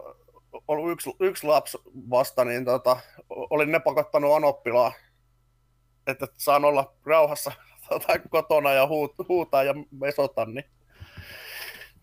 [0.68, 1.78] ollut yksi, yksi lapsi
[2.10, 2.96] vasta, niin tota,
[3.30, 4.92] olin ne pakottanut anoppilaa,
[6.06, 7.52] että saan olla rauhassa
[7.88, 10.64] tota, kotona ja huut, huutaa ja mesota, niin,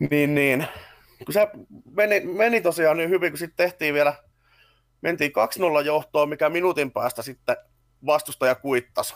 [0.09, 0.67] niin, niin.
[1.25, 1.47] Kun se
[1.91, 4.13] meni, meni tosiaan niin hyvin, kun sitten tehtiin vielä,
[5.01, 5.31] mentiin
[5.81, 7.57] 2-0 johtoon, mikä minuutin päästä sitten
[8.05, 9.15] vastustaja kuittasi.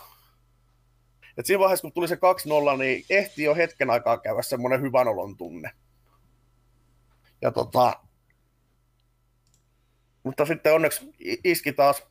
[1.36, 5.08] Et siinä vaiheessa, kun tuli se 2-0, niin ehti jo hetken aikaa käydä semmoinen hyvän
[5.08, 5.70] olon tunne.
[7.42, 8.05] Ja tota,
[10.26, 11.10] mutta sitten onneksi
[11.44, 12.06] iski taas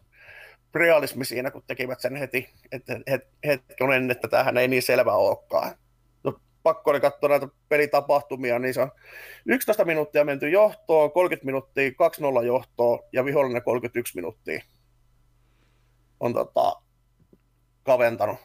[0.74, 3.00] realismi siinä, kun tekivät sen heti, että
[3.46, 5.76] hetken että tämähän ei niin selvä olekaan.
[6.24, 8.92] No, pakko oli katsoa näitä pelitapahtumia, niin se on
[9.46, 11.90] 11 minuuttia menty johtoon, 30 minuuttia
[12.42, 14.64] 2-0 johtoon ja vihollinen 31 minuuttia
[16.20, 16.82] on tota,
[17.84, 18.38] kaventanut.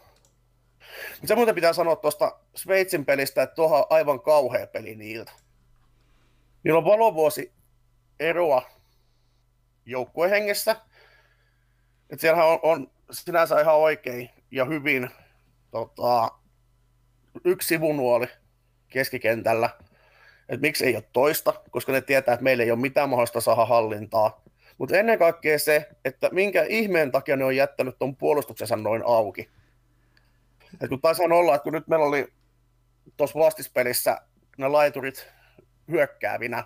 [1.11, 5.33] Mutta se muuten pitää sanoa tuosta Sveitsin pelistä, että tuohon on aivan kauhea peli niiltä.
[6.65, 7.53] Niillä on valovuosi
[8.21, 8.80] eroa
[9.87, 10.77] joukkuehengessä.
[12.11, 15.11] Että siellä on, on sinänsä ihan oikein ja hyvin
[15.71, 16.29] tota,
[17.45, 18.27] yksi sivunuoli
[18.89, 19.71] keskikentällä.
[20.49, 23.65] että miksi ei ole toista, koska ne tietää, että meillä ei ole mitään mahdollista saada
[23.65, 24.43] hallintaa.
[24.79, 29.51] Mutta ennen kaikkea se, että minkä ihmeen takia ne on jättänyt tuon puolustuksensa noin auki.
[30.81, 32.33] Et kun taisi olla, että kun nyt meillä oli
[33.17, 34.21] tuossa vastispelissä
[34.59, 35.29] ne laiturit
[35.89, 36.65] hyökkäävinä,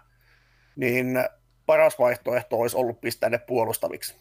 [0.76, 1.18] niin
[1.66, 4.14] paras vaihtoehto olisi ollut pistää ne puolustaviksi.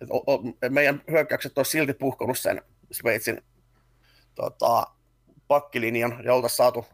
[0.00, 2.62] Et o, o, meidän hyökkäykset olisi silti puhkonut sen
[2.92, 3.42] Sveitsin
[4.34, 4.86] tota,
[5.48, 6.86] pakkilinjan ja oltaisiin saatu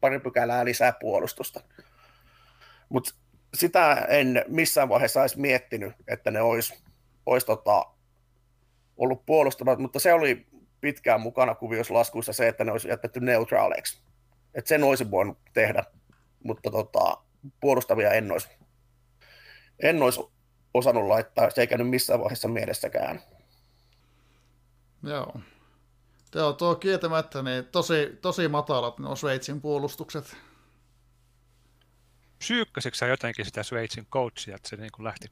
[0.00, 1.60] pari pykälää lisää puolustusta.
[2.88, 3.14] Mutta
[3.54, 6.84] sitä en missään vaiheessa edes miettinyt, että ne olisi,
[7.26, 7.86] olisi tota,
[8.96, 10.46] ollut puolustamat, mutta se oli
[10.80, 14.02] pitkään mukana kuvioslaskuissa se, että ne olisi jätetty neutraaleiksi.
[14.54, 15.84] Että sen olisi voinut tehdä,
[16.44, 17.18] mutta tota,
[17.60, 18.48] puolustavia en olisi,
[19.82, 20.20] en olisi
[20.74, 23.22] osannut laittaa, se ei käynyt missään vaiheessa mielessäkään.
[25.02, 25.40] Joo.
[26.34, 30.36] Joo, tuo kieltämättä niin tosi, tosi matalat nuo Sveitsin puolustukset.
[32.42, 35.28] Syykkäsikö sä jotenkin sitä Sveitsin coachia, että se niin kuin lähti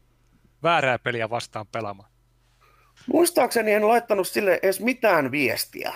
[0.62, 2.10] väärää peliä vastaan pelaamaan?
[3.06, 5.94] Muistaakseni en laittanut sille edes mitään viestiä.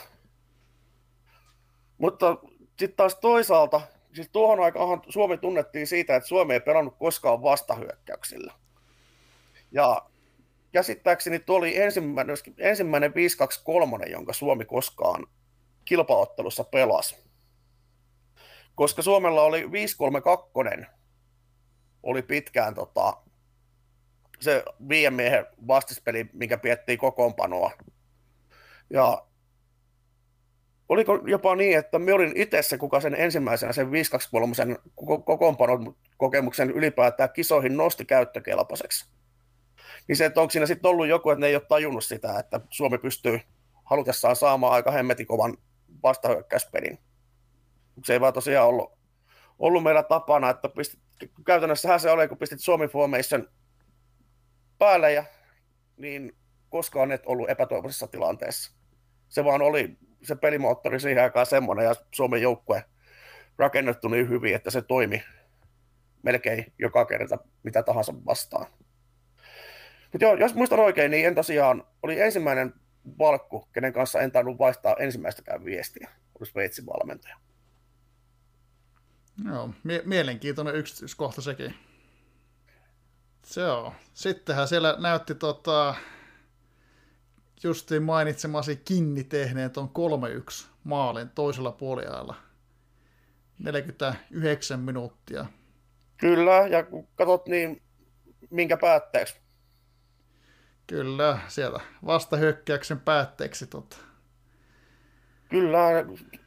[1.99, 2.37] Mutta
[2.79, 3.81] sitten taas toisaalta,
[4.15, 8.53] siis tuohon aikaan Suomi tunnettiin siitä, että Suomi ei pelannut koskaan vastahyökkäyksillä.
[9.73, 10.07] Ja
[10.73, 13.13] käsittääkseni tuo oli ensimmäinen, ensimmäinen
[14.07, 15.27] 5-2-3, jonka Suomi koskaan
[15.85, 17.25] kilpaottelussa pelasi.
[18.75, 19.65] Koska Suomella oli
[20.83, 20.87] 5-3-2,
[22.03, 23.17] oli pitkään tota,
[24.41, 27.71] se viiden miehen vastispeli, mikä piettiin kokoonpanoa.
[28.91, 29.27] Ja
[30.89, 34.77] oliko jopa niin, että me olin itse se, kuka sen ensimmäisenä sen 523
[35.25, 39.09] kokoonpanon kokemuksen ylipäätään kisoihin nosti käyttökelpoiseksi.
[40.09, 42.61] Niin se, että onko siinä sitten ollut joku, että ne ei ole tajunnut sitä, että
[42.71, 43.41] Suomi pystyy
[43.85, 45.57] halutessaan saamaan aika hemmetikovan
[46.03, 46.99] vastahyökkäyspelin.
[48.05, 48.93] Se ei vaan tosiaan ollut,
[49.59, 51.01] ollut meillä tapana, että pistit,
[51.47, 53.49] käytännössähän se oli, kun pistit Suomi Formation
[54.79, 55.25] päälle, ja,
[55.97, 56.37] niin
[56.71, 58.73] koskaan et ollut epätoivoisessa tilanteessa.
[59.29, 62.85] Se vaan oli se pelimoottori siihen aikaan semmoinen, ja Suomen joukkue
[63.59, 65.25] rakennettu niin hyvin, että se toimi
[66.23, 68.67] melkein joka kerta mitä tahansa vastaan.
[70.13, 72.75] Mutta joo, jos muistan oikein, niin en tosiaan, oli ensimmäinen
[73.19, 77.37] valkku, kenen kanssa en tainnut vaihtaa ensimmäistäkään viestiä, oli Sveitsin valmentaja.
[79.49, 81.75] Joo, mie- mielenkiintoinen yksityiskohta sekin.
[83.57, 83.95] Joo.
[84.15, 85.95] Sittenhän siellä näytti tota,
[87.63, 89.91] justiin mainitsemasi Kinni tehneen tuon
[90.63, 92.35] 3-1 maalin toisella puoliajalla.
[93.59, 95.47] 49 minuuttia.
[96.17, 97.83] Kyllä, ja kun katsot niin,
[98.51, 99.45] minkä päätteeksi
[100.87, 103.67] Kyllä, sieltä vastahyökkäyksen päätteeksi.
[103.67, 103.97] Tota.
[105.49, 105.89] Kyllä,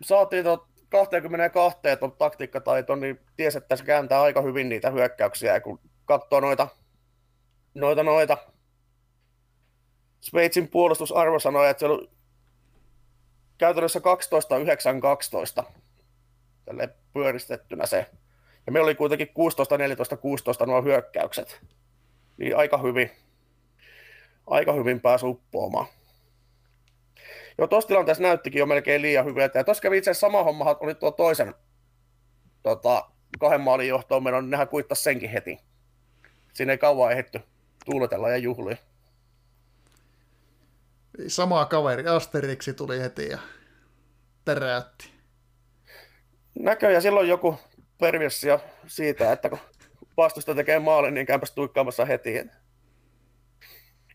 [0.02, 5.62] saatiin tot 22 tuon taktiikkataito, niin ties, että se kääntää aika hyvin niitä hyökkäyksiä, ja
[5.62, 6.68] kun katsoo noita,
[7.74, 8.38] noita, noita
[10.28, 12.10] Sveitsin puolustusarvo sanoi, että se oli
[13.58, 15.64] käytännössä 12, 9, 12
[16.66, 18.06] tälle pyöristettynä se.
[18.66, 21.62] Ja meillä oli kuitenkin 16, 14, 16 nuo hyökkäykset.
[22.38, 23.12] Niin aika hyvin
[24.48, 25.88] aika hyvin pääsi uppoamaan.
[27.58, 29.60] Joo, tuossa tilanteessa näyttikin jo melkein liian hyvältä.
[29.60, 31.56] Ja tuossa kävi itse sama homma, oli tuo toisen
[32.64, 33.10] tota,
[33.40, 35.60] kahden maalin johtoon menon, niin nehän kuittasi senkin heti.
[36.54, 37.42] Siinä ei kauan ehditty
[37.86, 38.78] tuuletella ja juhlia.
[41.28, 43.38] Sama kaveri, Asteriksi tuli heti ja
[44.46, 45.12] teräytti.
[46.60, 47.60] Näköjään silloin joku
[48.00, 49.60] perversio siitä, että kun
[50.18, 52.38] vastusta tekee maalin, niin käypäs tuikkaamassa heti.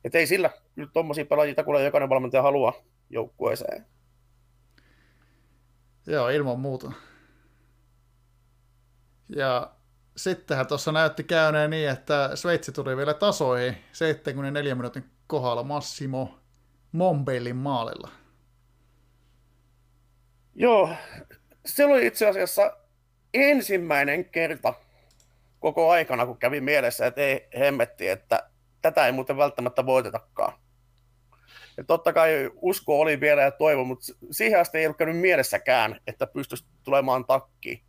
[0.05, 2.73] Että ei sillä nyt tuommoisia pelaajia takulla jokainen valmentaja haluaa
[3.11, 3.87] joukkueeseen.
[6.07, 6.93] Joo, ilman muuta.
[9.29, 9.73] Ja
[10.17, 16.42] sittenhän tuossa näytti käyneen niin, että Sveitsi tuli vielä tasoihin 74 minuutin kohdalla Massimo
[16.93, 18.11] Mombellin maalilla.
[20.55, 20.91] Joo,
[21.67, 22.77] se oli itse asiassa
[23.35, 24.75] ensimmäinen kerta
[25.61, 28.51] koko aikana, kun kävi mielessä, että ei hemmetti, että
[28.83, 30.53] tätä ei muuten välttämättä voitetakaan.
[31.77, 36.01] Ja totta kai usko oli vielä ja toivo, mutta siihen asti ei ollut käynyt mielessäkään,
[36.07, 37.83] että pystyisi tulemaan takkiin.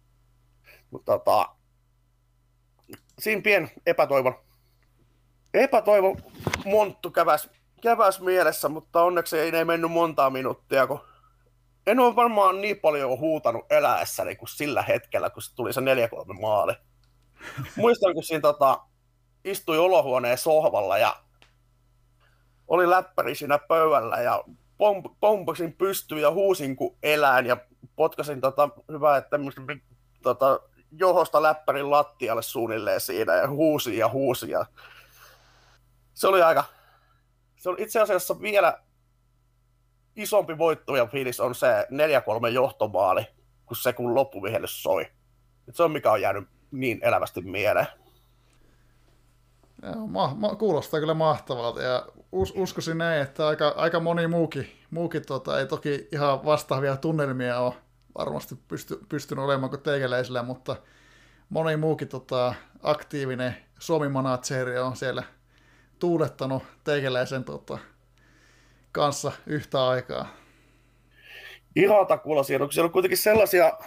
[0.91, 1.55] Mutta tota,
[3.19, 4.45] siinä pien epätoivo,
[5.53, 6.17] epätoivo
[6.65, 7.49] monttu käväs,
[7.83, 10.99] käväs mielessä, mutta onneksi ei ne mennyt montaa minuuttia, kun
[11.87, 15.83] en ole varmaan niin paljon huutanut eläessäni kuin sillä hetkellä, kun se tuli se 4-3
[16.41, 16.73] maali.
[17.75, 18.79] Muistan, kun siinä tota,
[19.45, 21.15] istui olohuoneen sohvalla ja
[22.67, 24.43] oli läppäri siinä pöydällä ja
[24.77, 27.57] pom- pompasin pystyyn ja huusin kuin elään ja
[27.95, 29.39] potkasin tota, hyvää, että
[30.23, 30.59] tota,
[30.91, 34.51] johosta läppärin lattialle suunnilleen siinä ja huusi ja huusi.
[34.51, 34.65] Ja...
[36.13, 36.63] Se oli aika...
[37.63, 38.79] Se on itse asiassa vielä
[40.15, 41.87] isompi voittoja fiilis on se
[42.47, 43.27] 4-3 johtomaali,
[43.65, 45.07] kun se kun loppuvihellys soi.
[45.67, 47.87] Et se on mikä on jäänyt niin elävästi mieleen.
[49.83, 54.67] Joo, ma- ma- kuulostaa kyllä mahtavalta ja us- uskoisin näin, että aika, aika moni muukin,
[54.91, 57.73] muukin tota, ei toki ihan vastaavia tunnelmia ole
[58.17, 60.75] varmasti pysty, pystynyt olemaan kuin teikäläisillä, mutta
[61.49, 65.23] moni muukin tota, aktiivinen Suomi-manageri on siellä
[66.03, 67.77] tuulettanut teikäläisen tota,
[68.91, 70.27] kanssa yhtä aikaa.
[71.75, 73.77] Ihan takuulla siellä, kun siellä on kuitenkin sellaisia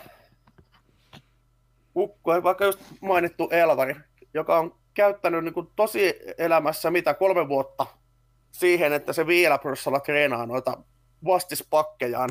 [1.96, 3.96] ukkoja, vaikka just mainittu Elvari,
[4.34, 7.86] joka on käyttänyt niin kuin tosi elämässä mitä kolme vuotta
[8.52, 10.78] siihen, että se vielä pörssalla treenaa noita
[11.24, 12.30] vastispakkejaan,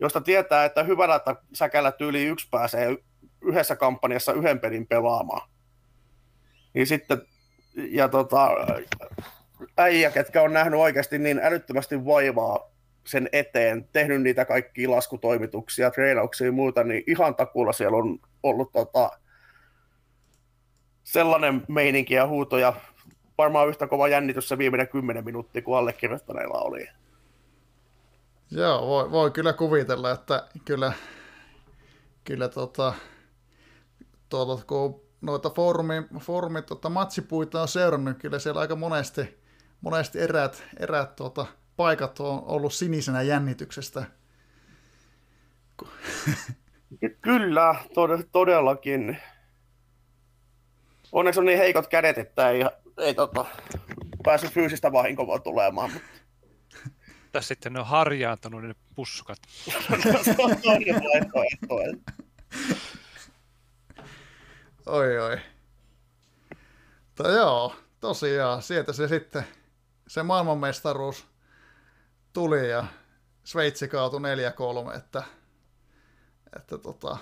[0.00, 1.20] josta tietää, että hyvällä
[1.54, 2.96] säkällä tyyli yksi pääsee
[3.40, 5.48] yhdessä kampanjassa yhden pelin pelaamaan.
[6.74, 7.22] Niin sitten,
[7.90, 8.48] ja tota,
[9.76, 12.70] äijä, ketkä on nähnyt oikeasti niin älyttömästi vaivaa
[13.06, 18.72] sen eteen, tehnyt niitä kaikkia laskutoimituksia, treenauksia ja muuta, niin ihan takuulla siellä on ollut
[18.72, 19.10] tota,
[21.04, 22.72] sellainen meininki ja huuto ja
[23.38, 26.88] varmaan yhtä kova jännitys se viimeinen kymmenen minuuttia kuin allekirjoittaneilla oli.
[28.50, 30.92] Joo, voi, voi kyllä kuvitella, että kyllä,
[32.24, 32.94] kyllä tota,
[34.28, 39.38] tuota, kun noita foorumi, foorumi tota, matsipuita on seurannut, kyllä siellä aika monesti,
[39.80, 41.46] monesti erät, erät tuota,
[41.76, 44.04] paikat on ollut sinisenä jännityksestä.
[47.20, 49.18] Kyllä, tod- todellakin.
[51.12, 52.64] Onneksi on niin heikot kädet, että ei,
[52.98, 53.44] ei tota,
[54.24, 55.90] päässyt fyysistä vahinkoa tulemaan.
[57.32, 59.38] Tässä sitten ne on harjaantunut ne puskat.
[60.24, 62.12] se on toinen vaihtoehto.
[64.88, 65.38] Oi oi.
[67.06, 69.46] Mutta joo, tosiaan, sieltä se sitten,
[70.06, 71.26] se maailmanmestaruus
[72.32, 72.84] tuli ja
[73.44, 75.22] Sveitsi kaatui 4-3, että,
[76.56, 77.16] että tota,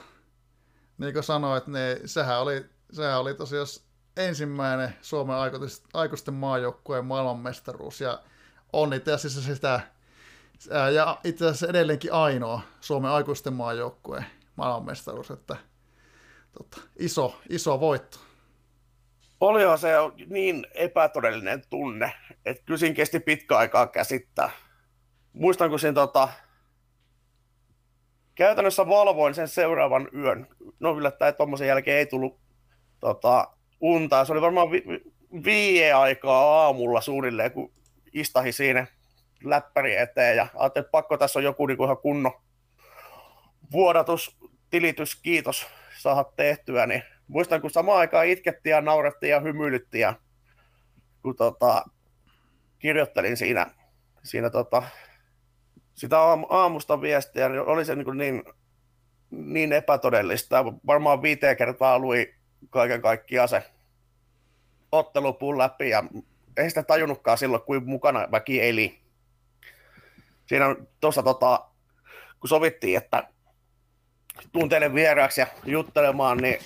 [0.98, 3.66] niin kuin sanoit, niin sehän oli, sehän oli tosiaan
[4.16, 5.36] ensimmäinen Suomen
[5.94, 8.22] aikuisten maajoukkueen maailmanmestaruus ja
[8.72, 9.80] on itse asiassa sitä,
[10.94, 14.26] ja itse asiassa edelleenkin ainoa Suomen aikuisten maajoukkueen
[14.56, 15.56] maailmanmestaruus, että
[16.58, 18.18] tota, iso, iso voitto.
[19.40, 19.92] Olihan se
[20.26, 22.12] niin epätodellinen tunne,
[22.44, 24.50] että kysin kesti pitkä aikaa käsittää.
[25.32, 26.28] Muistan, kun siinä tota,
[28.34, 30.46] käytännössä valvoin sen seuraavan yön.
[30.80, 32.40] No yllättäen tuommoisen jälkeen ei tullut
[33.00, 34.24] tota, unta.
[34.24, 34.84] Se oli varmaan vi-
[35.44, 37.72] viie aikaa aamulla suunnilleen, kun
[38.12, 38.86] istahi siinä
[39.44, 42.32] läppäri eteen ja ajattelin, että pakko tässä on joku niin kuin ihan kunnon
[43.72, 44.36] vuodatus,
[44.70, 45.66] tilitys, kiitos
[46.14, 50.14] saada tehtyä, niin muistan, kun samaan aikaan itkettiin ja naurettiin ja hymyilyttiin ja
[51.22, 51.84] kun tota,
[52.78, 53.66] kirjoittelin siinä,
[54.22, 54.82] siinä tota,
[55.94, 56.18] sitä
[56.48, 58.42] aamusta viestiä, niin oli se niin, niin,
[59.30, 60.64] niin epätodellista.
[60.86, 62.34] Varmaan viiteen kertaa lui
[62.70, 63.62] kaiken kaikkiaan se
[64.92, 66.04] ottelupuun läpi ja
[66.56, 69.00] ei sitä tajunnutkaan silloin, kuin mukana väki eli.
[70.46, 71.68] Siinä tuossa tota,
[72.40, 73.28] kun sovittiin, että
[74.52, 76.58] tunteiden vieraaksi ja juttelemaan, niin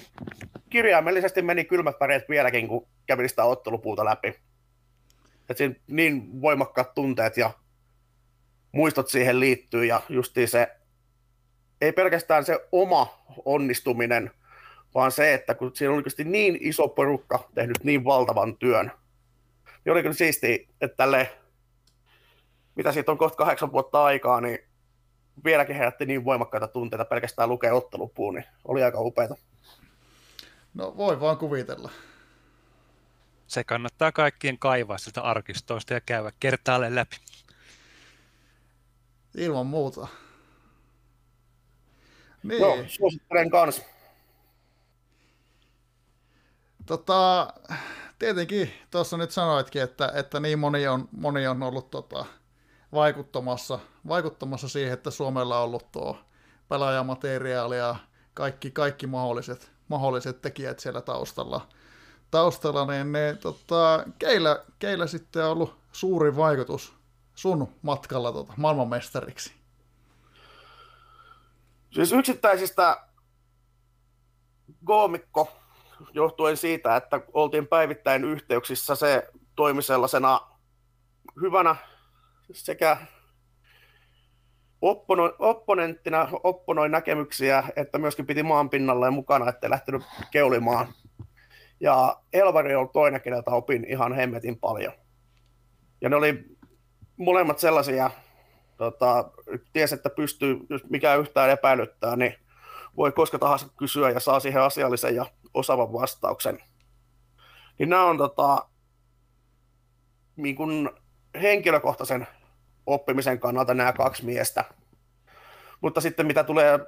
[0.70, 4.34] kirjaimellisesti meni kylmät väreet vieläkin, kun kävin sitä ottelupuuta läpi.
[5.48, 7.51] Et siinä niin voimakkaat tunteet ja
[8.72, 10.76] muistot siihen liittyy ja justiin se,
[11.80, 14.30] ei pelkästään se oma onnistuminen,
[14.94, 18.92] vaan se, että kun siinä on niin iso porukka tehnyt niin valtavan työn,
[19.84, 21.30] niin oli kyllä siistiä, että tälle,
[22.74, 24.59] mitä siitä on kohta kahdeksan vuotta aikaa, niin
[25.45, 29.37] vieläkin herätti niin voimakkaita tunteita pelkästään lukea ottelupuun, niin oli aika upeata.
[30.75, 31.91] No voi vaan kuvitella.
[33.47, 37.17] Se kannattaa kaikkien kaivaa sieltä arkistoista ja käydä kertaalle läpi.
[39.35, 40.07] Ilman muuta.
[42.43, 42.61] Niin.
[42.61, 43.83] Joo, suosittelen kanssa.
[46.87, 47.53] Tota,
[48.19, 52.27] tietenkin tuossa nyt sanoitkin, että, että niin moni on, moni on ollut tota,
[52.93, 56.19] vaikuttamassa, vaikuttamassa siihen, että Suomella on ollut tuo
[56.69, 57.97] pelaajamateriaali ja
[58.35, 61.69] kaikki, kaikki mahdolliset, mahdolliset tekijät siellä taustalla.
[62.31, 66.95] taustalla niin ne, tota, keillä, keillä sitten on ollut suuri vaikutus
[67.35, 69.53] sun matkalla tota, maailmanmestariksi?
[71.91, 73.01] Siis yksittäisistä
[74.85, 75.53] koomikko
[76.12, 80.41] johtuen siitä, että oltiin päivittäin yhteyksissä, se toimi sellaisena
[81.41, 81.77] hyvänä
[82.52, 82.97] sekä
[84.82, 90.86] oppono, opponenttina opponoi näkemyksiä, että myöskin piti maan pinnalla ja mukana, ettei lähtenyt keulimaan.
[91.81, 94.93] Ja Elvari on toinen, keneltä opin ihan hemmetin paljon.
[96.01, 96.44] Ja ne oli
[97.16, 98.10] molemmat sellaisia,
[98.77, 99.31] tota,
[99.72, 102.35] ties, että pystyy, jos mikä yhtään epäilyttää, niin
[102.97, 106.59] voi koska tahansa kysyä ja saa siihen asiallisen ja osaavan vastauksen.
[107.78, 108.68] Niin nämä on tota,
[110.36, 110.90] niin kuin
[111.43, 112.27] henkilökohtaisen
[112.95, 114.65] oppimisen kannalta nämä kaksi miestä.
[115.81, 116.79] Mutta sitten mitä tulee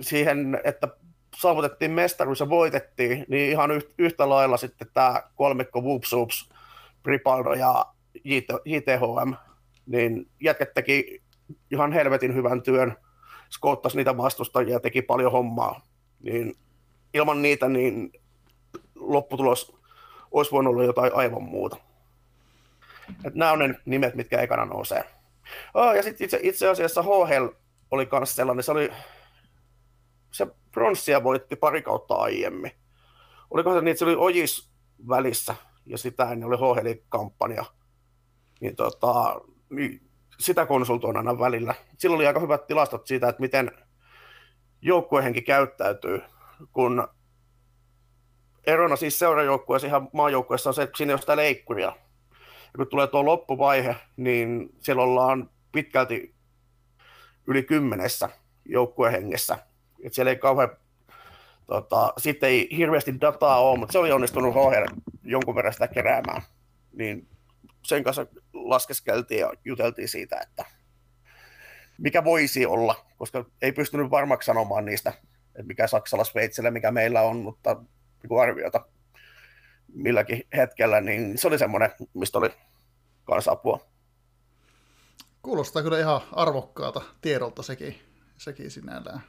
[0.00, 0.88] siihen, että
[1.36, 6.48] saavutettiin mestaruus ja voitettiin, niin ihan yhtä lailla sitten tämä kolmikko Whoops Oops,
[7.04, 7.86] Ripaldo ja
[8.64, 9.34] JTHM,
[9.86, 11.22] niin jätket teki
[11.70, 12.96] ihan helvetin hyvän työn,
[13.50, 15.80] skoottasi niitä vastustajia ja teki paljon hommaa.
[16.20, 16.54] Niin
[17.14, 18.12] ilman niitä niin
[18.94, 19.76] lopputulos
[20.30, 21.76] olisi voinut olla jotain aivan muuta.
[23.24, 25.04] Et nämä on ne nimet, mitkä ekana nousee.
[25.74, 27.46] Oh, ja sitten itse, itse asiassa HL
[27.90, 28.92] oli myös sellainen, se oli
[30.32, 32.72] se pronssia voitti pari kautta aiemmin.
[33.50, 34.70] Oliko se että se oli Ojis
[35.08, 35.54] välissä
[35.86, 37.64] ja sitä ennen oli HL kampanja.
[38.60, 40.08] Niin, tota, niin
[40.40, 41.74] sitä konsultoin aina välillä.
[41.98, 43.70] Silloin oli aika hyvät tilastot siitä, että miten
[44.82, 46.22] joukkuehenki käyttäytyy,
[46.72, 47.08] kun
[48.66, 51.92] erona siis seurajoukkueessa ihan maajoukkueessa on se, että siinä ei ole sitä leikkuria.
[52.72, 56.34] Ja kun tulee tuo loppuvaihe, niin siellä ollaan pitkälti
[57.46, 58.28] yli kymmenessä
[58.64, 59.58] joukkuehengessä.
[60.02, 60.70] Et siellä ei kauhean,
[61.66, 66.42] tota, sitten ei hirveästi dataa ole, mutta se oli onnistunut HR jonkun verran sitä keräämään.
[66.92, 67.28] Niin
[67.84, 70.64] sen kanssa laskeskeltiin ja juteltiin siitä, että
[71.98, 75.12] mikä voisi olla, koska ei pystynyt varmaksi sanomaan niistä,
[75.46, 77.74] että mikä Saksalla, Sveitsillä, mikä meillä on, mutta
[78.22, 78.84] niin arviota
[79.94, 82.50] milläkin hetkellä, niin se oli semmoinen, mistä oli
[83.24, 83.80] kansapua.
[85.42, 87.98] Kuulostaa kyllä ihan arvokkaalta tiedolta sekin,
[88.38, 89.20] sekin sinällään.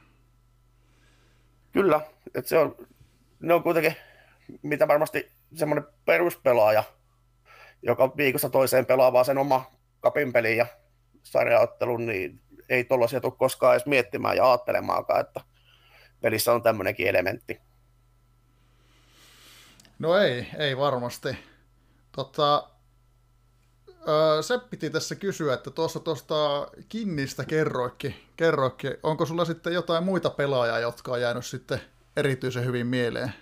[1.72, 2.00] Kyllä,
[2.34, 2.76] että se on,
[3.40, 3.96] ne on kuitenkin,
[4.62, 6.84] mitä varmasti semmoinen peruspelaaja,
[7.82, 9.70] joka viikossa toiseen pelaa vaan sen oma
[10.00, 10.66] kapin pelin ja
[11.22, 15.40] sarjaottelun, niin ei tuollaisia tule koskaan edes miettimään ja ajattelemaankaan, että
[16.20, 17.60] pelissä on tämmöinenkin elementti.
[20.00, 21.28] No ei, ei varmasti.
[22.12, 22.68] Tota,
[24.40, 30.30] se piti tässä kysyä, että tuossa tuosta Kinnistä kerroikki, kerroikki, onko sulla sitten jotain muita
[30.30, 31.80] pelaajia, jotka on jäänyt sitten
[32.16, 33.32] erityisen hyvin mieleen?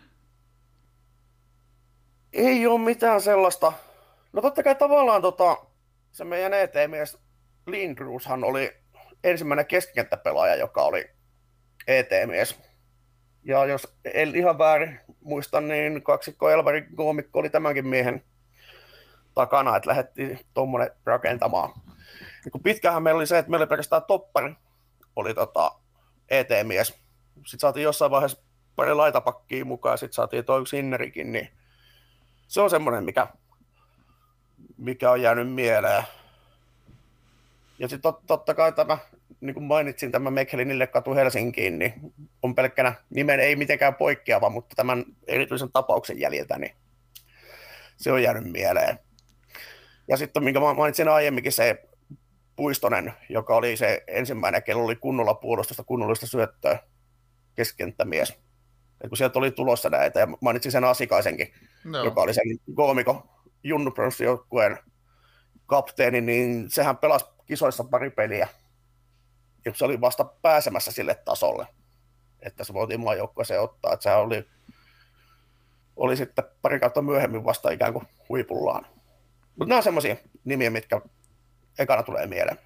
[2.32, 3.72] Ei ole mitään sellaista.
[4.32, 5.56] No totta kai tavallaan tota,
[6.12, 7.18] se meidän ET-mies
[7.66, 8.76] Lindruushan oli
[9.24, 11.10] ensimmäinen keskikenttäpelaaja, joka oli
[11.86, 12.67] ET-mies.
[13.48, 18.24] Ja jos en ihan väärin muista, niin kaksikko Elvari Goomikko oli tämänkin miehen
[19.34, 21.72] takana, että lähdettiin tuommoinen rakentamaan.
[22.44, 24.54] Ja kun pitkähän meillä oli se, että meillä oli pelkästään toppari,
[25.16, 25.72] oli tota
[26.28, 26.88] ET-mies.
[27.34, 28.42] Sitten saatiin jossain vaiheessa
[28.76, 31.48] pari laitapakkiin mukaan, sitten saatiin toi Sinnerikin, niin
[32.48, 33.26] se on semmoinen, mikä,
[34.76, 36.04] mikä on jäänyt mieleen.
[37.78, 38.98] Ja sitten tot, totta kai tämä,
[39.40, 41.92] niin kuin mainitsin, tämä Mekhelinille katu Helsinkiin, niin
[42.42, 46.72] on pelkkänä nimen ei mitenkään poikkeava, mutta tämän erityisen tapauksen jäljiltä, niin
[47.96, 48.98] se on jäänyt mieleen.
[50.08, 51.82] Ja sitten, minkä mainitsin aiemminkin, se
[52.56, 56.78] Puistonen, joka oli se ensimmäinen, kello oli kunnolla puolustusta, kunnollista syöttöä,
[57.54, 58.38] keskenttämies.
[59.02, 61.52] Ja kun sieltä oli tulossa näitä, ja mainitsin sen Asikaisenkin,
[61.84, 62.04] no.
[62.04, 62.44] joka oli sen
[62.74, 63.26] koomiko
[63.64, 63.92] Junnu
[64.24, 64.78] joukkueen
[65.66, 68.48] kapteeni, niin sehän pelasi kisoissa pari peliä.
[69.64, 71.66] Ja se oli vasta pääsemässä sille tasolle,
[72.40, 73.92] että se voitiin maajoukkueeseen ottaa.
[73.92, 74.48] Että sehän oli,
[75.96, 78.86] oli sitten pari kautta myöhemmin vasta ikään kuin huipullaan.
[79.56, 81.00] Mutta nämä on semmoisia nimiä, mitkä
[81.78, 82.58] ekana tulee mieleen.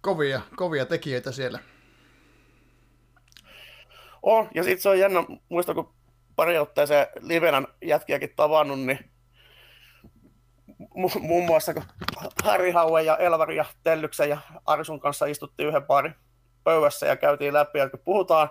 [0.00, 1.58] Kovia, kovia tekijöitä siellä.
[4.22, 5.94] On, ja sitten se on jännä, muista kun
[6.36, 9.10] pari otteeseen livenä jätkiäkin tavannut, niin
[10.94, 11.82] mu- muun muassa kun
[12.44, 16.14] Harri Haue ja Elvari ja Tellyksen ja Arsun kanssa istuttiin yhden parin
[16.64, 18.48] pöydässä ja käytiin läpi, ja kun puhutaan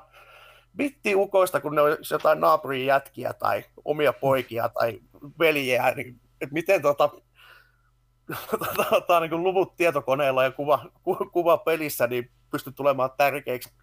[0.75, 4.99] bittiukoista, kun ne on jotain naapurin jätkiä tai omia poikia tai
[5.39, 7.09] veljeä, niin että miten tota,
[8.89, 13.73] tota, niin kuin luvut tietokoneella ja kuva, ku, kuva pelissä niin pystyy tulemaan tärkeiksi.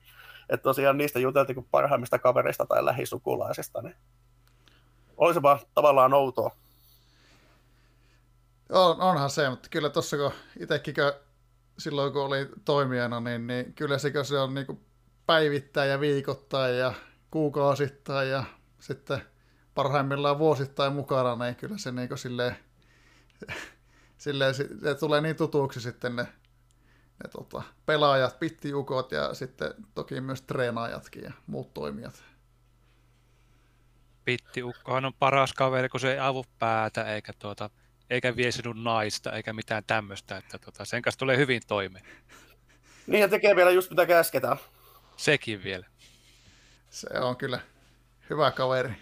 [0.49, 3.83] Että tosiaan niistä juteltiin kuin parhaimmista kavereista tai lähisukulaisista.
[3.83, 3.97] Niin
[5.17, 6.57] oli se vaan tavallaan outoa.
[8.71, 10.95] On, onhan se, mutta kyllä tuossa kun itsekin
[11.79, 14.81] silloin kun oli toimijana, niin, niin kyllä se, se on niin
[15.27, 16.95] päivittäin ja viikoittain ja
[17.31, 18.45] kuukausittain ja
[18.81, 19.23] sitten
[19.75, 22.57] parhaimmillaan vuosittain mukana, niin kyllä se niin silleen,
[24.19, 24.69] silleen, se
[25.01, 26.27] tulee niin tutuksi sitten ne
[27.25, 32.25] ne tota, pelaajat, pittiukot ja sitten toki myös treenaajatkin ja muut toimijat.
[34.25, 37.71] Pittiukkohan on paras kaveri, kun se ei avu päätä eikä, tuota,
[38.11, 42.05] eikä vie sinun naista eikä mitään tämmöistä, että tuota, sen kanssa tulee hyvin toimeen.
[43.07, 44.57] Niin ja tekee vielä just mitä käsketään.
[45.17, 45.87] Sekin vielä.
[46.91, 47.61] Se on kyllä
[48.31, 48.93] hyvä kaveri.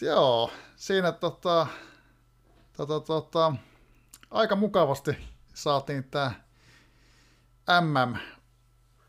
[0.00, 1.66] Joo, siinä tota,
[2.76, 3.52] tota, tota,
[4.30, 5.16] aika mukavasti
[5.54, 6.32] saatiin tämä
[7.80, 8.16] MM,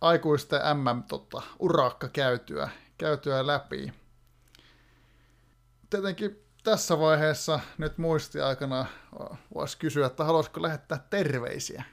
[0.02, 3.94] aikuisten MM tota, urakka käytyä, käytyä läpi.
[5.90, 8.86] Tietenkin tässä vaiheessa nyt muistiaikana
[9.54, 11.84] voisi kysyä, että haluaisiko lähettää terveisiä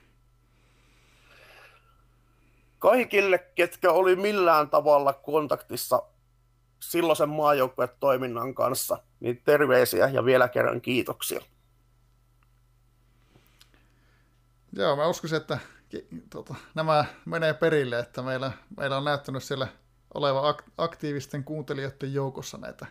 [2.81, 6.03] kaikille, ketkä oli millään tavalla kontaktissa
[6.81, 11.41] silloisen maajoukkuetoiminnan kanssa, niin terveisiä ja vielä kerran kiitoksia.
[14.73, 15.59] Joo, mä uskoisin, että
[16.31, 19.69] tota, nämä menee perille, että meillä, meillä on näyttänyt siellä
[20.15, 22.87] oleva aktiivisten kuuntelijoiden joukossa näitä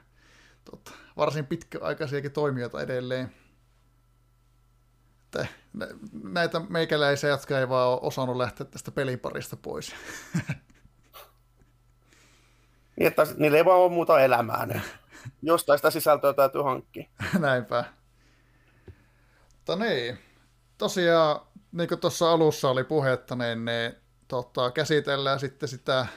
[0.71, 3.31] tota, varsin pitkäaikaisiakin toimijoita edelleen
[5.37, 5.47] että
[6.23, 9.95] näitä meikäläisiä, jotka ei vaan ole osannut lähteä tästä peliparista pois.
[12.95, 14.65] niin, että niillä ei vaan ole muuta elämää.
[14.65, 14.81] Niin
[15.41, 17.09] jostain sitä sisältöä täytyy hankkia.
[17.39, 17.85] Näinpä.
[19.55, 20.19] Mutta niin,
[20.77, 21.41] tosiaan,
[21.71, 23.95] niin kuin tuossa alussa oli puhetta, niin ne
[24.27, 26.07] tota, käsitellään sitten sitä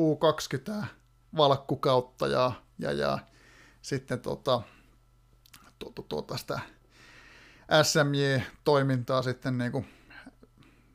[0.00, 0.84] U20
[1.36, 3.18] valkkukautta ja, ja, ja
[3.84, 4.62] sitten tota,
[5.78, 6.60] tuota, tuota sitä
[7.82, 9.86] SMJ-toimintaa sitten niin kuin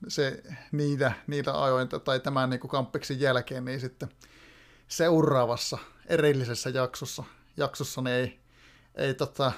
[0.07, 4.10] se, niitä, niitä ajointa tai tämän niin kuin kamppiksen jälkeen, niin sitten
[4.88, 7.24] seuraavassa erillisessä jaksossa,
[7.57, 8.40] jaksossa niin ei,
[8.95, 9.52] ei tota,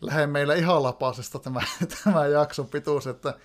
[0.00, 1.60] lähde meillä ihan lapasesta tämä,
[2.04, 3.38] tämä jakson pituus, että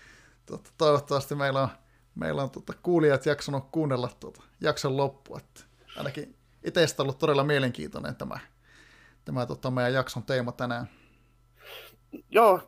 [0.45, 1.69] tota, toivottavasti meillä on,
[2.15, 5.37] meillä on tota, kuulijat jaksanut kuunnella tota, jakson loppua.
[5.37, 5.61] Että
[5.97, 8.39] ainakin itsestä ollut todella mielenkiintoinen tämä,
[9.27, 10.89] tämä tota, meidän jakson teema tänään.
[12.29, 12.61] Joo,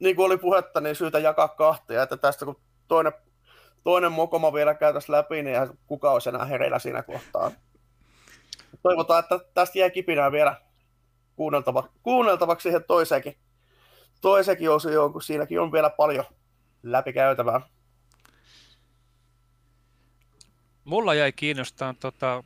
[0.00, 3.12] niin kuin oli puhetta, niin syytä jakaa kahtia, että tästä kun toinen,
[3.84, 5.56] toinen mokoma vielä käytäisiin läpi, niin
[5.86, 7.50] kuka olisi enää hereillä siinä kohtaa.
[8.82, 10.60] Toivotaan, että tästä jää kipinää vielä
[11.36, 13.36] kuunneltava, kuunneltavaksi siihen toiseenkin,
[14.20, 16.24] toisenkin osioon, kun siinäkin on vielä paljon
[16.82, 17.60] läpikäytävää.
[20.84, 22.44] Mulla jäi kiinnostaa tota,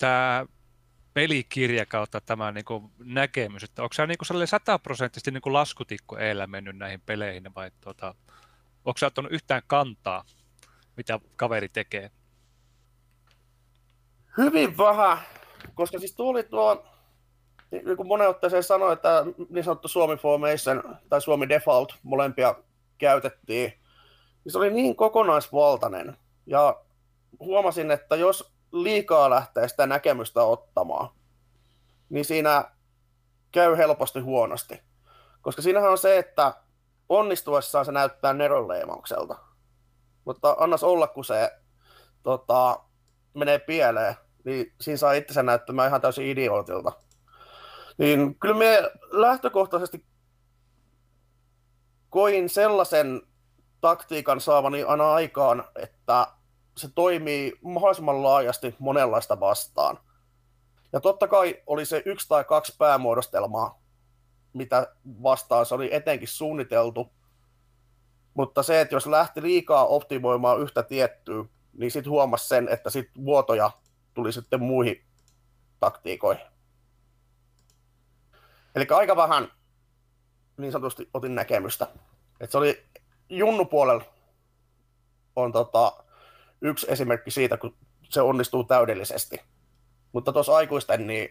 [0.00, 0.46] tämä
[1.18, 6.46] pelikirja kautta tämä niin kuin näkemys, että onko se niin sataprosenttisesti niin kuin laskutikku eellä
[6.46, 8.14] mennyt näihin peleihin vai tuota,
[8.84, 10.24] onko sä ottanut yhtään kantaa,
[10.96, 12.10] mitä kaveri tekee?
[14.36, 15.18] Hyvin vähän,
[15.74, 16.86] koska siis tuli tuo,
[17.70, 22.54] niin kuin monen otteeseen sanoi, että niin sanottu Suomi Formation tai Suomi Default, molempia
[22.98, 23.72] käytettiin,
[24.44, 26.16] niin se oli niin kokonaisvaltainen.
[26.46, 26.80] Ja
[27.40, 31.08] huomasin, että jos liikaa lähtee sitä näkemystä ottamaan,
[32.08, 32.64] niin siinä
[33.52, 34.82] käy helposti huonosti.
[35.42, 36.54] Koska siinähän on se, että
[37.08, 39.38] onnistuessaan se näyttää neronleimaukselta.
[40.24, 41.50] Mutta annas olla, kun se
[42.22, 42.80] tota,
[43.34, 44.14] menee pieleen,
[44.44, 46.92] niin siinä saa itsensä näyttämään ihan täysin idiootilta.
[47.98, 50.04] Niin kyllä me lähtökohtaisesti
[52.10, 53.22] koin sellaisen
[53.80, 56.26] taktiikan saavani aina aikaan, että
[56.78, 59.98] se toimii mahdollisimman laajasti monenlaista vastaan.
[60.92, 63.82] Ja totta kai oli se yksi tai kaksi päämuodostelmaa,
[64.52, 67.12] mitä vastaan se oli etenkin suunniteltu.
[68.34, 73.10] Mutta se, että jos lähti liikaa optimoimaan yhtä tiettyä, niin sitten huomasi sen, että sit
[73.24, 73.70] vuotoja
[74.14, 75.04] tuli sitten muihin
[75.80, 76.46] taktiikoihin.
[78.74, 79.52] Eli aika vähän
[80.56, 81.86] niin sanotusti otin näkemystä.
[82.40, 82.84] Et se oli
[83.28, 84.04] Junnu puolella
[85.36, 86.04] on tota,
[86.60, 87.76] yksi esimerkki siitä, kun
[88.08, 89.40] se onnistuu täydellisesti.
[90.12, 91.28] Mutta tuossa aikuisten, niin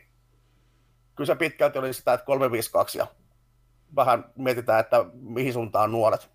[1.16, 3.08] kyllä se pitkälti oli sitä, että 352 ja
[3.96, 6.30] vähän mietitään, että mihin suuntaan nuoret.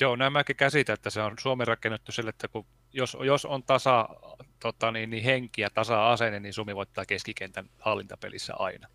[0.00, 3.62] Joo, näin mäkin käsitän, että se on Suomi rakennettu sille, että kun jos, jos on
[3.62, 4.08] tasa
[4.60, 8.88] tota, niin, niin henki ja tasa-asenne, niin Suomi voittaa keskikentän hallintapelissä aina.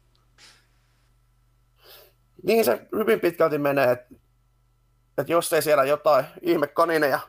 [2.44, 4.16] Niin se hyvin pitkälti menee, että,
[5.18, 7.20] että jos ei siellä jotain ihme kanineja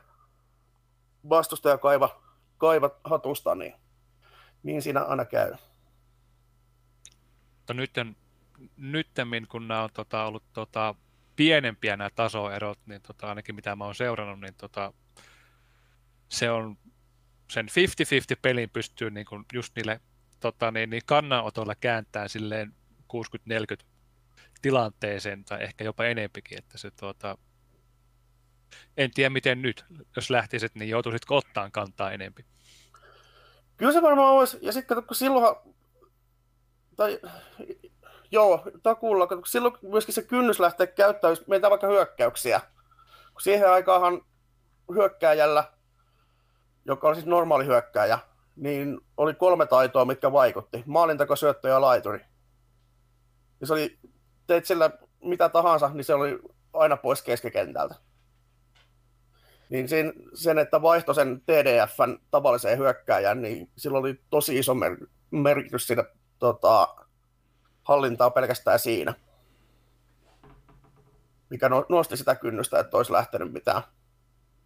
[1.28, 2.20] vastustaja kaiva,
[2.59, 3.74] kaiva hatusta, niin,
[4.62, 5.55] niin siinä aina käy.
[7.56, 8.16] Mutta nytten,
[8.76, 10.94] nyttemmin, kun nämä on tota, ollut tota,
[11.36, 14.92] pienempiä nämä tasoerot, niin tota, ainakin mitä mä oon seurannut, niin tota,
[16.28, 16.76] se on
[17.50, 20.00] sen 50-50 pelin pystyy niin kuin just niille
[20.40, 22.74] tota, niin, niin kannanotoilla kääntää silleen
[23.82, 23.84] 60-40
[24.62, 27.38] tilanteeseen tai ehkä jopa enempikin, että se tuota,
[28.96, 29.84] en tiedä miten nyt,
[30.16, 32.44] jos lähtisit, niin joutuisitko ottaan kantaa enempi?
[33.76, 35.56] Kyllä se varmaan olisi, ja sitten kun silloin,
[36.96, 37.20] tai
[38.30, 42.60] joo, takuulla, kun silloin myöskin se kynnys lähtee käyttämään, jos meitä vaikka hyökkäyksiä,
[43.32, 44.22] kun siihen aikaanhan
[44.94, 45.64] hyökkääjällä,
[46.84, 48.18] joka on siis normaali hyökkääjä,
[48.56, 50.82] niin oli kolme taitoa, mitkä vaikutti.
[50.86, 52.20] Maalintako, syöttö ja laituri.
[53.60, 53.98] Ja se oli,
[54.46, 54.90] teit sillä
[55.22, 56.38] mitä tahansa, niin se oli
[56.72, 57.94] aina pois keskikentältä.
[59.68, 59.88] Niin
[60.34, 66.04] sen, että vaihto sen TDFn tavalliseen hyökkääjän, niin sillä oli tosi iso mer- merkitys siinä
[66.38, 66.88] tota,
[67.82, 69.14] hallintaa pelkästään siinä.
[71.50, 73.82] Mikä no, nosti sitä kynnystä, että olisi lähtenyt mitään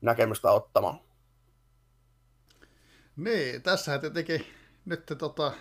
[0.01, 1.01] näkemystä ottamaan.
[3.17, 4.47] Niin, tässä tietenkin
[4.85, 5.53] nyt tota,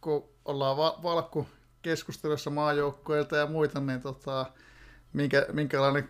[0.00, 1.46] kun ollaan va- valkku
[1.82, 4.46] keskustelussa maajoukkoilta ja muita, niin tota,
[5.12, 6.08] minkä, minkälainen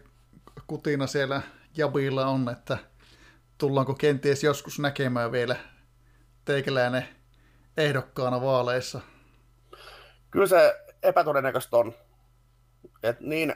[0.66, 1.42] kutina siellä
[1.76, 2.78] Jabilla on, että
[3.58, 5.56] tullaanko kenties joskus näkemään vielä
[6.44, 7.08] teikäläinen
[7.76, 9.00] ehdokkaana vaaleissa?
[10.30, 11.92] Kyllä se epätodennäköistä on.
[13.02, 13.54] Et niin,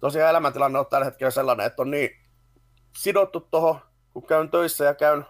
[0.00, 2.10] tosiaan elämäntilanne on tällä hetkellä sellainen, että on niin
[2.98, 3.80] sidottu tuohon,
[4.12, 5.26] kun käyn töissä ja käyn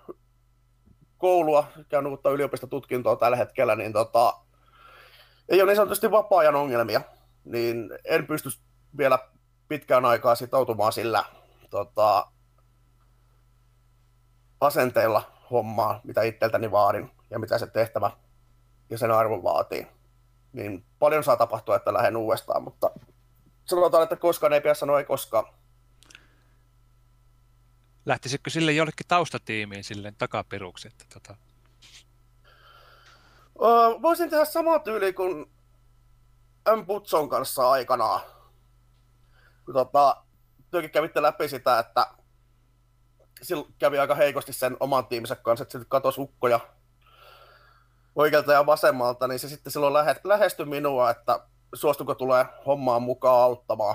[1.18, 4.34] koulua, käyn uutta yliopistotutkintoa tällä hetkellä, niin tota,
[5.48, 7.00] ei ole niin sanotusti vapaa-ajan ongelmia,
[7.44, 8.48] niin en pysty
[8.98, 9.18] vielä
[9.68, 11.24] pitkään aikaa sitoutumaan sillä
[11.70, 12.26] tota,
[14.60, 18.10] asenteella hommaa, mitä itseltäni vaadin ja mitä se tehtävä
[18.90, 19.86] ja sen arvo vaatii.
[20.52, 22.90] Niin paljon saa tapahtua, että lähden uudestaan, mutta
[23.64, 25.44] sanotaan, että koskaan ei pidä sanoa ei koskaan.
[28.06, 30.88] Lähtisikö sille jollekin taustatiimiin silleen takapiruksi?
[30.88, 31.36] Että tota...
[33.62, 35.46] öö, voisin tehdä sama tyyli kuin
[36.76, 36.86] M.
[36.86, 38.20] Butson kanssa aikanaan.
[39.64, 40.25] Kun tota,
[40.70, 42.06] työkin kävitte läpi sitä, että
[43.42, 46.60] silloin kävi aika heikosti sen oman tiiminsä kanssa, että sitten katosi ukkoja
[48.16, 51.40] oikealta ja vasemmalta, niin se sitten silloin lähe, lähestyi minua, että
[51.74, 53.94] suostuko tulee hommaan mukaan auttamaan.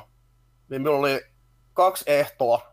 [0.70, 1.26] Niin minulla oli
[1.74, 2.72] kaksi ehtoa.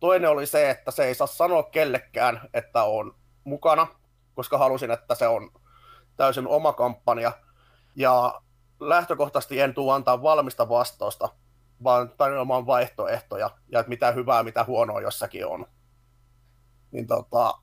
[0.00, 3.14] Toinen oli se, että se ei saa sanoa kellekään, että on
[3.44, 3.86] mukana,
[4.34, 5.50] koska halusin, että se on
[6.16, 7.32] täysin oma kampanja.
[7.96, 8.40] Ja
[8.80, 11.28] lähtökohtaisesti en tule antaa valmista vastausta,
[11.82, 15.66] vaan tarjoamaan vaihtoehtoja ja että mitä hyvää, mitä huonoa jossakin on.
[16.90, 17.54] Niin tota,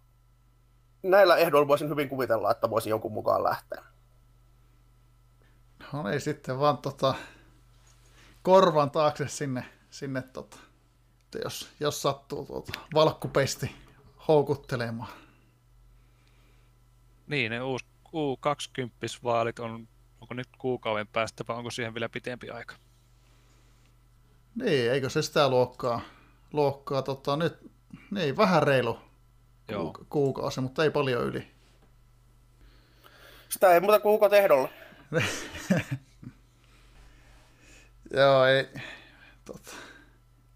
[1.04, 3.84] näillä ehdoilla voisin hyvin kuvitella, että voisi jonkun mukaan lähteä.
[5.94, 7.16] No niin, sitten vaan tota,
[8.42, 10.58] korvan taakse sinne, sinne tota,
[11.44, 13.76] jos, jos sattuu tuota, valkkupesti
[14.28, 15.12] houkuttelemaan.
[17.28, 19.88] Niin, ne uusi U20-vaalit on,
[20.22, 22.76] onko nyt kuukauden päästä vai onko siihen vielä pitempi aika?
[24.56, 26.02] Niin, eikö se sitä luokkaa,
[26.54, 27.72] luokkaa tota, nyt,
[28.12, 29.00] niin, vähän reilu
[29.70, 29.94] Joo.
[30.10, 31.52] kuukausi, mutta ei paljon yli.
[33.50, 34.70] Sitä ei muuta kuukausi ehdolla.
[38.18, 38.68] Joo, ei.
[39.46, 39.72] Tota.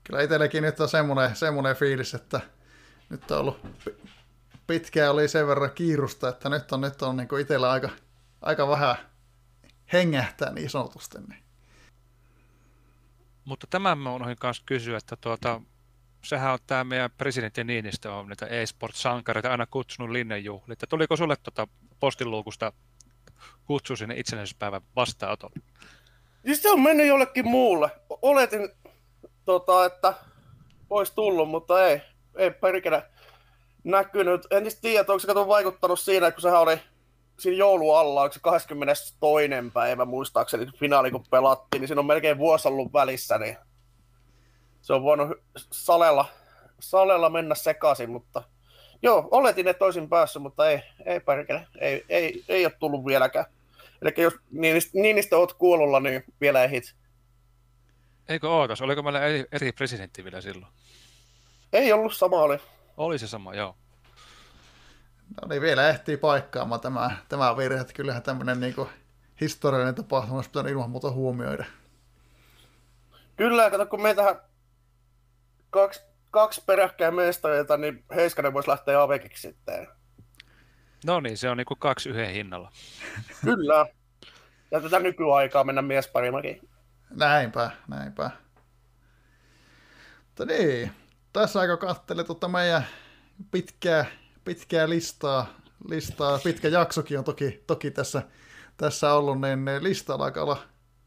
[0.04, 2.42] Kyllä itselläkin nyt on semmoinen, semmoinen fiilis, että
[3.10, 3.60] nyt on ollut
[4.68, 7.90] pitkään oli sen verran kiirusta, että nyt on, nyt on niin itsellä aika,
[8.42, 8.96] aika vähän
[9.94, 11.18] hengähtää niin sanotusti.
[11.18, 11.45] Niin.
[13.46, 15.62] Mutta tämän mä unohdin kanssa kysyä, että tuota,
[16.24, 20.72] sehän on tämä meidän presidentti Niinistö on niitä e-sport-sankareita aina kutsunut linnenjuhliin.
[20.72, 21.68] Että tuliko sulle tuota
[22.00, 22.74] postiluukusta
[23.66, 25.56] kutsu sinne itsenäisyyspäivän vastaanotolle?
[26.46, 27.90] Siis se on mennyt jollekin muulle.
[28.22, 28.70] Oletin,
[29.46, 30.14] tota, että
[30.90, 32.02] olisi tullut, mutta ei,
[32.36, 33.04] ei perkele
[33.84, 34.48] näkynyt.
[34.52, 36.80] En siis tiedä, onko se vaikuttanut siinä, kun sehän oli
[37.40, 39.16] siinä joulualla, onko se 22.
[39.74, 43.58] päivä muistaakseni finaali, kun pelattiin, niin siinä on melkein vuosi ollut välissä, niin
[44.82, 46.26] se on voinut salella,
[46.80, 48.44] salella mennä sekaisin, mutta
[49.02, 53.46] joo, oletin, että olisin päässyt, mutta ei, ei perkele, ei, ei, ei ole tullut vieläkään.
[54.02, 56.96] Eli jos Niinistö, Niinistö oot kuollulla, niin vielä ehit.
[58.30, 58.82] Eikö ootas?
[58.82, 60.74] Oliko meillä eri, eri presidentti vielä silloin?
[61.74, 62.58] Ei ollut, sama oli.
[62.98, 63.76] Oli se sama, joo.
[65.42, 68.76] No niin, vielä ehtii paikkaamaan tämä, tämä virhe, että kyllähän tämmöinen niin
[69.42, 71.66] historiallinen tapahtuma olisi pitänyt ilman muuta huomioida.
[73.36, 74.42] Kyllä, kato kun meitä
[75.70, 79.88] kaksi, kaksi peräkkäin mestareita, niin Heiskanen voisi lähteä avekiksi sitten.
[81.06, 82.72] No niin, se on niin kuin kaksi yhden hinnalla.
[83.46, 83.86] Kyllä.
[84.72, 86.70] Ja tätä nykyaikaa mennä miesparimakin.
[87.10, 88.32] Näinpä, näinpä.
[90.26, 90.92] Mutta niin,
[91.34, 92.86] tässä aika kattele tuota meidän
[93.52, 94.06] pitkää,
[94.46, 95.46] pitkää listaa,
[95.88, 98.22] listaa, pitkä jaksokin on toki, toki tässä,
[98.78, 100.58] tässä ollut, niin listalla aika olla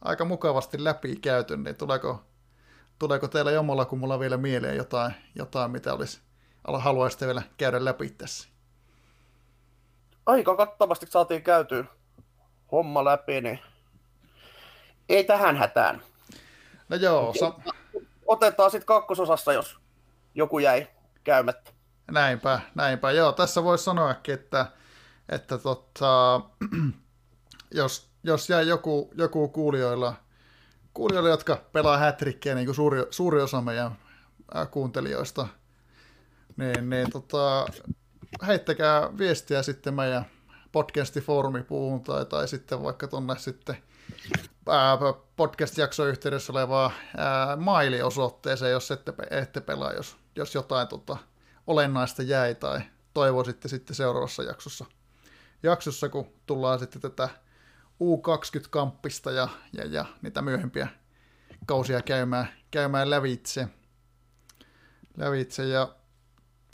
[0.00, 2.22] aika mukavasti läpi käyty, niin tuleeko,
[2.98, 6.20] tuleeko teillä jommalla kummulla vielä mieleen jotain, jotain mitä olisi,
[6.78, 8.48] haluaisitte vielä käydä läpi tässä?
[10.26, 11.84] Aika kattavasti saatiin käytyä
[12.72, 13.58] homma läpi, niin
[15.08, 16.02] ei tähän hätään.
[16.88, 17.34] No joo.
[17.40, 17.54] Sa-
[18.26, 19.78] Otetaan sitten kakkososassa, jos
[20.34, 20.88] joku jäi
[21.24, 21.70] käymättä.
[22.10, 23.10] Näinpä, näinpä.
[23.10, 24.66] Joo, tässä voisi sanoakin, että,
[25.28, 26.40] että tota,
[27.70, 30.14] jos, jos jäi joku, joku kuulijoilla,
[30.94, 33.98] kuulijoilla, jotka pelaa hätrikkiä, niin kuin suuri, suuri osa meidän
[34.70, 35.48] kuuntelijoista,
[36.56, 37.66] niin, niin tota,
[38.46, 40.26] heittäkää viestiä sitten meidän
[40.72, 43.76] podcastifoorumipuuhun tai, tai sitten vaikka tuonne sitten
[45.36, 46.90] podcast-jakson yhteydessä olevaa
[47.56, 51.16] mailiosoitteeseen, jos ette, ette pelaa, jos, jos jotain tota,
[51.68, 52.80] olennaista jäi tai
[53.14, 54.84] toivoisitte sitten seuraavassa jaksossa,
[55.62, 57.28] jaksossa kun tullaan sitten tätä
[58.02, 60.88] U20-kamppista ja, ja, ja niitä myöhempiä
[61.66, 63.68] kausia käymään, käymään lävitse.
[65.16, 65.64] lävitse.
[65.64, 65.94] Ja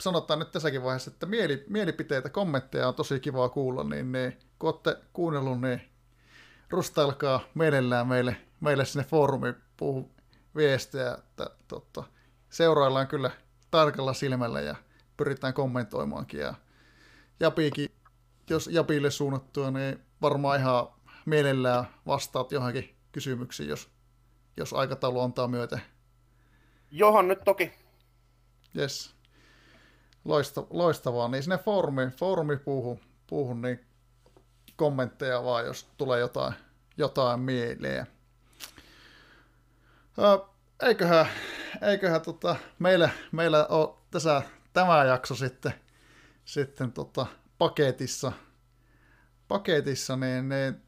[0.01, 4.69] sanotaan nyt tässäkin vaiheessa, että mieli, mielipiteitä, kommentteja on tosi kivaa kuulla, niin, niin kun
[4.69, 5.81] olette kuunnellut, niin
[6.69, 10.11] rustailkaa mielellään meille, meille sinne foorumiin puhu
[10.55, 12.03] viestejä, että totta,
[12.49, 13.31] seuraillaan kyllä
[13.71, 14.75] tarkalla silmällä ja
[15.17, 16.39] pyritään kommentoimaankin.
[16.39, 16.53] Ja
[17.39, 17.89] Japiikin,
[18.49, 20.87] jos Japille suunnattua, niin varmaan ihan
[21.25, 23.89] mielellään vastaat johonkin kysymyksiin, jos,
[24.57, 25.81] jos aikataulu antaa myöten.
[26.91, 27.71] Johan nyt toki.
[28.77, 29.15] Yes.
[30.25, 31.27] Loista, loistavaa.
[31.27, 33.85] Niin sinne foorumi, foorumi puuhun, puuhun, niin
[34.75, 36.53] kommentteja vaan, jos tulee jotain,
[36.97, 38.07] jotain mieleen.
[40.81, 41.27] eiköhän,
[41.81, 44.41] eiköhän tota, meillä, meillä on tässä
[44.75, 45.73] tämä jakso sitten,
[46.45, 47.25] sitten tota,
[47.57, 48.31] paketissa,
[49.47, 50.81] paketissa niin, niin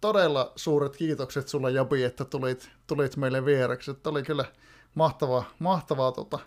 [0.00, 3.90] todella suuret kiitokset sulle Jabi, että tulit, tulit meille vieraksi.
[3.90, 4.44] Että oli kyllä
[4.94, 6.38] mahtavaa, mahtavaa tota,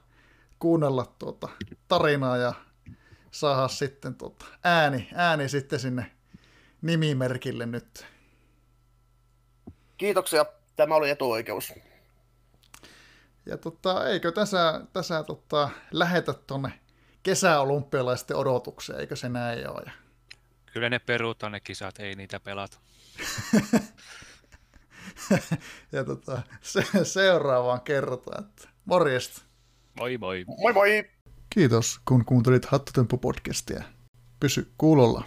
[0.60, 1.50] kuunnella tuota
[1.88, 2.54] tarinaa ja
[3.32, 6.12] saada sitten tuota, ääni, ääni sitten sinne
[6.82, 8.06] nimimerkille nyt.
[9.98, 10.46] Kiitoksia.
[10.76, 11.74] Tämä oli etuoikeus.
[13.46, 16.80] Ja tota, eikö tässä, tässä tota, lähetä tuonne
[17.24, 19.92] kesäolympialaisten odotukseen, eikö se näin ole?
[20.74, 22.78] Kyllä ne peruutaan ne kisat, ei niitä pelata.
[25.92, 29.42] ja tota, se, seuraavaan kerrotaan, että morjesta.
[29.98, 30.46] Moi moi.
[30.48, 31.10] Moi moi.
[31.50, 33.84] Kiitos, kun kuuntelit Hattutemppu-podcastia.
[34.40, 35.24] Pysy kuulolla.